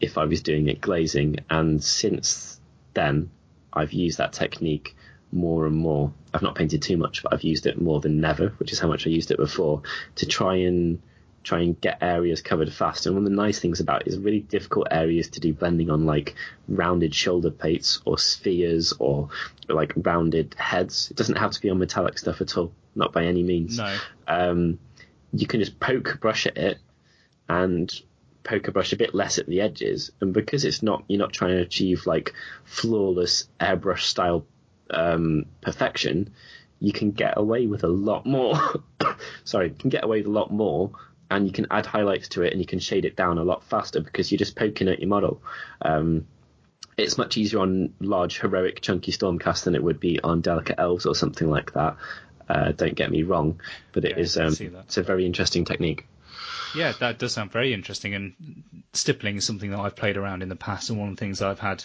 [0.00, 1.38] if I was doing it glazing.
[1.48, 2.60] And since
[2.92, 3.30] then,
[3.72, 4.94] I've used that technique
[5.32, 6.12] more and more.
[6.32, 8.88] I've not painted too much, but I've used it more than never, which is how
[8.88, 9.82] much I used it before,
[10.16, 11.02] to try and
[11.44, 13.06] try and get areas covered fast.
[13.06, 15.90] And one of the nice things about it is really difficult areas to do blending
[15.90, 16.34] on like
[16.66, 19.28] rounded shoulder plates or spheres or
[19.68, 21.10] like rounded heads.
[21.10, 23.76] It doesn't have to be on metallic stuff at all, not by any means.
[23.78, 23.96] no.
[24.26, 24.78] Um,
[25.32, 26.78] you can just poke a brush at it
[27.48, 27.92] and
[28.42, 30.12] poke a brush a bit less at the edges.
[30.20, 32.32] And because it's not, you're not trying to achieve like
[32.64, 34.46] flawless airbrush style
[34.90, 36.32] um, perfection,
[36.80, 38.54] you can get away with a lot more.
[39.44, 40.92] Sorry, you can get away with a lot more,
[41.34, 43.64] and you can add highlights to it, and you can shade it down a lot
[43.64, 45.42] faster because you're just poking at your model.
[45.82, 46.26] Um,
[46.96, 51.06] it's much easier on large, heroic, chunky Stormcast than it would be on delicate elves
[51.06, 51.96] or something like that.
[52.48, 53.60] Uh, don't get me wrong,
[53.92, 54.52] but it Yeah, is um,
[54.86, 56.06] it's a very interesting technique.
[56.76, 58.14] Yeah, that does sound very interesting.
[58.14, 58.34] And
[58.92, 61.42] stippling is something that I've played around in the past, and one of the things
[61.42, 61.84] I've had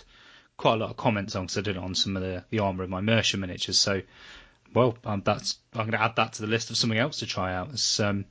[0.58, 2.60] quite a lot of comments on because I did it on some of the, the
[2.60, 3.80] armor of my Mierce miniatures.
[3.80, 4.02] So,
[4.74, 7.26] well, um, that's I'm going to add that to the list of something else to
[7.26, 7.70] try out.
[7.72, 8.26] It's um,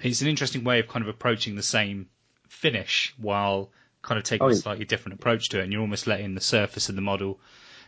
[0.00, 2.08] it's an interesting way of kind of approaching the same
[2.48, 3.70] finish while
[4.02, 6.40] kind of taking Oh, a slightly different approach to it, and you're almost letting the
[6.40, 7.40] surface of the model.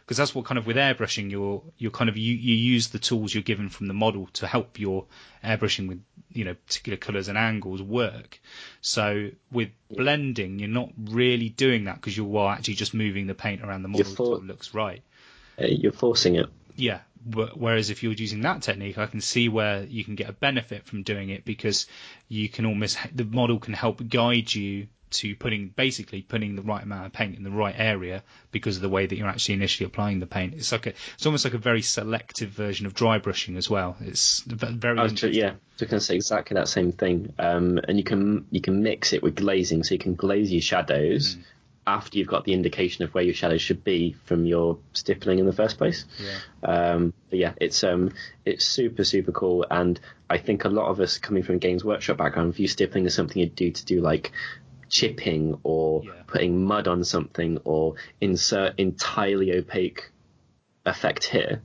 [0.04, 2.98] Because that's what kind of with airbrushing, you're you're kind of you, you use the
[2.98, 5.04] tools you're given from the model to help your
[5.44, 6.02] airbrushing with
[6.32, 8.40] you know particular colours and angles work.
[8.80, 13.34] So with blending, you're not really doing that because you are actually just moving the
[13.34, 15.02] paint around the model for- until it looks right.
[15.60, 16.46] Uh, you're forcing it.
[16.74, 17.00] Yeah.
[17.34, 20.32] Wh- Whereas if you're using that technique, I can see where you can get a
[20.32, 21.86] benefit from doing it because
[22.28, 26.82] you can almost the model can help guide you to putting basically putting the right
[26.82, 28.22] amount of paint in the right area
[28.52, 30.52] because of the way that you're actually initially applying the paint.
[30.52, 33.96] It's like a it's almost like a very selective version of dry brushing as well.
[34.00, 35.32] It's very I interesting.
[35.40, 37.32] yeah, just going to say exactly that same thing.
[37.38, 40.60] Um, and you can you can mix it with glazing, so you can glaze your
[40.60, 41.42] shadows Mm.
[41.88, 45.46] After you've got the indication of where your shadows should be from your stippling in
[45.46, 46.04] the first place.
[46.22, 46.38] Yeah.
[46.62, 48.12] Um, but yeah, it's um,
[48.44, 49.98] it's super super cool, and
[50.28, 53.14] I think a lot of us coming from a Games Workshop background view stippling as
[53.14, 54.32] something you do to do like
[54.90, 56.12] chipping or Yeah.
[56.26, 60.10] putting mud on something or insert entirely opaque
[60.84, 61.62] effect here.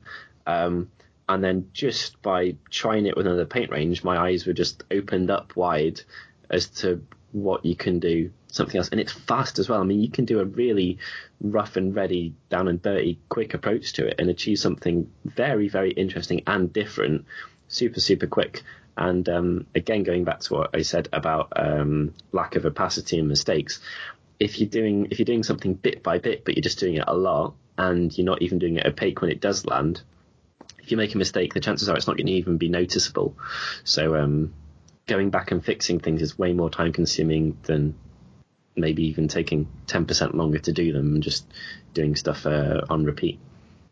[0.48, 0.90] Um,
[1.30, 5.32] and then just by trying it with another paint range, my eyes were just opened
[5.32, 6.02] up wide
[6.50, 7.02] as to
[7.32, 8.88] what you can do something else.
[8.90, 9.82] And it's fast as well.
[9.82, 11.00] I mean, you can do a really
[11.42, 15.92] rough and ready, down and dirty, quick approach to it and achieve something very, very
[15.92, 17.26] interesting and different,
[17.68, 18.64] super, super quick.
[18.96, 23.28] And um, again, going back to what I said about um, lack of opacity and
[23.28, 23.82] mistakes,
[24.40, 27.04] if you're doing if you're doing something bit by bit, but you're just doing it
[27.08, 30.02] a lot, and you're not even doing it opaque when it does land,
[30.80, 33.36] if you make a mistake, the chances are it's not going to even be noticeable.
[33.84, 34.54] So um,
[35.08, 37.96] going back and fixing things is way more time consuming than
[38.76, 41.46] maybe even taking 10% longer to do them and just
[41.94, 43.40] doing stuff uh, on repeat.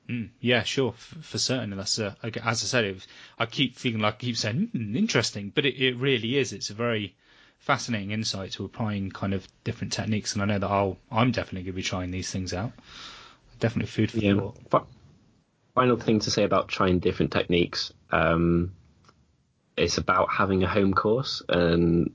[0.09, 1.69] Mm, yeah, sure, f- for certain.
[1.71, 3.07] That's uh, as I said, it,
[3.39, 6.53] I keep feeling like I keep saying mm, interesting, but it, it really is.
[6.53, 7.15] It's a very
[7.59, 11.63] fascinating insight to applying kind of different techniques, and I know that I'll I'm definitely
[11.63, 12.71] going to be trying these things out.
[13.59, 14.33] Definitely food for Yeah.
[14.69, 14.87] thought.
[15.75, 17.93] Final thing to say about trying different techniques.
[18.11, 18.73] Um,
[19.77, 22.13] it's about having a home course and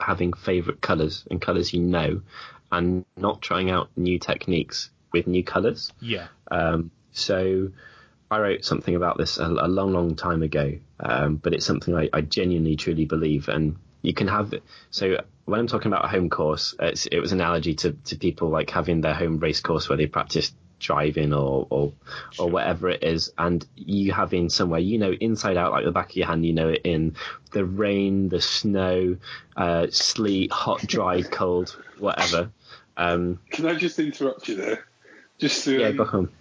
[0.00, 2.22] having favourite colours and colours you know,
[2.70, 5.92] and not trying out new techniques with new colours.
[6.00, 7.70] Yeah, Um, so
[8.30, 11.94] I wrote something about this a, a long, long time ago, um, but it's something
[11.94, 13.48] I, I genuinely, truly believe.
[13.48, 14.62] And you can have it.
[14.90, 18.16] So when I'm talking about a home course, it's, it was an analogy to, to
[18.16, 21.92] people like having their home race course where they practice driving or or,
[22.38, 26.10] or whatever it is, and you having somewhere you know inside out like the back
[26.10, 27.16] of your hand, you know it in
[27.52, 29.16] the rain, the snow,
[29.56, 32.50] uh, sleet, hot, dry, cold, whatever.
[32.96, 34.86] Um, Can I just interrupt you there?
[35.38, 36.32] Just to, yeah, um, go home.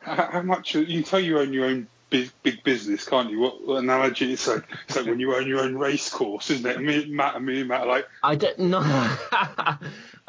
[0.00, 3.40] how, how much you can tell you own your own big big business, can't you?
[3.40, 4.32] What, what analogy?
[4.34, 6.80] It's like it's like when you own your own race course, isn't it?
[6.80, 8.82] Me, Matt, and me, and Matt, are like I don't know.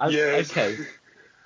[0.10, 0.52] Yes.
[0.52, 0.76] Okay.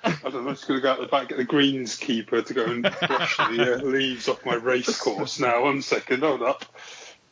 [0.04, 2.54] I don't know, I'm just going to go out the back, get the greenskeeper to
[2.54, 5.62] go and brush the uh, leaves off my race course now.
[5.64, 6.64] One second, hold up.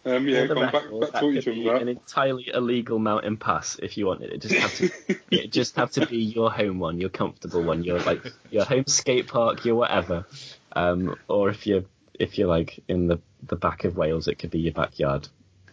[0.04, 1.82] Um, yeah, back, back that to what you're could talking be about.
[1.82, 4.32] an entirely illegal mountain pass if you wanted.
[4.32, 5.16] It just have to.
[5.32, 8.86] it just have to be your home one, your comfortable one, your like your home
[8.86, 10.24] skate park, your whatever.
[10.72, 11.84] Um, or if you're
[12.14, 15.26] if you're like in the the back of Wales, it could be your backyard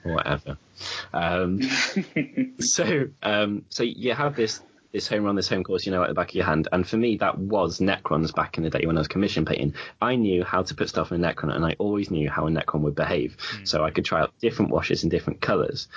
[0.03, 0.57] or whatever.
[1.13, 1.61] Um,
[2.59, 4.61] so um, so you have this
[4.93, 6.67] this home run, this home course, you know, at the back of your hand.
[6.71, 9.73] And for me, that was Necrons back in the day when I was commission painting.
[9.99, 12.51] I knew how to put stuff in a Necron, and I always knew how a
[12.51, 13.35] Necron would behave.
[13.63, 15.87] So I could try out different washes in different colours.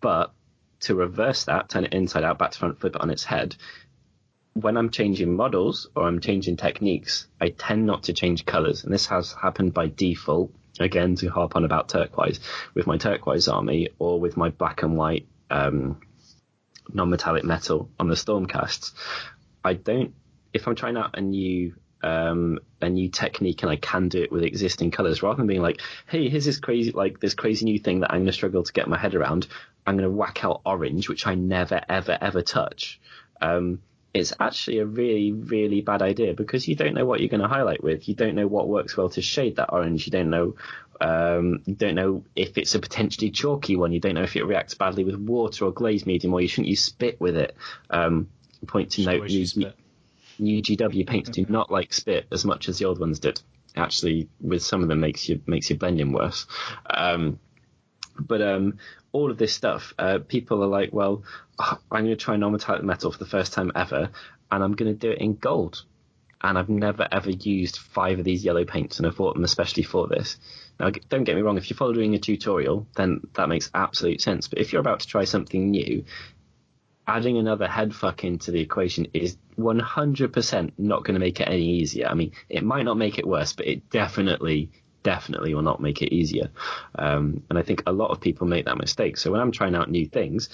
[0.00, 0.32] But
[0.80, 3.56] to reverse that, turn it inside out, back to front, flip it on its head.
[4.52, 8.94] When I'm changing models or I'm changing techniques, I tend not to change colours, and
[8.94, 10.52] this has happened by default.
[10.80, 12.40] Again, to harp on about turquoise
[12.74, 16.00] with my turquoise army or with my black and white um,
[16.92, 18.92] non-metallic metal on the stormcasts.
[19.64, 20.14] I don't.
[20.52, 24.30] If I'm trying out a new um, a new technique and I can do it
[24.30, 27.78] with existing colors, rather than being like, hey, here's this crazy like this crazy new
[27.78, 29.46] thing that I'm to struggle to get my head around.
[29.86, 33.00] I'm to whack out orange, which I never ever ever touch.
[33.40, 33.80] Um,
[34.14, 37.48] it's actually a really, really bad idea because you don't know what you're going to
[37.48, 38.08] highlight with.
[38.08, 40.06] You don't know what works well to shade that orange.
[40.06, 40.54] You don't know,
[41.04, 43.92] um, you don't know if it's a potentially chalky one.
[43.92, 46.68] You don't know if it reacts badly with water or glaze medium, or you shouldn't
[46.68, 47.54] use spit with it.
[47.90, 48.30] Um,
[48.66, 49.72] point to note: new,
[50.38, 53.38] new GW paints do not like spit as much as the old ones did.
[53.76, 56.46] Actually, with some of them makes you makes your blending worse.
[56.88, 57.38] Um,
[58.18, 58.78] but um,
[59.12, 61.22] all of this stuff, uh, people are like, well,
[61.58, 64.08] I'm going to try non-metallic metal for the first time ever,
[64.50, 65.82] and I'm going to do it in gold.
[66.40, 69.82] And I've never ever used five of these yellow paints, and I bought them especially
[69.82, 70.38] for this.
[70.78, 74.48] Now, don't get me wrong, if you're following a tutorial, then that makes absolute sense.
[74.48, 76.04] But if you're about to try something new,
[77.06, 81.68] adding another head fuck into the equation is 100% not going to make it any
[81.78, 82.08] easier.
[82.08, 84.70] I mean, it might not make it worse, but it definitely,
[85.02, 86.50] definitely will not make it easier.
[86.96, 89.16] Um, and I think a lot of people make that mistake.
[89.16, 90.48] So when I'm trying out new things,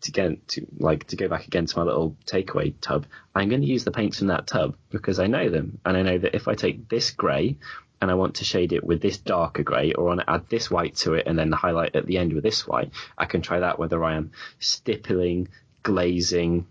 [0.00, 3.62] to get to like to go back again to my little takeaway tub, I'm going
[3.62, 6.36] to use the paints from that tub because I know them, and I know that
[6.36, 7.56] if I take this grey
[8.00, 10.48] and I want to shade it with this darker grey, or I want to add
[10.48, 13.24] this white to it and then the highlight at the end with this white, I
[13.26, 15.48] can try that whether I am stippling,
[15.82, 16.66] glazing,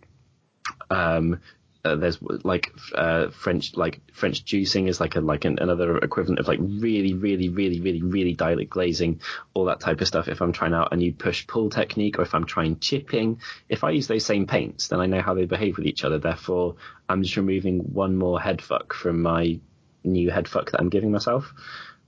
[0.90, 1.40] um,
[1.88, 6.40] uh, there's like uh, French like French juicing is like a like an, another equivalent
[6.40, 9.22] of like really really really really really dialect glazing
[9.54, 10.28] all that type of stuff.
[10.28, 13.40] If I'm trying out a new push pull technique or if I'm trying chipping
[13.70, 16.18] if I use those same paints then I know how they behave with each other.
[16.18, 16.76] Therefore
[17.08, 19.60] I'm just removing one more head fuck from my
[20.08, 21.54] new head fuck that I'm giving myself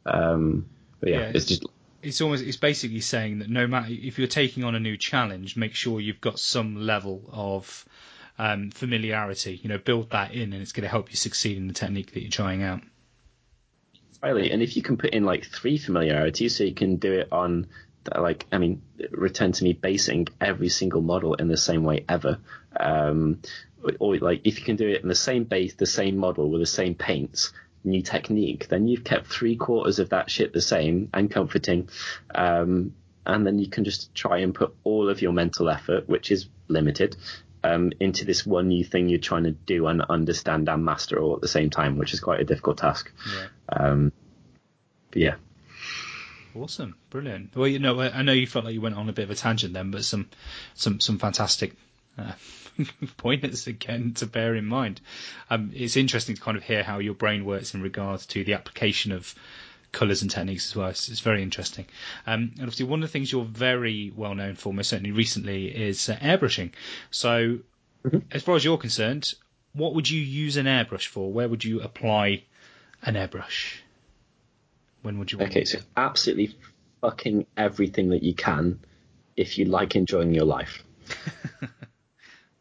[0.05, 0.65] um,
[0.99, 1.65] but yeah, Yeah, it's just
[2.01, 5.55] It's almost it's basically saying that no matter if you're taking on a new challenge,
[5.55, 7.85] make sure you've got some level of
[8.37, 9.59] um, familiarity.
[9.61, 12.13] You know, build that in, and it's going to help you succeed in the technique
[12.13, 12.81] that you're trying out.
[14.15, 14.51] Entirely.
[14.51, 17.67] And if you can put in like three familiarities, so you can do it on,
[18.17, 18.81] like, I mean,
[19.11, 22.39] return to me basing every single model in the same way ever.
[22.77, 23.41] Um,
[23.99, 26.61] or like, if you can do it in the same base, the same model with
[26.61, 27.53] the same paints,
[27.83, 31.89] new technique, then you've kept three quarters of that shit the same and comforting.
[32.33, 32.93] Um,
[33.25, 36.47] and then you can just try and put all of your mental effort, which is
[36.67, 37.15] limited,
[37.63, 41.35] um, into this one new thing you're trying to do and understand and master all
[41.35, 43.11] at the same time, which is quite a difficult task.
[43.35, 43.47] Yeah.
[43.69, 44.11] Um,
[45.13, 45.35] yeah,
[46.55, 47.55] Awesome, brilliant.
[47.55, 49.31] Well, you know, I I know you felt like you went on a bit of
[49.31, 50.29] a tangent then, but some,
[50.73, 51.73] some, some fantastic
[52.17, 52.33] uh,
[53.17, 55.01] pointers again to bear in mind.
[55.49, 58.53] Um, it's interesting to kind of hear how your brain works in regards to the
[58.53, 59.33] application of
[59.91, 60.89] colours and techniques as well.
[60.89, 61.85] It's, it's very interesting.
[62.27, 65.67] Um, and obviously, one of the things you're very well known for, most certainly recently,
[65.67, 66.71] is uh, airbrushing.
[67.11, 67.59] So,
[68.05, 68.19] Mm-hmm.
[68.31, 69.33] as far as you're concerned,
[69.73, 71.33] what would you use an airbrush for?
[71.33, 72.43] Where would you apply
[73.03, 73.73] an airbrush?
[75.01, 75.37] When would you?
[75.37, 76.55] want Okay, so absolutely
[77.01, 78.79] fucking everything that you can
[79.35, 80.83] if you like enjoying your life.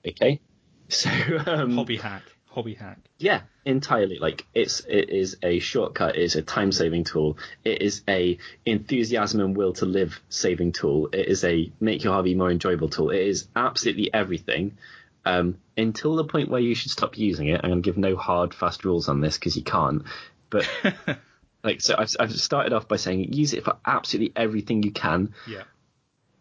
[0.07, 0.41] okay,
[0.89, 1.11] so
[1.47, 2.99] um, hobby hack, hobby hack.
[3.19, 4.19] Yeah, entirely.
[4.19, 6.17] Like it's it is a shortcut.
[6.17, 7.39] It is a time saving tool.
[7.65, 11.09] It is a enthusiasm and will to live saving tool.
[11.13, 13.11] It is a make your hobby more enjoyable tool.
[13.11, 14.79] It is absolutely everything.
[15.25, 17.61] Um, until the point where you should stop using it.
[17.63, 20.05] I'm going to give no hard fast rules on this because you can't.
[20.49, 20.67] But
[21.65, 25.35] like so, I've, I've started off by saying use it for absolutely everything you can
[25.47, 25.65] Yeah.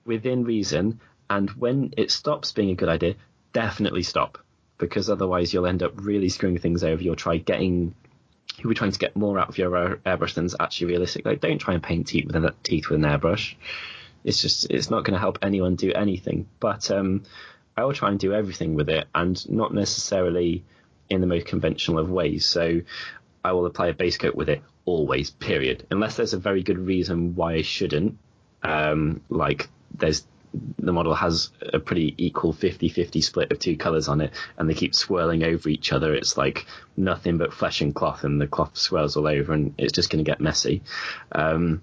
[0.06, 3.16] within reason, and when it stops being a good idea,
[3.58, 4.38] definitely stop,
[4.78, 7.02] because otherwise you'll end up really screwing things over.
[7.02, 7.96] You'll try getting,
[8.58, 11.26] you'll be trying to get more out of your air- airbrush than's actually realistic.
[11.26, 13.56] Like, don't try and paint teeth with an, teeth with an airbrush.
[14.24, 16.48] It's just, it's not going to help anyone do anything.
[16.60, 17.24] But um,
[17.76, 20.64] I will try and do everything with it, and not necessarily
[21.10, 22.46] in the most conventional of ways.
[22.46, 22.82] So
[23.44, 25.88] I will apply a base coat with it always, period.
[25.90, 28.20] Unless there's a very good reason why I shouldn't.
[28.62, 30.26] Um, like there's
[30.80, 34.74] the model has a pretty equal 50-50 split of two colors on it and they
[34.74, 36.14] keep swirling over each other.
[36.14, 36.66] It's like
[36.96, 40.24] nothing but flesh and cloth and the cloth swirls all over and it's just going
[40.24, 40.82] to get messy.
[41.32, 41.82] Um,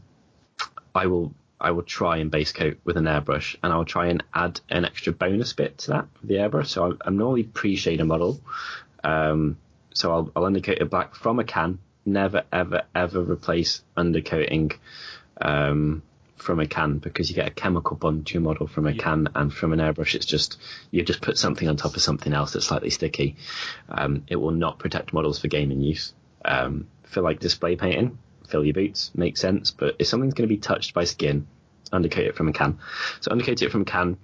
[0.94, 4.22] i will i will try and base coat with an airbrush and i'll try and
[4.32, 6.68] add an extra bonus bit to that with the airbrush.
[6.68, 8.40] So i'm, I'm normally pre-shade a model.
[9.02, 9.58] Um,
[9.92, 14.76] so I'll, I'll undercoat it black from a can never ever ever replace undercoating
[15.40, 16.02] um,
[16.36, 19.28] from a can because you get a chemical bond to your model from a can
[19.34, 20.58] and from an airbrush it's just
[20.90, 23.36] you just put something on top of something else that's slightly sticky.
[23.88, 26.12] Um, it will not protect models for gaming use.
[26.44, 30.54] Um, for like display painting fill your boots makes sense but if something's going to
[30.54, 31.46] be touched by skin
[31.94, 32.78] undercoat it from a can.
[33.20, 34.18] So undercoat it from a can.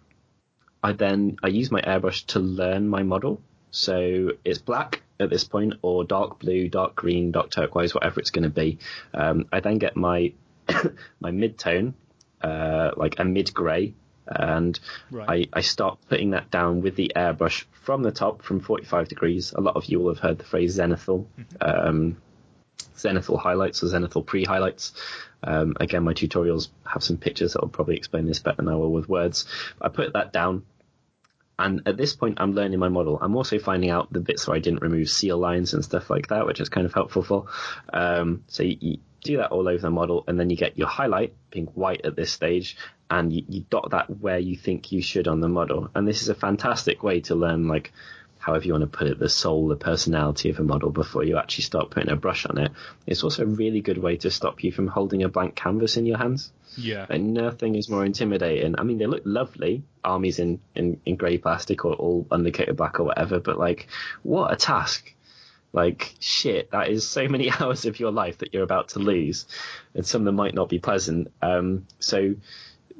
[0.82, 3.41] I then I use my airbrush to learn my model.
[3.70, 8.31] So it's black at this point, or dark blue, dark green, dark turquoise, whatever it's
[8.31, 8.78] going to be.
[9.15, 10.32] Um, I then get my
[11.20, 11.94] my mid tone,
[12.40, 13.94] uh, like a mid grey,
[14.26, 14.78] and
[15.10, 15.48] Right.
[15.52, 19.52] I, I start putting that down with the airbrush from the top, from 45 degrees.
[19.52, 21.26] A lot of you will have heard the phrase zenithal.
[21.60, 22.16] Um,
[22.97, 24.92] zenithal highlights or zenithal pre-highlights.
[25.42, 28.76] Um, again, my tutorials have some pictures that will probably explain this better than I
[28.76, 29.47] will with words.
[29.80, 30.64] I put that down
[31.60, 33.18] and at this point, I'm learning my model.
[33.20, 36.28] I'm also finding out the bits where I didn't remove seal lines and stuff like
[36.28, 37.47] that, which is kind of helpful for.
[37.92, 41.34] Um, so you do that all over the model, and then you get your highlight
[41.51, 42.76] being white at this stage,
[43.10, 45.90] and you, you dot that where you think you should on the model.
[45.94, 47.92] And this is a fantastic way to learn, like,
[48.38, 51.36] however you want to put it, the soul, the personality of a model before you
[51.36, 52.72] actually start putting a brush on it.
[53.06, 56.06] It's also a really good way to stop you from holding a blank canvas in
[56.06, 56.51] your hands.
[56.76, 57.05] Yeah.
[57.10, 58.76] And nothing is more intimidating.
[58.78, 62.98] I mean, they look lovely, armies in, in, in grey plastic or all undercoated black
[62.98, 63.88] or whatever, but like,
[64.22, 65.14] what a task.
[65.72, 69.47] Like, shit, that is so many hours of your life that you're about to lose.
[69.94, 71.32] And some of them might not be pleasant.
[71.42, 72.34] Um, so,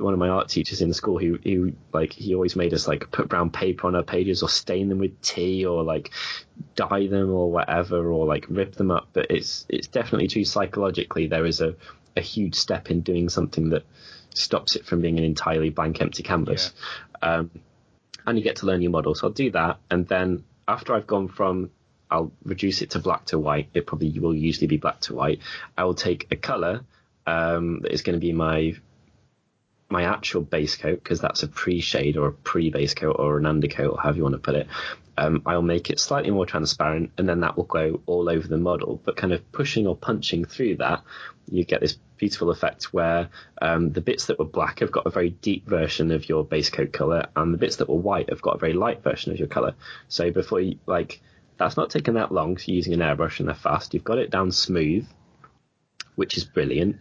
[0.01, 3.11] one of my art teachers in school who, who like he always made us like
[3.11, 6.11] put brown paper on our pages or stain them with tea or like
[6.75, 11.27] dye them or whatever or like rip them up but it's it's definitely true psychologically
[11.27, 11.75] there is a,
[12.17, 13.85] a huge step in doing something that
[14.35, 16.73] stops it from being an entirely blank empty canvas
[17.21, 17.51] um,
[18.27, 21.07] and you get to learn your model so I'll do that and then after I've
[21.07, 21.71] gone from
[22.11, 25.41] I'll reduce it to black to white it probably will usually be black to white
[25.77, 26.83] I will take a color
[27.27, 28.75] um, that is going to be my
[29.91, 33.93] my actual base coat because that's a pre-shade or a pre-base coat or an undercoat
[33.93, 34.69] or however you want to put it.
[35.19, 38.57] Um, I'll make it slightly more transparent and then that will go all over the
[38.57, 39.01] model.
[39.05, 41.03] But kind of pushing or punching through that,
[41.51, 43.29] you get this beautiful effect where
[43.61, 46.71] um, the bits that were black have got a very deep version of your base
[46.71, 49.39] coat color and the bits that were white have got a very light version of
[49.39, 49.75] your color.
[50.09, 51.21] So before you like,
[51.61, 52.57] that's not taking that long.
[52.57, 53.93] So using an airbrush and they're fast.
[53.93, 55.07] You've got it down smooth,
[56.17, 56.97] which is brilliant.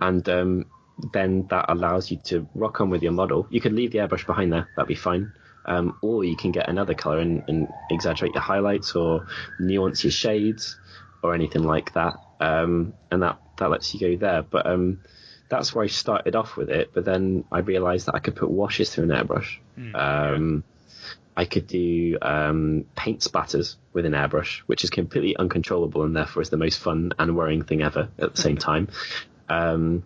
[0.00, 0.64] And um,
[1.12, 3.46] then that allows you to rock on with your model.
[3.50, 5.32] You could leave the airbrush behind there, that'd be fine.
[5.66, 9.26] Um, or you can get another color and, and exaggerate your highlights or
[9.60, 10.78] nuance your shades
[11.22, 12.14] or anything like that.
[12.40, 14.40] Um, and that, that lets you go there.
[14.40, 15.00] But um,
[15.50, 16.92] that's where I started off with it.
[16.94, 19.58] But then I realized that I could put washes through an airbrush.
[19.94, 20.64] um,
[21.38, 26.42] I could do um, paint splatters with an airbrush, which is completely uncontrollable and therefore
[26.42, 28.88] is the most fun and worrying thing ever at the same time.
[29.48, 30.02] Um,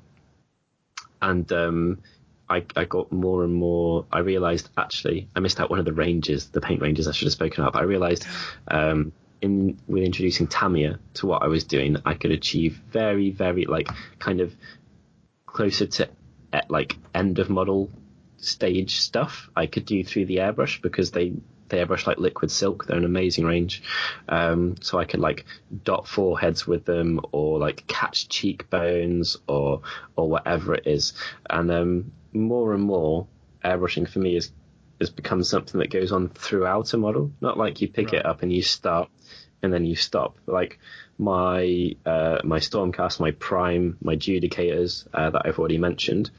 [1.22, 2.02] and um,
[2.50, 4.04] I, I got more and more.
[4.12, 7.24] I realised actually I missed out one of the ranges, the paint ranges I should
[7.24, 7.72] have spoken about.
[7.72, 8.26] But I realised
[8.68, 13.64] um, in with introducing Tamiya to what I was doing, I could achieve very, very
[13.64, 13.88] like
[14.18, 14.54] kind of
[15.46, 16.10] closer to
[16.68, 17.88] like end of model
[18.44, 21.32] stage stuff I could do through the airbrush because they
[21.68, 22.86] they airbrush like liquid silk.
[22.86, 23.82] They're an amazing range.
[24.28, 25.46] Um, so I could like
[25.84, 29.82] dot foreheads with them or like catch cheekbones or
[30.14, 31.14] or whatever it is.
[31.48, 33.26] And um, more and more
[33.64, 34.52] airbrushing for me is
[35.00, 37.32] has become something that goes on throughout a model.
[37.40, 38.16] Not like you pick right.
[38.16, 39.08] it up and you start
[39.62, 40.38] and then you stop.
[40.46, 40.78] Like
[41.18, 46.30] my uh, my Stormcast, my Prime, my Judicators uh, that I've already mentioned.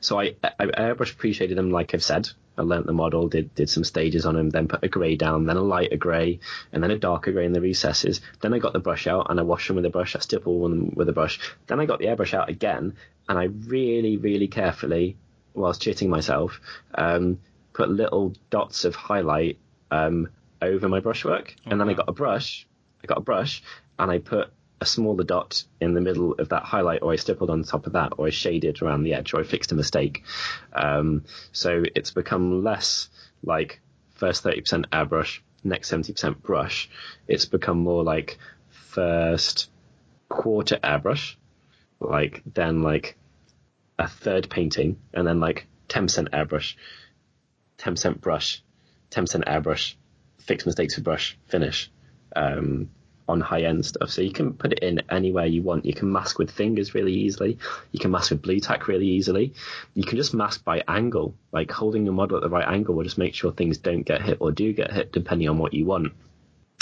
[0.00, 2.28] So I, I airbrush appreciated them, like I've said.
[2.56, 5.46] I learnt the model, did did some stages on them, then put a grey down,
[5.46, 6.40] then a lighter grey,
[6.72, 8.20] and then a darker grey in the recesses.
[8.40, 10.16] Then I got the brush out and I washed them with a brush.
[10.16, 11.38] I stipple them with a brush.
[11.68, 12.96] Then I got the airbrush out again,
[13.28, 15.16] and I really, really carefully,
[15.54, 16.60] whilst cheating myself,
[16.94, 17.38] um,
[17.72, 19.58] put little dots of highlight
[19.92, 20.28] um,
[20.60, 21.54] over my brushwork.
[21.58, 21.88] Oh, and then.
[21.88, 22.66] I got a brush.
[23.04, 23.62] I got a brush,
[24.00, 27.50] and I put a smaller dot in the middle of that highlight, or I stippled
[27.50, 30.22] on top of that, or I shaded around the edge, or I fixed a mistake.
[30.72, 33.08] Um, so it's become less
[33.42, 33.80] like
[34.14, 36.90] first 30% airbrush, next 70% brush.
[37.26, 38.38] It's become more like
[38.70, 39.70] first
[40.28, 41.34] quarter airbrush,
[42.00, 43.16] like then like
[43.98, 46.74] a third painting, and then like 10% airbrush,
[47.78, 48.62] 10% brush,
[49.10, 49.94] 10% airbrush,
[50.38, 51.90] fix mistakes with brush, finish.
[52.36, 52.90] Um,
[53.28, 54.10] on high end stuff.
[54.10, 55.84] So you can put it in anywhere you want.
[55.84, 57.58] You can mask with fingers really easily.
[57.92, 59.52] You can mask with Blu Tack really easily.
[59.94, 63.04] You can just mask by angle, like holding your model at the right angle will
[63.04, 65.84] just make sure things don't get hit or do get hit depending on what you
[65.84, 66.12] want.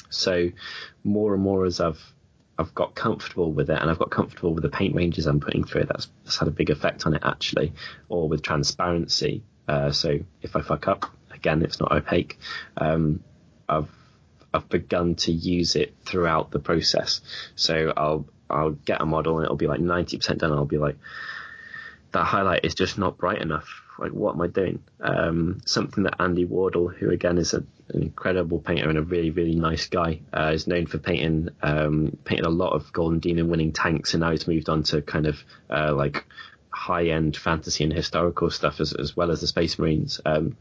[0.08, 0.50] So
[1.02, 2.00] more and more as I've
[2.58, 5.64] I've got comfortable with it and I've got comfortable with the paint ranges I'm putting
[5.64, 5.84] through.
[5.84, 7.74] That's, that's had a big effect on it actually,
[8.08, 9.42] or with transparency.
[9.68, 11.04] Uh, so if I fuck up,
[11.34, 12.38] again, it's not opaque.
[12.78, 13.22] Um,
[13.68, 13.90] I've
[14.56, 17.20] I've begun to use it throughout the process.
[17.54, 20.52] So I'll I'll get a model and it'll be like 90% done.
[20.52, 20.96] I'll be like,
[22.12, 23.82] that highlight is just not bright enough.
[23.98, 24.82] Like, what am I doing?
[25.00, 29.30] Um, something that Andy Wardle, who again is a, an incredible painter and a really,
[29.30, 33.48] really nice guy, uh, is known for painting, um, painting a lot of Golden Demon
[33.48, 36.24] winning tanks, and now he's moved on to kind of uh, like
[36.70, 40.20] high end fantasy and historical stuff as, as well as the Space Marines.
[40.24, 40.56] Um,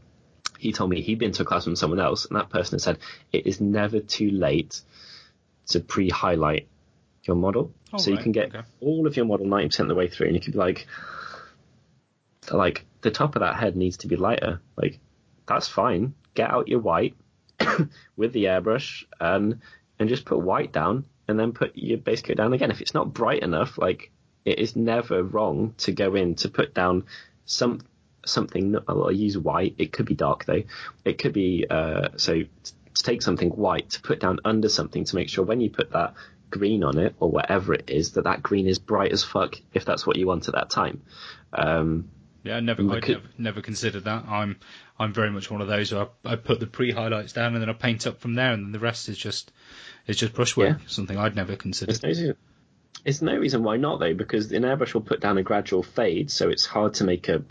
[0.58, 2.82] he told me he'd been to a class with someone else, and that person had
[2.82, 2.98] said
[3.32, 4.80] it is never too late
[5.68, 6.68] to pre-highlight
[7.24, 8.18] your model, oh, so right.
[8.18, 8.66] you can get okay.
[8.80, 10.86] all of your model ninety percent of the way through, and you could be like,
[12.50, 14.60] like the top of that head needs to be lighter.
[14.76, 14.98] Like
[15.46, 16.14] that's fine.
[16.34, 17.14] Get out your white
[18.16, 19.60] with the airbrush and
[19.98, 22.70] and just put white down, and then put your base coat down again.
[22.70, 24.10] If it's not bright enough, like
[24.44, 27.04] it is never wrong to go in to put down
[27.44, 27.80] some
[28.28, 28.76] something.
[28.88, 29.74] I'll use white.
[29.78, 30.62] It could be dark though.
[31.04, 35.14] It could be uh, so to take something white to put down under something to
[35.16, 36.14] make sure when you put that
[36.50, 39.84] green on it or whatever it is that that green is bright as fuck if
[39.84, 41.02] that's what you want at that time.
[41.52, 42.08] Um,
[42.44, 44.24] yeah, I never, I never, never considered that.
[44.28, 44.56] I'm,
[44.98, 45.92] I'm very much one of those.
[45.92, 48.66] I, I put the pre highlights down and then I paint up from there, and
[48.66, 49.50] then the rest is just,
[50.06, 50.78] is just brushwork.
[50.78, 50.86] Yeah.
[50.86, 52.00] Something I'd never considered.
[53.04, 56.30] There's no reason why not though, because an airbrush will put down a gradual fade,
[56.30, 57.42] so it's hard to make a,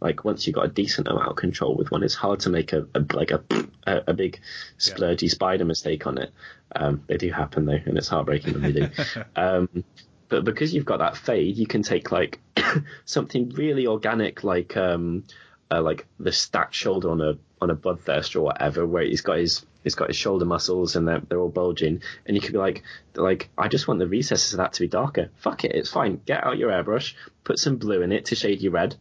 [0.00, 2.72] like once you've got a decent amount of control with one, it's hard to make
[2.72, 3.42] a, a like a,
[3.86, 4.40] a, big
[4.78, 5.28] splurgy yeah.
[5.30, 6.32] spider mistake on it.
[6.74, 8.88] Um, they do happen though, and it's heartbreaking when they do.
[9.36, 9.84] um,
[10.28, 12.40] but because you've got that fade, you can take like
[13.04, 15.24] something really organic, like um,
[15.70, 19.38] uh, like the stacked shoulder on a on a bloodthirster or whatever, where he's got
[19.38, 22.58] his he's got his shoulder muscles and they're, they're all bulging, and you could be
[22.58, 22.82] like,
[23.14, 25.30] like I just want the recesses of that to be darker.
[25.36, 26.20] Fuck it, it's fine.
[26.26, 27.14] Get out your airbrush,
[27.44, 28.96] put some blue in it to shade your red,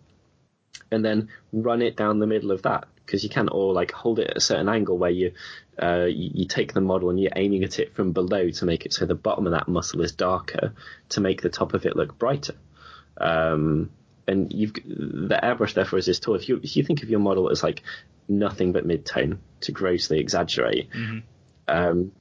[0.92, 4.20] and then run it down the middle of that because you can't all like hold
[4.20, 5.32] it at a certain angle where you,
[5.82, 8.86] uh, you, you take the model and you're aiming at it from below to make
[8.86, 10.74] it so the bottom of that muscle is darker
[11.10, 12.56] to make the top of it look brighter.
[13.18, 13.92] Um,
[14.28, 16.36] and you've the airbrush therefore is this tool.
[16.36, 17.84] If you if you think of your model as like
[18.28, 21.20] nothing but mid-tone to grossly exaggerate, mm-hmm.
[21.68, 22.12] um,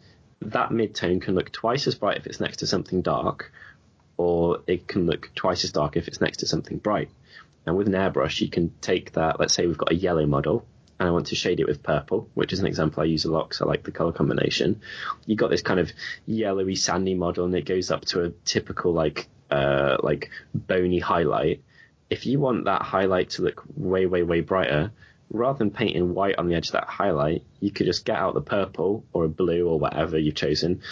[0.43, 3.53] that mid-tone can look twice as bright if it's next to something dark,
[4.17, 7.09] or it can look twice as dark if it's next to something bright.
[7.67, 10.67] And with an airbrush, you can take that, let's say we've got a yellow model,
[10.99, 13.33] and I want to shade it with purple, which is an example I use a
[13.33, 14.81] lot because I like the color combination.
[15.27, 15.91] You've got this kind of
[16.27, 21.63] yellowy, sandy model, and it goes up to a typical like uh, like bony highlight.
[22.11, 24.93] If you want that highlight to look way, way, way brighter,
[25.31, 28.35] rather than painting white on the edge of that highlight, you could just get out
[28.35, 30.83] the purple or a blue or whatever you've chosen,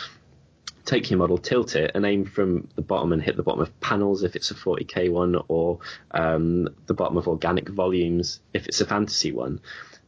[0.84, 3.80] take your model, tilt it, and aim from the bottom and hit the bottom of
[3.80, 5.78] panels if it's a 40k one, or
[6.10, 9.60] um, the bottom of organic volumes if it's a fantasy one.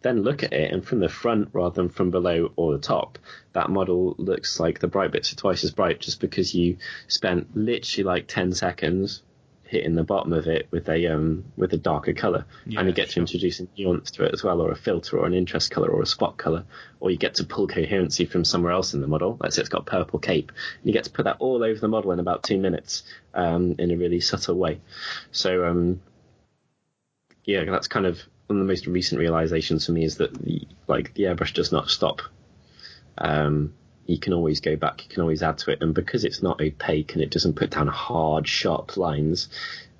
[0.03, 3.19] Then look at it, and from the front rather than from below or the top,
[3.53, 6.77] that model looks like the bright bits are twice as bright just because you
[7.09, 9.23] spent literally like 10 seconds
[9.75, 12.95] hitting the bottom of it with a um, with a darker color, Yeah, and you
[12.95, 15.71] get to introduce a nuance to it as well, or a filter, or an interest
[15.71, 16.65] color, or a spot color,
[17.01, 19.37] or you get to pull coherency from somewhere else in the model.
[19.41, 21.89] Let's say it's got purple cape, and you get to put that all over the
[21.89, 23.03] model in about two minutes
[23.35, 24.81] um, in a really subtle way.
[25.33, 26.01] So um,
[27.45, 30.67] yeah, that's kind of one of the most recent realizations for me is that the,
[30.87, 32.23] like the airbrush does not stop.
[33.17, 33.75] Um,
[34.07, 36.61] you can always go back, you can always add to it, and because it's not
[36.61, 39.49] opaque and it doesn't put down hard, sharp lines,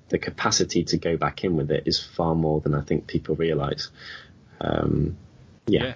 [0.09, 3.35] the capacity to go back in with it is far more than I think people
[3.35, 3.89] realise.
[4.61, 5.17] Um,
[5.67, 5.83] yeah.
[5.83, 5.93] Yeah.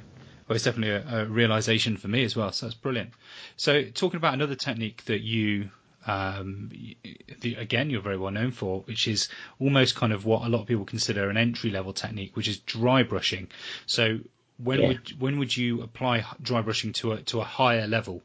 [0.47, 2.51] Well, it's definitely a, a realization for me as well.
[2.51, 3.11] So that's brilliant.
[3.55, 5.69] So talking about another technique that you,
[6.07, 6.71] um,
[7.41, 9.29] the, again, you're very well known for, which is
[9.59, 12.57] almost kind of what a lot of people consider an entry level technique, which is
[12.57, 13.47] dry brushing.
[13.85, 14.19] So
[14.63, 14.87] when Yeah.
[14.89, 18.21] would when would you apply dry brushing to a to a higher level?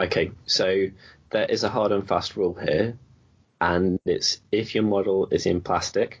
[0.00, 0.88] Okay, so
[1.30, 2.98] there is a hard and fast rule here,
[3.60, 6.20] and it's if your model is in plastic,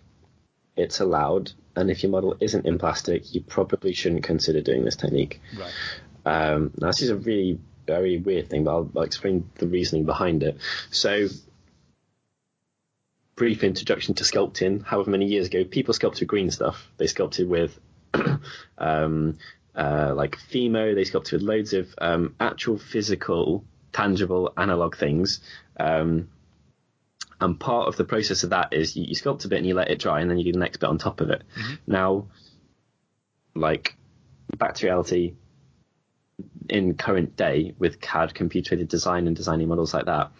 [0.76, 4.96] it's allowed, and if your model isn't in plastic, you probably shouldn't consider doing this
[4.96, 5.40] technique.
[5.58, 5.72] Right.
[6.24, 10.04] Um, now, this is a really very weird thing, but I'll, I'll explain the reasoning
[10.04, 10.58] behind it.
[10.90, 11.28] So,
[13.36, 14.82] brief introduction to sculpting.
[14.84, 16.90] However many years ago, people sculpted green stuff.
[16.96, 17.78] They sculpted with
[18.78, 19.38] um,
[19.74, 20.94] uh, like Fimo.
[20.94, 25.40] They sculpted with loads of um, actual physical, tangible, analog things.
[25.78, 26.28] Um,
[27.40, 29.74] and part of the process of that is you, you sculpt a bit and you
[29.74, 31.42] let it dry, and then you do the next bit on top of it.
[31.86, 32.28] Now,
[33.54, 33.96] like
[34.56, 35.34] back to reality,
[36.68, 40.30] in current day with CAD, computer aided design, and designing models like that,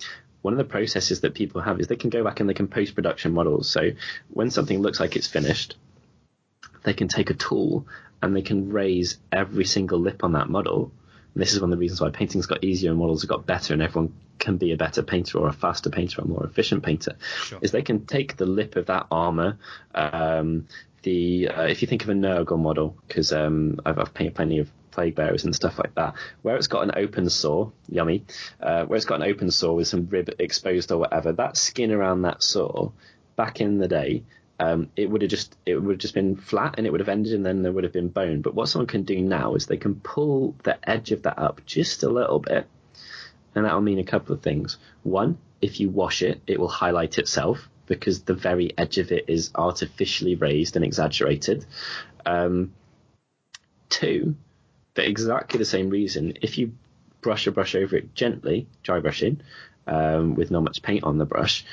[0.43, 2.69] one of the processes that people have is they can go back and they can
[2.69, 3.71] post production models.
[3.71, 3.91] So
[4.29, 5.77] when something looks like it's finished,
[6.87, 7.85] they can take a tool
[8.23, 10.93] and they can raise every single lip on that model.
[11.35, 13.45] And this is one of the reasons why painting's got easier and models have got
[13.45, 16.47] better, and everyone can be a better painter or a faster painter or a more
[16.47, 17.17] efficient painter.
[17.43, 17.59] Sure.
[17.61, 19.59] Is they can take the lip of that armor,
[19.95, 20.69] um,
[21.03, 24.61] the uh, if you think of a Nurgle model, because um, I've, I've painted plenty
[24.61, 28.25] of plague bearers and stuff like that, where it's got an open sore, yummy,
[28.61, 31.91] uh, where it's got an open sore with some rib exposed or whatever, that skin
[31.91, 32.93] around that sore,
[33.35, 34.23] back in the day,
[34.59, 37.09] um, it would have just it would have just been flat and it would have
[37.09, 38.41] ended and then there would have been bone.
[38.41, 41.61] But what someone can do now is they can pull the edge of that up
[41.67, 42.67] just a little bit,
[43.55, 44.79] and that'll mean a couple of things.
[45.03, 49.27] One, if you wash it, it will highlight itself because the very edge of it
[49.29, 51.65] is artificially raised and exaggerated.
[52.25, 52.73] Um,
[53.89, 54.37] two,
[54.95, 56.73] for exactly the same reason, if you
[57.21, 59.41] brush a brush over it gently, dry brushing,
[59.87, 61.65] um, with not much paint on the brush,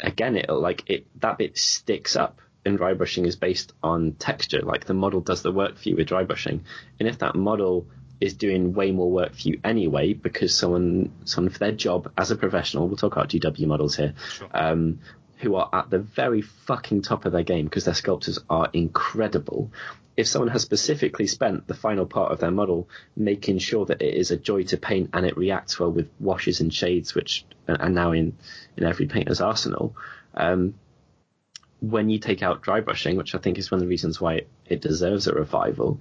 [0.00, 2.40] again, it'll like it that bit sticks up.
[2.64, 5.94] And dry brushing is based on texture, like the model does the work for you
[5.94, 6.64] with dry brushing.
[6.98, 7.86] And if that model
[8.20, 12.32] is doing way more work for you anyway, because someone, someone for their job as
[12.32, 14.48] a professional, we'll talk about GW models here, Sure.
[14.52, 14.98] um,
[15.36, 19.70] who are at the very fucking top of their game because their sculptures are incredible.
[20.16, 24.14] If someone has specifically spent the final part of their model making sure that it
[24.14, 27.90] is a joy to paint and it reacts well with washes and shades, which are
[27.90, 28.36] now in,
[28.76, 29.96] in every painter's arsenal,
[30.34, 30.74] um,
[31.80, 34.34] when you take out dry brushing, which I think is one of the reasons why
[34.34, 36.00] it, it deserves a revival,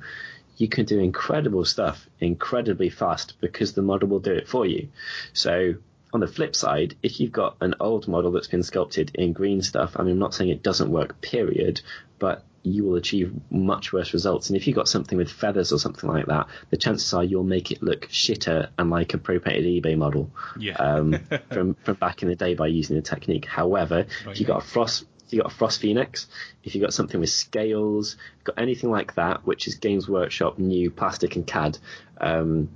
[0.57, 4.87] you can do incredible stuff incredibly fast because the model will do it for you.
[5.33, 5.75] So
[6.13, 9.61] on the flip side, if you've got an old model that's been sculpted in green
[9.61, 11.81] stuff, I mean, I'm not saying it doesn't work, period,
[12.19, 14.49] but you will achieve much worse results.
[14.49, 17.43] And if you've got something with feathers or something like that, the chances are you'll
[17.43, 20.75] make it look shitter and like a pro-painted eBay model Yeah.
[20.75, 21.19] um,
[21.51, 23.45] from from back in the day by using the technique.
[23.45, 26.27] However, if you've got a frost, if you've got a frost phoenix,
[26.63, 30.91] if you've got something with scales, got anything like that, which is Games Workshop new
[30.91, 31.77] plastic and CAD,
[32.19, 32.69] um,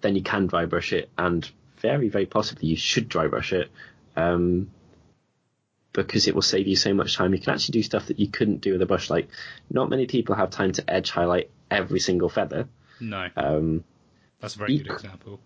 [0.00, 1.48] then you can dry brush it, and
[1.78, 3.70] very very possibly you should dry brush it.
[4.16, 4.70] Um,
[5.94, 7.32] because it will save you so much time.
[7.32, 9.08] You can actually do stuff that you couldn't do with a brush.
[9.08, 9.28] Like,
[9.70, 12.68] not many people have time to edge highlight every single feather.
[13.00, 13.82] no, Um,
[14.40, 15.40] that's a very good example.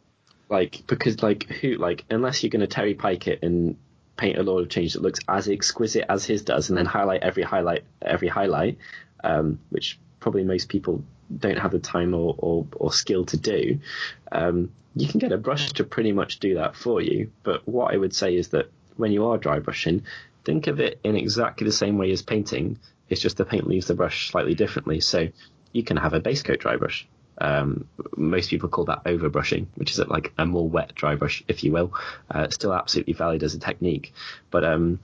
[0.49, 3.77] like because like who like unless you're going to Terry Pike it and
[4.16, 7.23] paint a Lord of Change that looks as exquisite as his does, and then highlight
[7.23, 8.79] every highlight every highlight,
[9.23, 11.05] um, which probably most people
[11.39, 13.79] don't have the time or, or, or skill to do.
[14.33, 17.31] Um, you can get a brush to pretty much do that for you.
[17.45, 20.03] But what I would say is that when you are dry brushing,
[20.49, 22.79] think of it in exactly the same way as painting.
[23.11, 25.01] It's just the paint leaves the brush slightly differently.
[25.01, 25.29] So
[25.73, 27.07] you can have a base coat dry brush
[27.41, 31.62] Um, most people call that overbrushing, which is like a more wet dry brush, if
[31.65, 31.93] you will.
[32.31, 34.12] Uh, still absolutely valid as a technique,
[34.51, 34.99] but um,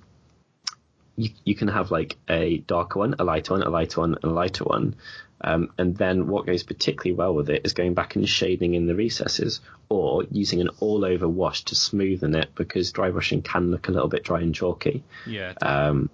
[1.17, 4.25] you, you can have like a darker one, a lighter one, a lighter one, and
[4.25, 4.97] a lighter one.
[5.45, 8.87] Um, and then what goes particularly well with it is going back and shading in
[8.87, 9.61] the recesses
[9.91, 13.93] or using an all over wash to smoothen it because dry brushing can look a
[13.93, 15.05] little bit dry and chalky.
[15.27, 15.53] Yeah.
[15.61, 16.09] Um,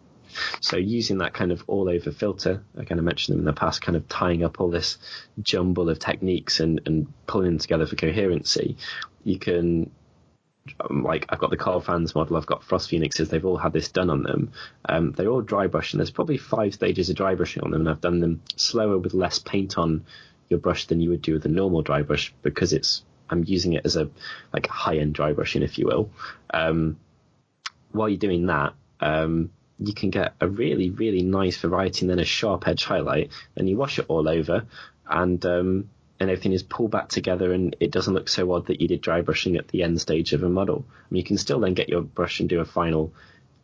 [0.60, 3.82] so using that kind of all over filter, again, I mentioned them in the past,
[3.82, 4.98] kind of tying up all this
[5.40, 8.76] jumble of techniques and, and pulling them together for coherency,
[9.22, 9.90] you can
[10.90, 13.88] like I've got the Karl Franz model, I've got Frost Phoenixes, they've all had this
[13.88, 14.52] done on them.
[14.88, 17.82] Um, they're all dry brush, and there's probably five stages of dry brushing on them,
[17.82, 20.04] and I've done them slower with less paint on
[20.48, 23.74] your brush than you would do with a normal dry brush because it's I'm using
[23.74, 24.10] it as a
[24.52, 26.10] like high end dry brushing, if you will.
[26.52, 26.98] Um,
[27.92, 32.18] while you're doing that, um, you can get a really really nice variety and then
[32.18, 33.30] a sharp edge highlight.
[33.54, 34.66] Then you wash it all over,
[35.08, 35.90] and um,
[36.20, 39.00] and everything is pulled back together and it doesn't look so odd that you did
[39.00, 40.84] dry brushing at the end stage of a model.
[40.86, 43.14] I mean, you can still then get your brush and do a final,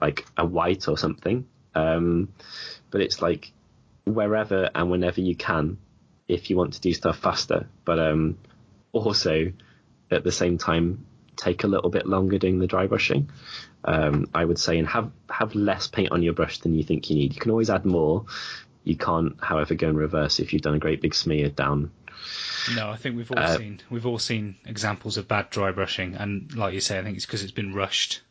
[0.01, 1.47] like a white or something.
[1.75, 2.33] Um,
[2.91, 3.53] but it's like
[4.05, 5.77] wherever and whenever you can,
[6.29, 7.69] if you want to do stuff faster.
[7.85, 8.39] But um,
[8.93, 9.53] also
[10.11, 11.05] at the same time,
[11.37, 13.29] take a little bit longer doing the dry brushing.
[13.85, 17.11] Um, I would say, and have have less paint on your brush than you think
[17.11, 17.35] you need.
[17.35, 18.25] You can always add more.
[18.83, 21.91] You can't, however, go in reverse if you've done a great big smear down
[22.75, 26.15] no, I think we've all uh, seen we've all seen examples of bad dry brushing,
[26.15, 28.23] and like you say, I think it's because it's been rushed.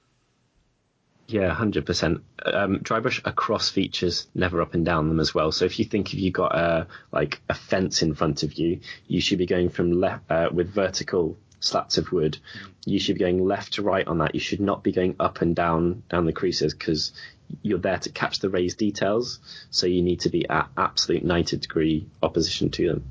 [1.27, 2.83] Yeah, hundred um, percent.
[2.83, 5.51] Dry brush across features, never up and down them as well.
[5.51, 8.81] So if you think if you got a like a fence in front of you,
[9.07, 12.37] you should be going from left uh, with vertical slats of wood.
[12.37, 12.71] Mm.
[12.85, 14.35] You should be going left to right on that.
[14.35, 17.11] You should not be going up and down down the creases because
[17.61, 19.39] you're there to catch the raised details.
[19.69, 23.09] So you need to be at absolute 90 degree opposition to them.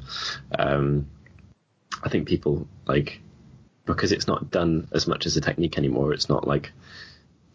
[0.57, 1.07] Um,
[2.03, 3.21] I think people like
[3.87, 6.13] because it's not done as much as a technique anymore.
[6.13, 6.73] It's not like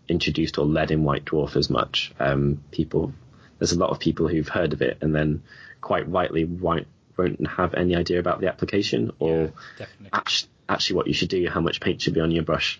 [0.07, 2.11] introduced or led in White Dwarf as much.
[2.19, 3.13] Um, people,
[3.57, 5.43] there's a lot of people who've heard of it and then
[5.81, 6.87] quite rightly won't,
[7.17, 11.49] won't have any idea about the application or yeah, actually, actually, what you should do,
[11.49, 12.79] how much paint should be on your brush,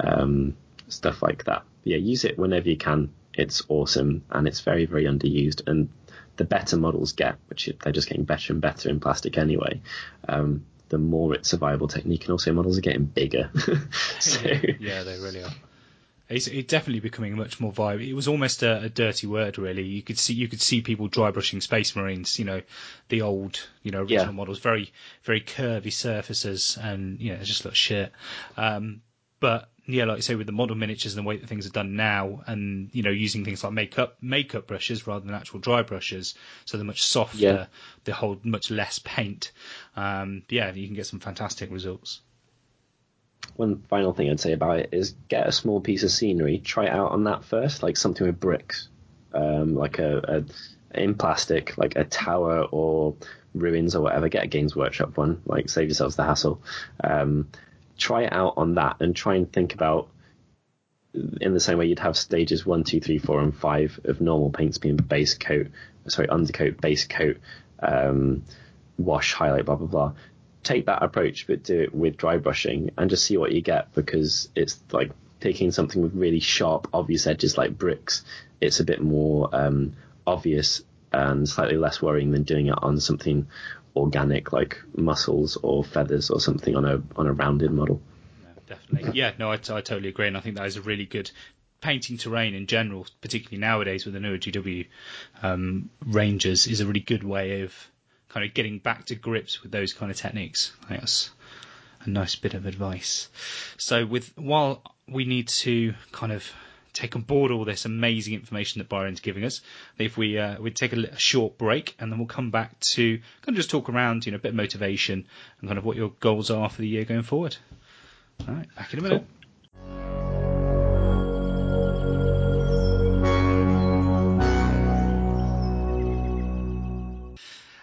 [0.00, 0.56] um,
[0.88, 1.64] stuff like that.
[1.84, 3.12] Yeah, use it whenever you can.
[3.36, 5.88] It's awesome and it's very very underused and
[6.36, 9.80] the better models get, which they're just getting better and better in plastic anyway.
[10.28, 13.50] Um, the more it's a viable technique, and also models are getting bigger.
[14.20, 14.40] so,
[14.78, 15.50] yeah, they really are.
[16.28, 18.02] It's, it's, definitely becoming much more viable.
[18.02, 19.84] It was almost a, a, dirty word, really.
[19.84, 22.38] You could see you could see people dry brushing Space Marines.
[22.38, 22.62] You know,
[23.08, 24.30] the old, you know, original yeah.
[24.32, 24.92] models, very
[25.22, 28.12] very curvy surfaces, and you know, it just looks shit.
[28.56, 29.02] Um,
[29.38, 31.70] but yeah, like I say, with the model miniatures and the way that things are
[31.70, 35.82] done now, and you know, using things like makeup makeup brushes rather than actual dry
[35.82, 36.34] brushes,
[36.64, 37.66] so they're much softer, yeah.
[38.04, 39.52] they hold much less paint.
[39.94, 42.20] Um, yeah, you can get some fantastic results.
[43.54, 46.86] One final thing I'd say about it is get a small piece of scenery, try
[46.86, 48.88] it out on that first, like something with bricks,
[49.32, 50.44] um, like a,
[50.92, 53.14] a in plastic, like a tower or
[53.54, 54.28] ruins or whatever.
[54.28, 56.60] Get a Games Workshop one, like save yourselves the hassle.
[57.02, 57.48] Um,
[57.96, 60.08] try it out on that and try and think about
[61.40, 64.50] in the same way you'd have stages one, two, three, four, and five of normal
[64.50, 65.68] paints being base coat,
[66.08, 67.38] sorry, undercoat, base coat,
[67.80, 68.44] um,
[68.98, 70.12] wash, highlight, blah blah blah.
[70.62, 73.94] Take that approach, but do it with dry brushing and just see what you get
[73.94, 78.24] because it's like taking something with really sharp, obvious edges like bricks.
[78.60, 79.94] It's a bit more um,
[80.26, 80.82] obvious
[81.12, 83.46] and slightly less worrying than doing it on something
[83.96, 88.00] organic like muscles or feathers or something on a on a rounded model.
[88.66, 89.32] definitely, yeah.
[89.38, 91.30] No, I, I totally agree, and I think that is a really good
[91.80, 94.86] painting terrain in general, particularly nowadays with the newer GW
[95.42, 97.74] um, Rangers, is a really good way of
[98.28, 100.72] kind of getting back to grips with those kind of techniques.
[100.84, 101.30] I think that's
[102.00, 103.28] a nice bit of advice.
[103.76, 106.50] So, with while we need to kind of
[106.96, 109.60] take on board all this amazing information that Byron's giving us.
[109.98, 113.18] If we uh, we take a, a, short break and then we'll come back to
[113.42, 115.26] kind of just talk around, you know, a bit of motivation
[115.60, 117.56] and kind of what your goals are for the year going forward.
[118.48, 119.24] All right, back in a minute.
[119.24, 119.32] Cool.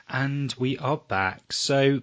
[0.10, 1.52] And we are back.
[1.52, 2.02] So,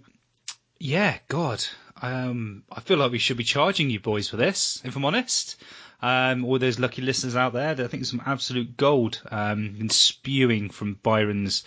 [0.80, 1.64] yeah, God,
[2.02, 5.56] um, I feel like we should be charging you boys for this, if I'm honest
[6.02, 7.70] um, all those lucky listeners out there.
[7.70, 11.64] I think some absolute gold um, been spewing from Byron's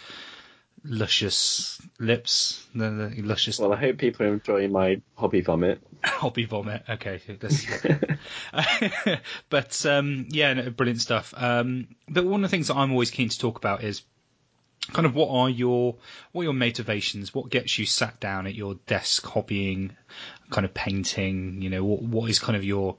[0.83, 2.65] luscious lips.
[2.75, 3.59] The, the luscious.
[3.59, 5.81] Well, I hope people are enjoying my hobby vomit.
[6.03, 6.83] hobby vomit.
[6.89, 7.21] Okay,
[9.49, 11.33] but um, yeah, no, brilliant stuff.
[11.37, 14.03] Um, but one of the things that I'm always keen to talk about is
[14.91, 15.95] kind of what are your
[16.31, 17.33] what are your motivations?
[17.33, 19.91] What gets you sat down at your desk hobbying,
[20.49, 21.61] kind of painting?
[21.61, 22.97] You know, what what is kind of your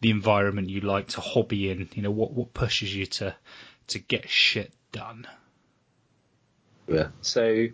[0.00, 1.88] the environment you like to hobby in?
[1.94, 3.34] You know, what what pushes you to
[3.88, 5.26] to get shit done?
[6.88, 7.08] Yeah.
[7.20, 7.66] So,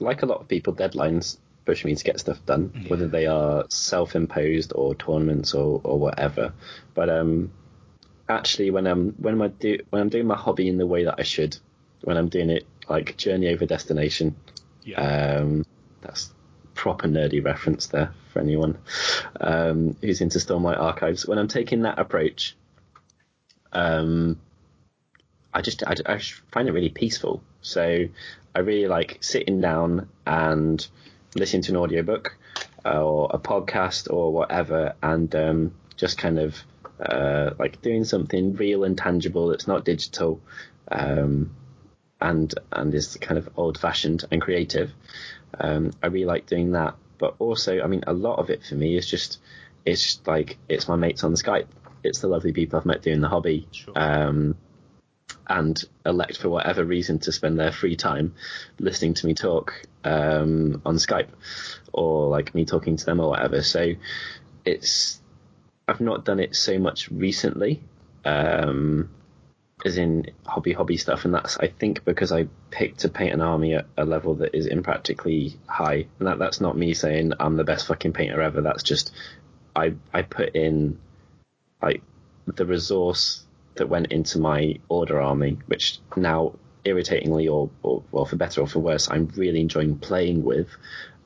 [0.00, 2.88] like a lot of people, deadlines push me to get stuff done, Yeah.
[2.88, 6.52] whether they are self-imposed or tournaments or, or whatever.
[6.94, 7.52] But um,
[8.28, 11.16] actually, when I'm when I do when I'm doing my hobby in the way that
[11.18, 11.56] I should,
[12.02, 14.36] when I'm doing it like journey over destination,
[14.84, 15.00] Yeah.
[15.40, 15.64] um,
[16.00, 16.32] that's
[16.76, 18.78] proper nerdy reference there for anyone
[19.40, 21.26] um, who's into Stormlight Archives.
[21.26, 22.54] When I'm taking that approach,
[23.72, 24.38] um,
[25.52, 26.18] I just I, I
[26.52, 27.42] find it really peaceful.
[27.62, 28.04] So
[28.54, 30.86] I really like sitting down and
[31.34, 32.36] listening to an audiobook
[32.84, 36.56] uh, or a podcast or whatever, and um, just kind of
[37.00, 40.40] uh, like doing something real and tangible that's not digital.
[40.88, 41.56] Um,
[42.20, 44.92] and and is kind of old fashioned and creative.
[45.58, 48.74] Um, I really like doing that, but also, I mean, a lot of it for
[48.74, 49.38] me is just
[49.84, 51.66] it's just like it's my mates on Skype.
[52.02, 53.94] It's the lovely people I've met doing the hobby, Sure.
[53.96, 54.56] um,
[55.48, 58.34] and elect for whatever reason to spend their free time
[58.78, 59.74] listening to me talk
[60.04, 61.28] um, on Skype,
[61.92, 63.62] or like me talking to them or whatever.
[63.62, 63.92] So
[64.64, 65.20] it's
[65.88, 67.82] I've not done it so much recently.
[68.24, 69.10] Um,
[69.84, 73.40] as in hobby hobby stuff, and that's I think because I picked to paint an
[73.40, 77.56] army at a level that is impractically high, and that that's not me saying I'm
[77.56, 78.62] the best fucking painter ever.
[78.62, 79.12] That's just
[79.74, 80.98] I I put in
[81.82, 82.02] like
[82.46, 83.44] the resource
[83.74, 86.54] that went into my order army, which now
[86.84, 90.68] irritatingly or, or well for better or for worse, I'm really enjoying playing with.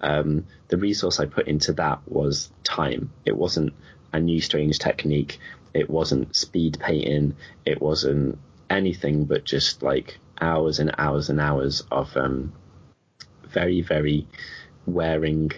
[0.00, 3.12] Um, the resource I put into that was time.
[3.26, 3.74] It wasn't
[4.12, 5.38] a new strange technique.
[5.74, 7.36] It wasn't speed painting.
[7.64, 8.38] It wasn't
[8.68, 12.52] anything but just like hours and hours and hours of um,
[13.48, 14.26] very, very
[14.86, 15.52] wearing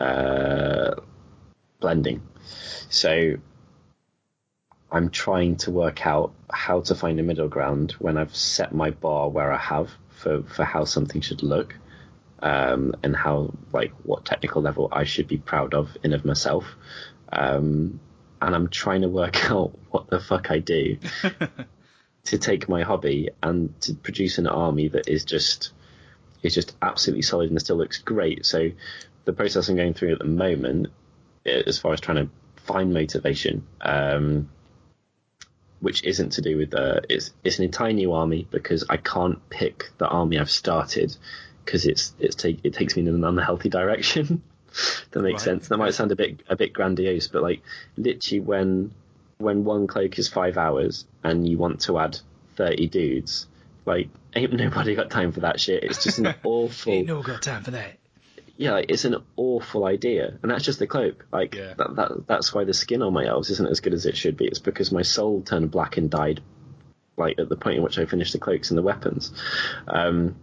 [0.00, 0.94] uh,
[1.80, 2.22] blending.
[2.88, 3.36] So
[4.90, 8.90] I'm trying to work out how to find a middle ground when I've set my
[8.90, 11.74] bar where I have for, for how something should look.
[12.40, 16.66] Um, and how like what technical level I should be proud of in of myself.
[17.32, 18.00] Um,
[18.40, 20.98] and I'm trying to work out what the fuck I do
[22.24, 25.70] to take my hobby and to produce an army that is just
[26.42, 28.44] is just absolutely solid and still looks great.
[28.44, 28.70] So
[29.24, 30.88] the process I'm going through at the moment,
[31.46, 34.50] eh, as far as trying to find motivation, um,
[35.80, 39.48] which isn't to do with uh, it's it's an entire new army because I can't
[39.50, 41.16] pick the army I've started
[41.64, 44.42] because it's it's take it takes me in an unhealthy direction.
[45.10, 45.44] that makes Right.
[45.44, 45.68] sense.
[45.68, 47.62] That might sound a bit a bit grandiose, but like
[47.96, 48.92] literally when
[49.38, 52.18] when one cloak is five hours and you want to add
[52.56, 53.46] thirty dudes,
[53.86, 55.84] like ain't nobody got time for that shit.
[55.84, 57.98] It's just an awful Ain't no got time for that.
[58.56, 61.26] yeah, like, it's an awful idea, and that's just the cloak.
[61.32, 61.74] Like Yeah.
[61.74, 64.36] that, that that's why the skin on my elves isn't as good as it should
[64.36, 64.46] be.
[64.46, 66.40] It's because my soul turned black and died,
[67.16, 69.32] like at the point in which I finished the cloaks and the weapons.
[69.88, 70.36] Um,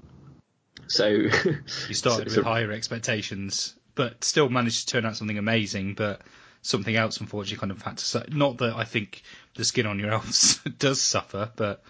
[0.88, 1.06] so
[1.88, 5.94] You started so- with higher expectations, but still managed to turn out something amazing.
[5.96, 6.22] But
[6.62, 8.06] something else, unfortunately, kind of had to.
[8.06, 9.24] Su- not that I think
[9.56, 11.84] the skin on your elves does suffer, but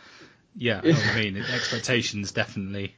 [0.55, 1.37] yeah, I know what I mean.
[1.37, 2.95] Expectations definitely.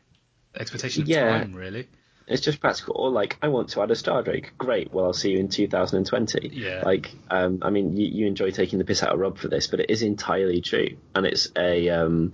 [0.55, 1.29] Expectation of Yeah.
[1.39, 1.87] time, really.
[2.27, 2.95] it's just practical.
[2.97, 4.51] Or like, I want to add a Star Drake.
[4.57, 4.93] Great.
[4.93, 6.49] Well, I'll see you in 2020.
[6.53, 6.83] Yeah.
[6.85, 9.67] Like, um, I mean, you, you enjoy taking the piss out of Rob for this,
[9.67, 12.33] but it is entirely true, and it's a um,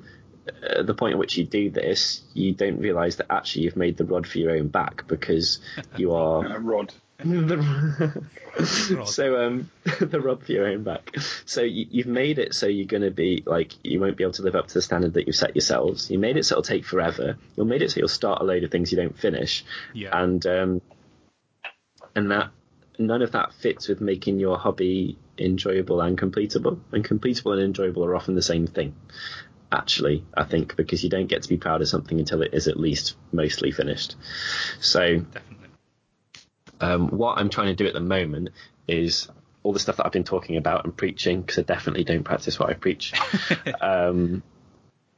[0.63, 3.97] at the point at which you do this, you don't realise that actually you've made
[3.97, 5.59] the rod for your own back because
[5.97, 6.93] you are Uh, Rod.
[7.25, 9.07] Rod.
[9.09, 9.69] so um,
[9.99, 11.13] the rod for your own back.
[11.45, 14.33] So you, you've made it so you're going to be like you won't be able
[14.33, 16.09] to live up to the standard that you've set yourselves.
[16.09, 17.37] You made it so it'll take forever.
[17.57, 20.17] You made it so you'll start a load of things you don't finish, Yeah.
[20.17, 20.81] and um,
[22.15, 22.51] and that
[22.97, 26.79] none of that fits with making your hobby enjoyable and completable.
[26.91, 28.95] And completable and enjoyable are often the same thing.
[29.71, 32.67] Actually, I think because you don't get to be proud of something until it is
[32.67, 34.15] at least mostly finished.
[34.79, 35.67] So Definitely.
[36.81, 38.49] um, what I'm trying to do at the moment
[38.87, 39.29] is
[39.61, 42.57] all the stuff that I've been talking about and preaching, because I definitely don't practice
[42.57, 43.13] what I preach.
[43.81, 44.41] um,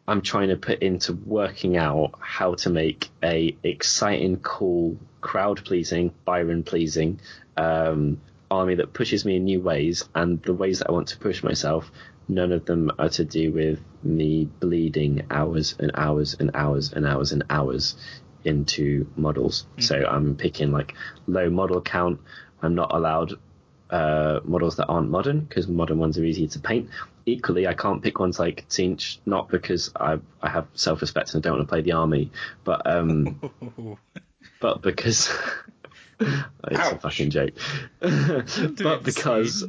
[0.07, 6.13] I'm trying to put into working out how to make a exciting, cool, crowd pleasing,
[6.25, 7.21] Byron pleasing
[7.55, 8.19] um,
[8.49, 11.43] army that pushes me in new ways, and the ways that I want to push
[11.43, 11.91] myself.
[12.27, 17.05] None of them are to do with me bleeding hours and hours and hours and
[17.05, 17.95] hours and hours
[18.43, 19.65] into models.
[19.79, 20.95] So I'm picking like
[21.27, 22.19] low model count.
[22.61, 23.33] I'm not allowed
[23.89, 26.89] uh, models that aren't modern because modern ones are easier to paint.
[27.25, 31.45] Equally, I can't pick ones like Tzeentch, not because I I have self respect and
[31.45, 32.31] I don't want to play the army,
[32.63, 33.39] but um,
[34.61, 35.29] but because
[36.21, 37.53] it's a fucking joke.
[37.99, 39.65] but because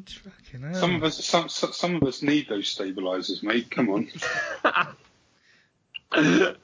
[0.74, 3.70] Some of us, some, some some of us need those stabilizers, mate.
[3.70, 4.08] Come on.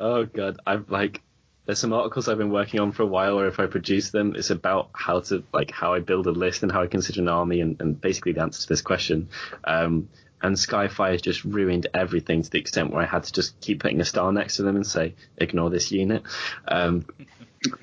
[0.00, 1.22] oh god, I've like
[1.66, 4.34] there's some articles I've been working on for a while where if I produce them,
[4.36, 7.28] it's about how to like how I build a list and how I consider an
[7.28, 9.28] army and, and basically the answer to this question.
[9.64, 10.08] Um,
[10.42, 13.80] and Skyfire has just ruined everything to the extent where I had to just keep
[13.80, 16.22] putting a star next to them and say, ignore this unit.
[16.68, 17.06] Um,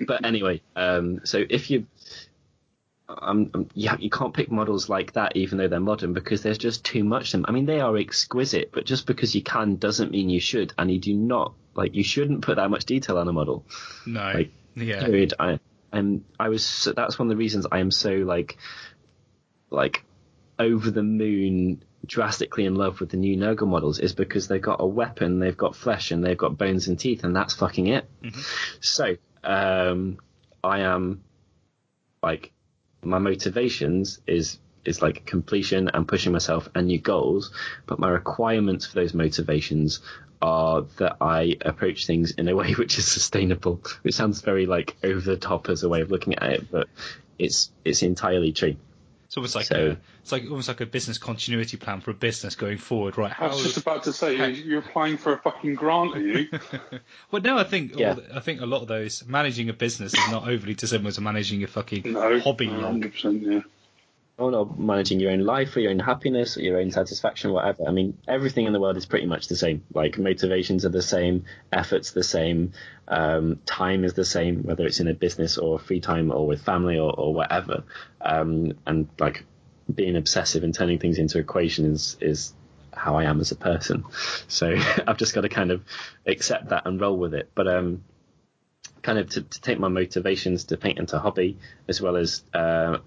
[0.07, 1.87] but anyway, um, so if you
[3.09, 6.57] um, um, yeah, you can't pick models like that even though they're modern because there's
[6.57, 7.45] just too much of them.
[7.47, 10.89] I mean, they are exquisite, but just because you can doesn't mean you should, and
[10.89, 13.65] you do not like you shouldn't put that much detail on a model.
[14.05, 14.31] No.
[14.33, 15.03] Like, yeah.
[15.03, 15.33] Period.
[15.39, 15.59] I
[15.91, 18.57] and I was so- that's one of the reasons I am so like
[19.69, 20.03] like
[20.59, 24.81] over the moon drastically in love with the new Nurgle models is because they've got
[24.81, 28.09] a weapon, they've got flesh, and they've got bones and teeth, and that's fucking it.
[28.79, 30.17] So, um,
[30.63, 31.23] I am
[32.23, 32.51] like
[33.03, 37.51] my motivations is is like completion and pushing myself and new goals,
[37.85, 39.99] but my requirements for those motivations
[40.41, 44.97] are that I approach things in a way which is sustainable, which sounds very like
[45.03, 46.87] over the top as a way of looking at it, but
[47.37, 48.75] it's it's entirely true.
[49.31, 52.13] It's almost like So- a, it's like almost like a business continuity plan for a
[52.13, 53.31] business going forward, right?
[53.39, 56.49] I was just about to say, you- you're applying for a fucking grant, are you?
[57.31, 58.15] well, no, I think Yeah.
[58.15, 61.21] the- I think a lot of those managing a business is not overly dissimilar to
[61.21, 62.41] managing a fucking No.
[62.41, 62.67] hobby.
[62.67, 62.95] log.
[63.01, 63.61] 100%, yeah.
[64.37, 67.87] Or not managing your own life or your own happiness or your own satisfaction, whatever.
[67.87, 69.83] I mean, everything in the world is pretty much the same.
[69.93, 72.73] Like motivations are the same, efforts the same,
[73.07, 76.63] um, time is the same, whether it's in a business or free time or with
[76.63, 77.83] family or, or whatever.
[78.19, 79.45] Um, and like
[79.93, 82.53] being obsessive and turning things into equations is
[82.93, 84.05] how I am as a person.
[84.47, 84.75] So
[85.07, 85.83] I've just got to kind of
[86.25, 87.49] accept that and roll with it.
[87.55, 88.03] But um,
[89.01, 92.97] kind of to, to take my motivations to paint into hobby as well as uh,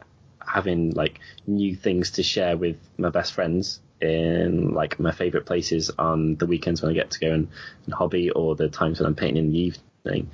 [0.47, 5.91] having like new things to share with my best friends in like my favorite places
[5.99, 7.49] on the weekends when I get to go and,
[7.87, 9.59] and hobby or the times when I'm painting in the
[10.05, 10.31] evening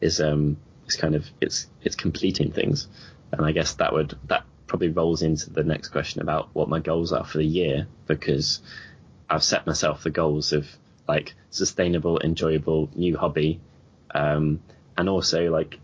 [0.00, 0.56] is um
[0.86, 2.88] is kind of it's it's completing things.
[3.30, 6.80] And I guess that would that probably rolls into the next question about what my
[6.80, 8.60] goals are for the year because
[9.28, 10.66] I've set myself the goals of
[11.08, 13.60] like sustainable enjoyable new hobby
[14.14, 14.62] um
[14.96, 15.78] and also like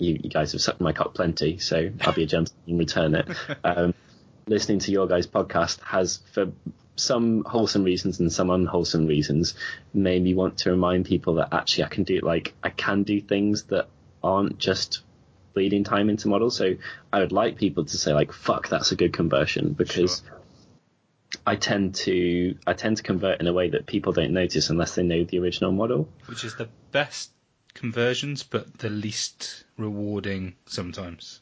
[0.00, 3.14] you, you guys have sucked my cock plenty, so I'll be a gentleman and return
[3.14, 3.28] it.
[3.64, 3.94] Um,
[4.46, 6.52] listening to your guys' podcast has, for
[6.96, 9.54] some wholesome reasons and some unwholesome reasons,
[9.92, 13.20] made me want to remind people that actually I can do like I can do
[13.20, 13.88] things that
[14.22, 15.02] aren't just
[15.54, 16.56] bleeding time into models.
[16.56, 16.76] So
[17.12, 20.22] I would like people to say like, "Fuck, that's a good conversion," because.
[21.46, 24.96] I tend to I tend to convert in a way that people don't notice unless
[24.96, 26.08] they know the original model.
[26.26, 27.30] which is the best
[27.80, 31.40] conversions, but the least rewarding sometimes.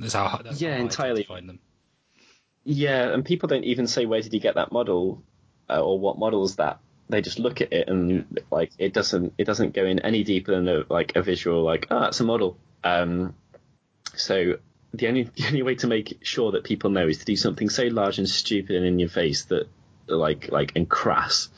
[0.00, 0.40] That's how.
[0.42, 1.22] That's Yeah, how I entirely.
[1.22, 1.60] Find them.
[2.64, 5.22] Yeah, and people don't even say where did you get that model
[5.70, 6.80] uh, or what model is that.
[7.08, 10.52] They just look at it and like it doesn't it doesn't go in any deeper
[10.52, 12.56] than a, like a visual like oh that's a model.
[12.82, 13.34] Um,
[14.16, 14.58] so
[14.92, 17.68] the only the only way to make sure that people know is to do something
[17.68, 19.68] so large and stupid and in your face that
[20.06, 21.48] like like and crass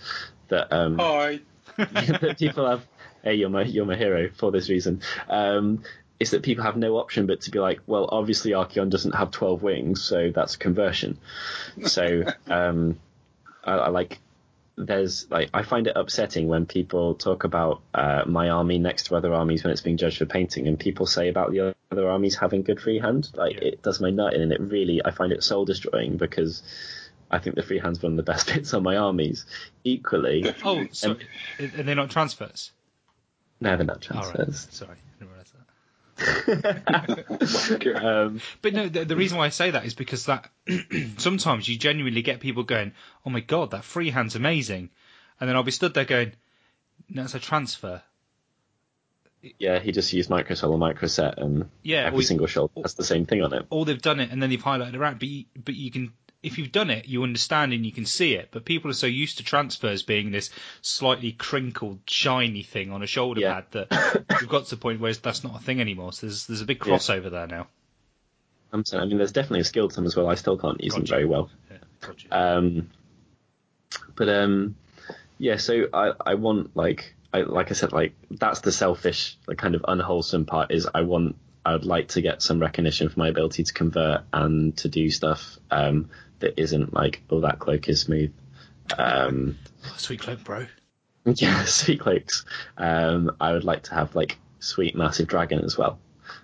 [0.48, 1.40] that um Hi.
[1.77, 2.86] that people have.
[3.26, 5.00] Hey, you're my you're my hero for this reason.
[5.28, 5.82] Um,
[6.20, 9.32] is that people have no option but to be like, well, obviously Archaon doesn't have
[9.32, 11.18] twelve wings, so that's a conversion.
[11.84, 13.00] So um,
[13.64, 14.20] I, I like.
[14.76, 19.16] There's like I find it upsetting when people talk about uh, my army next to
[19.16, 22.36] other armies when it's being judged for painting, and people say about the other armies
[22.36, 23.28] having good freehand.
[23.34, 23.68] Like Yeah.
[23.70, 26.62] it does my nut in, and it really I find it soul destroying because
[27.28, 29.46] I think the freehand's one of the best bits on my armies.
[29.82, 31.16] Equally, Oh, so
[31.58, 32.70] are they not transfers?
[33.60, 34.34] No, they're not All right.
[34.34, 34.68] transfers.
[34.70, 35.62] Sorry, I didn't realise that.
[37.96, 40.50] Um, But no, the, the reason why I say that is because that
[41.18, 42.92] sometimes you genuinely get people going,
[43.24, 44.90] "Oh my god, that freehand's amazing,"
[45.40, 46.32] and then I'll be stood there going,
[47.08, 48.02] "No, it's a transfer."
[49.58, 52.94] yeah, he just used Micro Sol or microset, and Yeah, every we- single shoulder has
[52.94, 53.66] the same thing on it.
[53.70, 56.12] Or they've done it and then they've highlighted around, but you, but you can.
[56.42, 58.50] If you've done it, you understand and you can see it.
[58.52, 60.50] But people are so used to transfers being this
[60.80, 63.54] slightly crinkled, shiny thing on a shoulder Yeah.
[63.54, 66.12] pad that we've got to the point where that's not a thing anymore.
[66.12, 67.66] So there's there's a big crossover there now.
[68.72, 70.28] I'm saying, I mean, there's definitely a skill to them as well.
[70.28, 71.50] I still can't use them very well.
[71.70, 72.38] Yeah, gotcha.
[72.38, 72.90] Um,
[74.14, 74.76] but um,
[75.38, 79.58] yeah, so I I want like I like I said like that's the selfish like
[79.58, 83.18] kind of unwholesome part is I want I would like to get some recognition for
[83.18, 86.10] my ability to convert and to do stuff um,
[86.40, 88.32] that isn't like, oh, that cloak is smooth.
[88.96, 89.58] Um,
[89.96, 90.66] Sweet cloak, bro.
[91.24, 92.44] yeah, sweet cloaks.
[92.76, 95.98] Um, I would like to have like sweet massive dragon as well,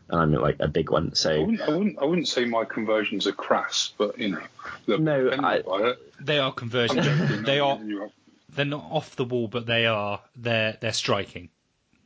[0.09, 1.09] and I'm like a big one.
[1.12, 4.97] I So wouldn't, I wouldn't, I wouldn't say my conversions are crass, but you know,
[4.98, 7.06] No, I- They are conversions.
[7.44, 7.74] they are.
[7.77, 8.10] using you up.
[8.55, 10.20] They're not off the wall, but they are.
[10.36, 11.48] They're they're striking.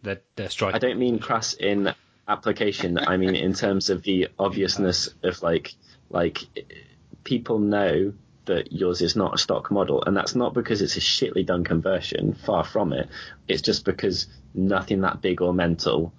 [0.02, 0.76] They're they're striking.
[0.76, 1.92] I don't mean crass in
[2.28, 2.98] application.
[2.98, 5.72] I mean in terms of the obviousness of like
[6.10, 6.40] like
[7.26, 8.14] people know
[8.46, 11.64] that yours is not a stock model, and that's not because it's a shitly done
[11.64, 12.32] conversion.
[12.32, 13.08] Far from it.
[13.48, 16.12] It's just because nothing that big or mental,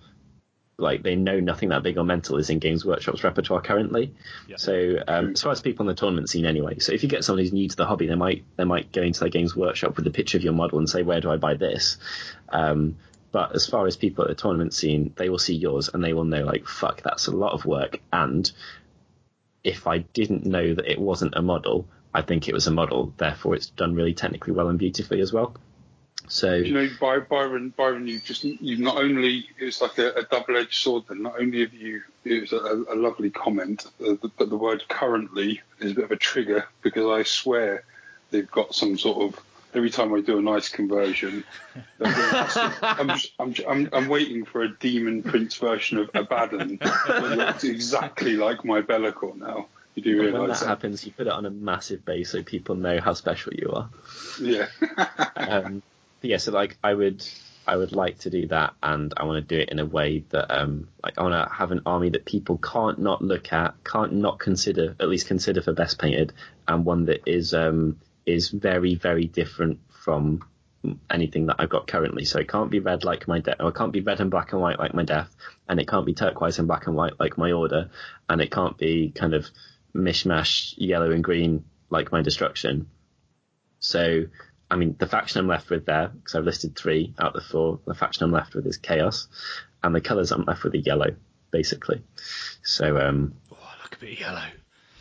[0.77, 4.13] like they know nothing that big or mental is in Games Workshop's repertoire currently.
[4.47, 4.57] Yeah.
[4.57, 6.79] So um, as far as people in the tournament scene anyway.
[6.79, 9.01] So if you get someone who's new to the hobby, they might they might go
[9.01, 11.37] into their Games Workshop with a picture of your model and say, where do I
[11.37, 11.97] buy this?
[12.49, 12.97] Um,
[13.31, 16.13] but as far as people at the tournament scene, they will see yours and they
[16.13, 18.01] will know like, fuck, that's a lot of work.
[18.11, 18.51] And
[19.63, 23.13] if I didn't know that it wasn't a model, I think it was a model.
[23.17, 25.55] Therefore, it's done really technically well and beautifully as well.
[26.29, 30.13] So You know, By- Byron, Byron, you just you've not only it was like a,
[30.13, 31.03] a double-edged sword.
[31.07, 34.83] Then not only have you it was a, a lovely comment, uh, but the word
[34.89, 37.83] currently is a bit of a trigger because I swear
[38.31, 39.41] they've got some sort of
[39.73, 41.43] every time I do a nice conversion,
[42.01, 48.35] I'm, I'm, I'm I'm waiting for a demon prince version of Abaddon that looks exactly
[48.35, 49.67] like my Be'lakor now.
[49.95, 50.69] You do when realise that that?
[50.69, 53.89] happens, you put it on a massive base so people know how special you are.
[54.39, 54.67] Yeah.
[55.35, 55.81] um,
[56.21, 57.27] yeah, so like I would,
[57.65, 60.23] I would like to do that, and I want to do it in a way
[60.29, 63.73] that, um, like I want to have an army that people can't not look at,
[63.83, 66.31] can't not consider, at least consider for best painted,
[66.67, 67.97] and one that is, um,
[68.27, 70.43] is very, very different from
[71.09, 72.25] anything that I've got currently.
[72.25, 74.53] So it can't be red like my death, or it can't be red and black
[74.53, 75.35] and white like my death,
[75.67, 77.89] and it can't be turquoise and black and white like my order,
[78.29, 79.47] and it can't be kind of
[79.95, 82.87] mishmash yellow and green like my destruction.
[83.79, 84.25] So,
[84.69, 87.47] I mean, the faction I'm left with there, because I've listed three out of the
[87.47, 89.27] four, the faction I'm left with is Chaos,
[89.83, 91.15] and the colours I'm left with are yellow,
[91.51, 92.03] basically.
[92.63, 94.45] So, um, Oh, I like a bit of yellow.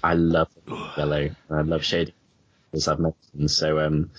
[0.04, 0.48] I love
[0.96, 2.14] yellow, I love shading,
[2.76, 3.50] as I've mentioned.
[3.50, 4.10] So, um,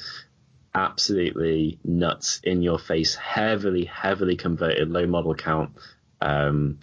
[0.77, 5.71] absolutely nuts, in your face, heavily, heavily converted, low model count,
[6.21, 6.79] um,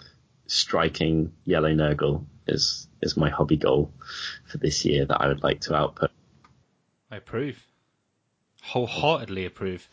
[0.47, 3.93] striking yellow Nurgle is, is my hobby goal
[4.47, 6.11] for this year that I would like to output.
[7.11, 7.65] I approve.
[8.63, 9.89] Wholeheartedly approve.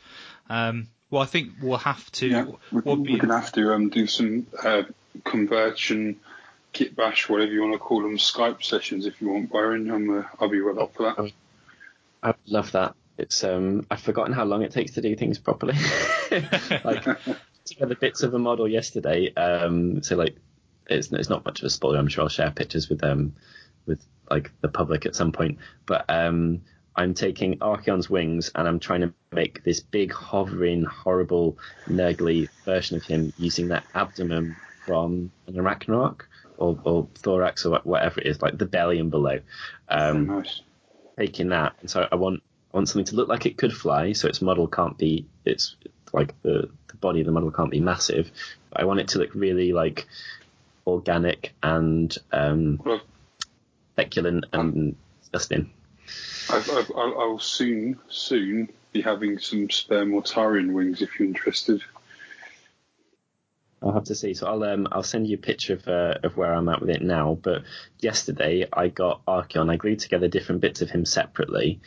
[0.50, 2.28] Um, well, I think we'll have to.
[2.28, 4.84] Yeah, we, what we're be- going to have to um, do some uh,
[5.26, 6.20] conversion,
[6.74, 9.92] kit bash, whatever you want to call them, Skype sessions if you want, Byron.
[9.92, 11.32] I'm, uh, I'll be well up for that.
[12.24, 12.96] I love that.
[13.18, 15.76] It's um I've forgotten how long it takes to do things properly.
[16.84, 17.06] like
[17.66, 19.34] together bits of a model yesterday.
[19.36, 20.38] Um so like
[20.88, 23.34] it's it's not much of a spoiler, I'm sure I'll share pictures with um
[23.86, 25.60] with like the public at some point.
[25.86, 26.62] But um
[26.96, 31.58] I'm taking Archaon's wings and I'm trying to make this big hovering horrible
[31.88, 36.24] nurgly version of him using that abdomen from an Arachnarok
[36.58, 39.40] or, or thorax or whatever it is, like the belly and below.
[39.88, 40.62] Um, Very nice.
[41.22, 42.42] Taking that, and so I want
[42.74, 45.76] I want something to look like it could fly, so its model can't be it's
[46.14, 48.32] like the the body of the model can't be massive.
[48.72, 50.08] But I want it to look really like
[50.88, 53.02] organic and um, Well,
[53.98, 55.70] and disgusting.
[56.50, 61.84] I've, I've, I'll, I'll soon, soon be having some spare Mortarion wings if you're interested.
[63.82, 64.34] I'll have to see.
[64.34, 66.90] So I'll um I'll send you a picture of uh, of where I'm at with
[66.90, 67.38] it now.
[67.42, 67.64] But
[68.00, 69.72] yesterday I got Archaon.
[69.72, 71.82] I glued together different bits of him separately,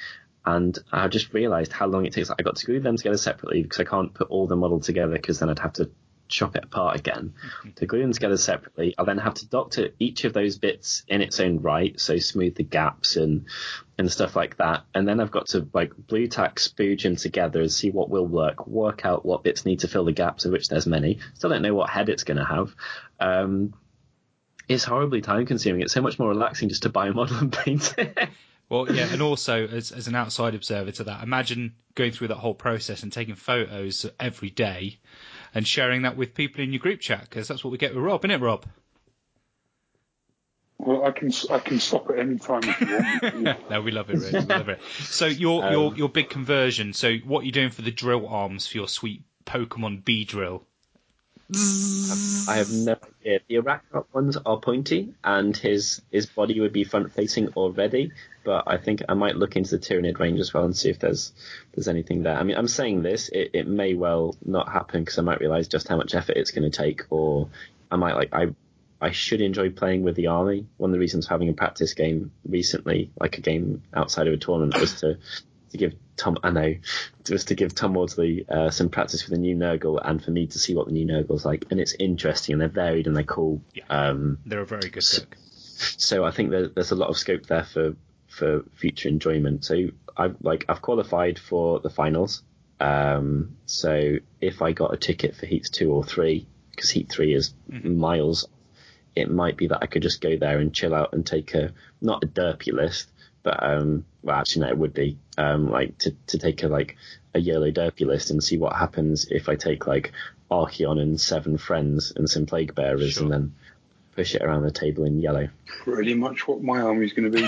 [0.45, 2.31] and I just realised how long it takes.
[2.31, 5.12] I got to glue them together separately because I can't put all the model together
[5.12, 5.91] because then I'd have to
[6.28, 7.34] chop it apart again.
[7.76, 11.20] to glue them together separately, I'll then have to doctor each of those bits in
[11.20, 13.46] its own right, so smooth the gaps and
[13.96, 14.84] and stuff like that.
[14.94, 18.26] And then I've got to like Blu Tack spooge them together and see what will
[18.26, 21.18] work, work out what bits need to fill the gaps, of which there's many.
[21.34, 22.74] Still don't know what head it's going to have.
[23.20, 23.74] Um,
[24.68, 25.82] it's horribly time consuming.
[25.82, 28.28] It's so much more relaxing just to buy a model and paint it.
[28.68, 32.36] Well, yeah, and also as as an outside observer to that, imagine going through that
[32.36, 34.98] whole process and taking photos every day
[35.55, 38.05] and sharing that with people in your group chat because that's what we get with
[38.05, 38.66] Rob, isn't it, Rob?
[40.78, 43.59] Well, I can I can stop at any time if you want.
[43.70, 44.40] No, we love it, really.
[44.40, 44.81] We love it.
[45.01, 46.93] So your Um, your your big conversion.
[46.93, 50.62] So what are you doing for the drill arms for your sweet Pokemon Beedrill?
[52.48, 53.40] I have no idea.
[53.48, 58.12] The Arachnarok ones are pointy, and his his body would be front facing already.
[58.45, 60.99] But I think I might look into the Tyranid range as well and see if
[60.99, 61.33] there's
[61.75, 62.37] there's anything there.
[62.37, 65.66] I mean, I'm saying this, it, it may well not happen because I might realise
[65.69, 67.49] just how much effort it's going to take, or
[67.91, 68.49] I might like I
[69.01, 70.66] I should enjoy playing with the army.
[70.77, 74.35] One of the reasons for having a practice game recently, like a game outside of
[74.35, 75.19] a tournament, was to
[75.73, 76.75] to give Tom, I know,
[77.29, 80.47] was to give Tom Maudsley uh, some practice for the new Nurgle and for me
[80.47, 81.65] to see what the new Nurgle's like.
[81.71, 83.61] And it's interesting and they're varied and they're cool.
[83.75, 83.83] Yeah.
[83.89, 85.23] Um, They're a very good So-
[85.77, 87.97] so I think there, there's a lot of scope there for
[88.36, 89.65] for future enjoyment.
[89.65, 92.43] So I've like I've qualified for the finals.
[92.81, 97.35] Um, so if I got a ticket for heats two or three, because heat three
[97.35, 98.48] is miles,
[99.15, 101.73] it might be that I could just go there and chill out and take a
[102.01, 103.09] not a derpy list,
[103.43, 106.97] but um, well actually no, it would be um like to to take a like
[107.35, 110.12] a yellow derpy list and see what happens if I take like
[110.51, 113.23] Archaon and seven friends and some plague bearers Sure.
[113.24, 113.55] and then
[114.15, 115.49] push it around the table in yellow.
[115.66, 117.45] pretty much what my army's going to be.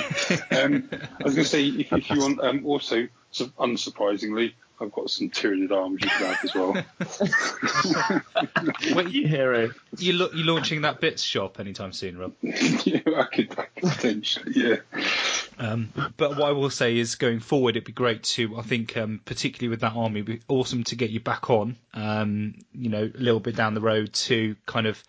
[0.56, 4.92] Um, I was going to say, if, if you want, um, also, so unsurprisingly, I've
[4.92, 6.74] got some Tyranid arms you can have as well.
[8.94, 9.70] Wait, you, hero.
[9.96, 12.34] you, lo- you launching that bits shop anytime soon, Rob?
[12.42, 14.76] yeah, I could, I could potentially, yeah.
[15.58, 18.96] Um, but what I will say is, going forward, it'd be great to, I think,
[18.98, 21.76] um, particularly with that army, it'd be awesome to get you back on.
[21.94, 25.02] Um, you know, a little bit down the road to kind of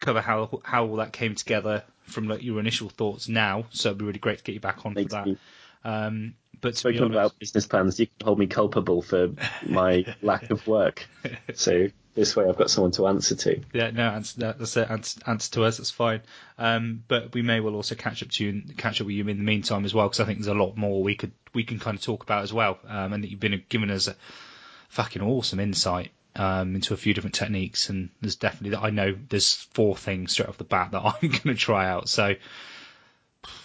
[0.00, 3.66] cover how how all that came together from like your initial thoughts now.
[3.70, 5.38] So it'd be really great to get you back on Thanks, for that.
[5.84, 9.30] Um, but to be honest, about business plans, you can hold me culpable for
[9.66, 11.08] my lack of work.
[11.54, 13.60] So this way, I've got someone to answer to.
[13.72, 14.88] Yeah, no, answer, that's it.
[14.88, 15.78] Answer, answer to us.
[15.78, 16.20] That's fine.
[16.58, 19.26] Um, but we may well also catch up to you and catch up with you
[19.26, 21.64] in the meantime as well, because I think there's a lot more we could we
[21.64, 22.78] can kind of talk about as well.
[22.86, 24.16] Um, and that you've been giving us a
[24.90, 29.54] fucking awesome insight um, into a few different techniques, and there's definitely I know there's
[29.54, 32.08] four things straight off the bat that I'm going to try out.
[32.08, 32.34] So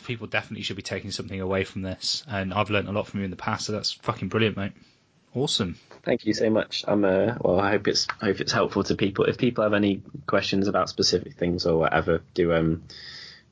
[0.06, 3.19] people definitely should be taking something away from this, and I've learned a lot from
[3.22, 4.73] you in the past, so that's fucking brilliant, mate.
[5.34, 5.77] Awesome.
[6.03, 6.84] Thank you so much.
[6.88, 7.60] I'm uh, well.
[7.60, 9.26] I hope it's I hope it's helpful to people.
[9.26, 12.84] If people have any questions about specific things or whatever, do um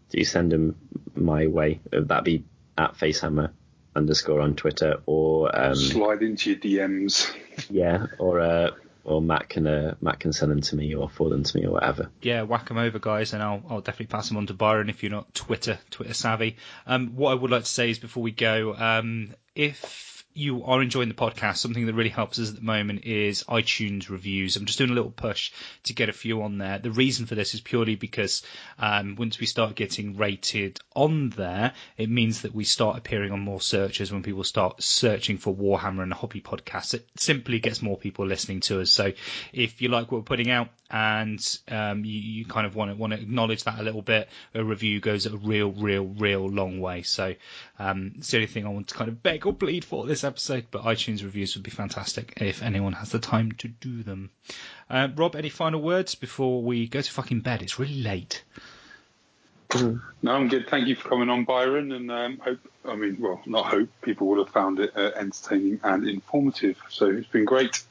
[0.09, 0.75] do send them
[1.15, 1.81] my way.
[1.91, 2.43] That'd be
[2.77, 3.51] at facehammer
[3.95, 7.33] underscore on Twitter or um Slide into your DMs.
[7.69, 8.71] yeah or uh
[9.05, 11.65] or Matt can uh, Matt can send them to me or forward them to me
[11.65, 12.09] or whatever.
[12.21, 15.03] yeah, whack them over, guys, and I'll, I'll definitely pass them on to Byron if
[15.03, 16.57] you're not Twitter Twitter savvy.
[16.85, 20.81] Um, what I would like to say is before we go, um, if you are
[20.81, 24.57] enjoying the podcast, something that really helps us at the moment is iTunes reviews.
[24.57, 25.53] I'm just doing a little push
[25.83, 26.77] to get a few on there.
[26.77, 28.43] The reason for this is purely because
[28.77, 33.39] um, once we start getting rated on there, it means that we start appearing on
[33.39, 36.93] more searches when people start searching for Warhammer and hobby podcasts.
[36.93, 38.91] It simply gets more people listening to us.
[38.91, 39.13] So
[39.53, 41.39] if you like what we're putting out and
[41.69, 44.63] um, you, you kind of want to want to acknowledge that a little bit, a
[44.63, 47.03] review goes a real, real, real long way.
[47.03, 47.35] So
[47.79, 50.24] um, it's the only thing I want to kind of beg or plead for this
[50.25, 50.65] episode.
[50.71, 54.31] But iTunes reviews would be fantastic if anyone has the time to do them.
[54.89, 57.61] Uh, Rob, any final words before we go to fucking bed?
[57.61, 58.43] It's really late.
[59.73, 60.67] No, I'm good.
[60.69, 62.59] Thank you for coming on, Byron, and um, hope.
[62.85, 63.89] I mean, well, not hope.
[64.01, 66.77] People would have found it uh, entertaining and informative.
[66.89, 67.83] So it's been great.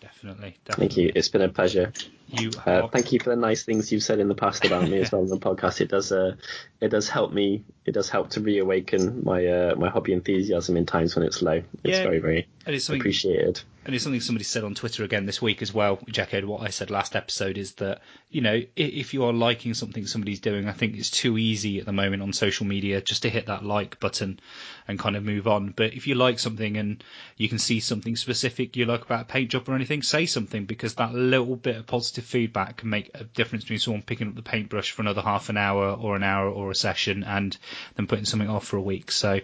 [0.00, 0.88] Definitely, definitely.
[0.88, 1.12] Thank you.
[1.14, 1.92] It's been a pleasure.
[2.32, 4.98] You Uh, thank you for the nice things you've said in the past about me
[5.00, 5.80] as well on the podcast.
[5.80, 6.36] It does uh,
[6.80, 7.64] it does help me.
[7.84, 11.62] It does help to reawaken my uh, my hobby enthusiasm in times when it's low.
[11.84, 12.02] It's Yeah.
[12.04, 13.60] very very and it's appreciated.
[13.84, 16.62] and it's something somebody said on Twitter again this week as well, which echoed what
[16.62, 18.00] I said last episode, is that,
[18.30, 21.86] you know, if you are liking something somebody's doing, I think it's too easy at
[21.86, 24.38] the moment on social media just to hit that like button
[24.86, 25.70] and kind of move on.
[25.76, 27.02] But if you like something and
[27.36, 30.64] you can see something specific you like about a paint job or anything, say something
[30.64, 34.34] because that little bit of positive feedback can make a difference between someone picking up
[34.34, 37.56] the paintbrush for another half an hour or an hour or a session and
[37.96, 39.10] then putting something off for a week.
[39.12, 39.40] So,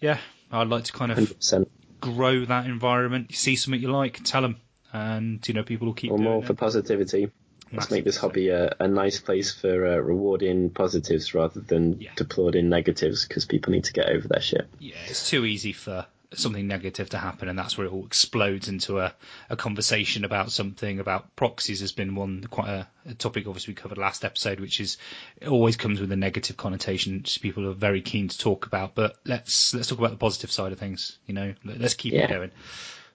[0.00, 0.18] yeah,
[0.52, 1.70] I'd like to kind of Hundred percent.
[2.00, 3.26] grow that environment.
[3.30, 4.56] You see something you like, tell them,
[4.92, 6.46] and you know people will keep Or doing more it.
[6.46, 7.30] for positivity.
[7.72, 12.10] Let's make this hobby a, a nice place for uh, rewarding positives rather than Yeah.
[12.20, 14.68] applauding negatives because people need to get over their shit.
[14.78, 16.06] yeah, it's too easy for
[16.38, 19.14] something negative to happen, and that's where it all explodes into a,
[19.50, 21.00] a conversation about something.
[21.00, 24.80] About proxies has been one quite a, a topic, obviously we covered last episode, which
[24.80, 24.96] is
[25.40, 28.94] it always comes with a negative connotation, which people are very keen to talk about.
[28.94, 31.18] But let's let's talk about the positive side of things.
[31.26, 32.24] You know, Let- let's keep Yeah.
[32.24, 32.50] it going.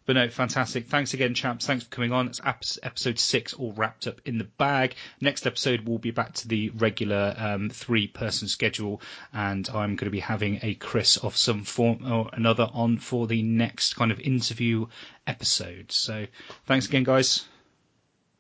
[0.10, 0.88] But no, fantastic.
[0.88, 1.68] Thanks again, chaps.
[1.68, 2.30] Thanks for coming on.
[2.30, 2.42] It's
[2.82, 4.96] episode six all wrapped up in the bag.
[5.22, 10.08] Next episode, we'll be back to the regular um, three person schedule, and I'm going
[10.08, 14.12] to be having a Chris of some form or another on for the next kind
[14.12, 14.88] of interview
[15.28, 15.92] episode.
[15.92, 16.26] So
[16.66, 17.46] thanks again, guys.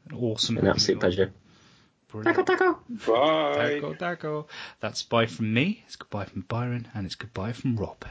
[0.09, 0.57] An awesome.
[0.57, 1.31] An absolute pleasure.
[2.07, 2.47] Brilliant.
[2.47, 3.79] Bye.
[3.79, 4.47] Dago, dago.
[4.79, 5.83] That's bye from me.
[5.85, 8.05] It's goodbye from Byron, and it's goodbye from Rob.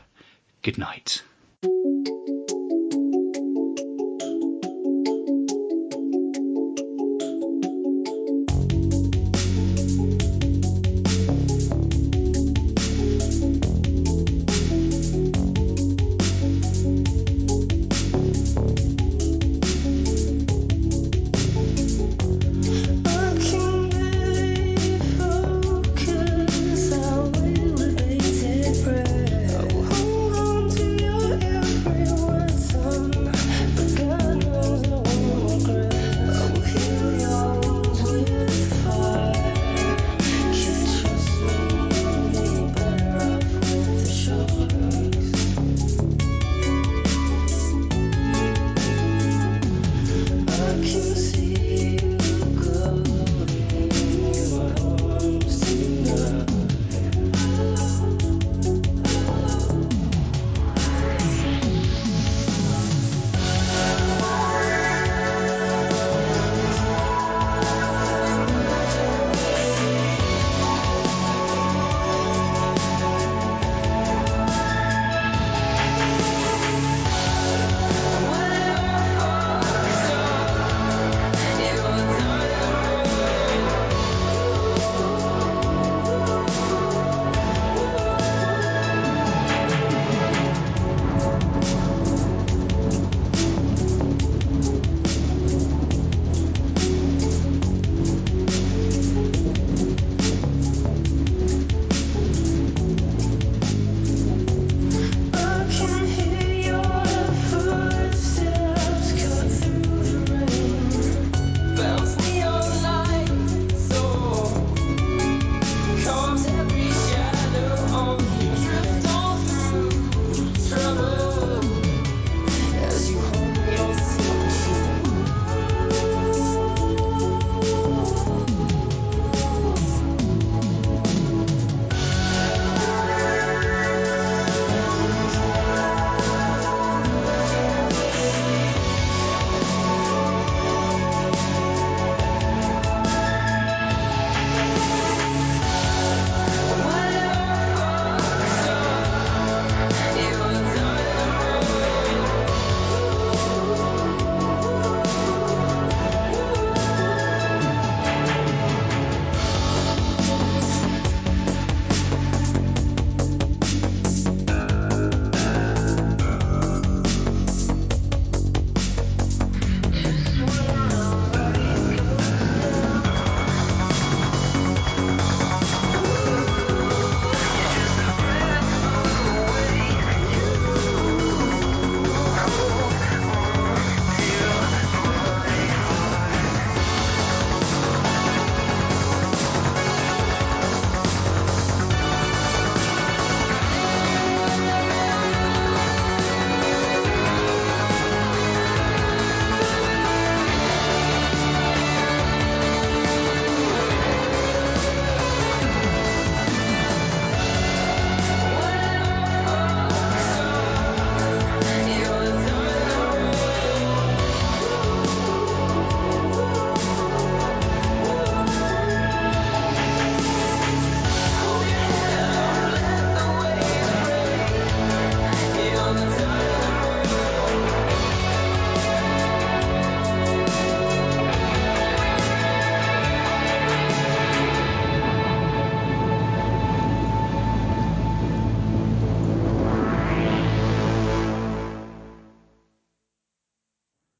[0.62, 1.24] Good night.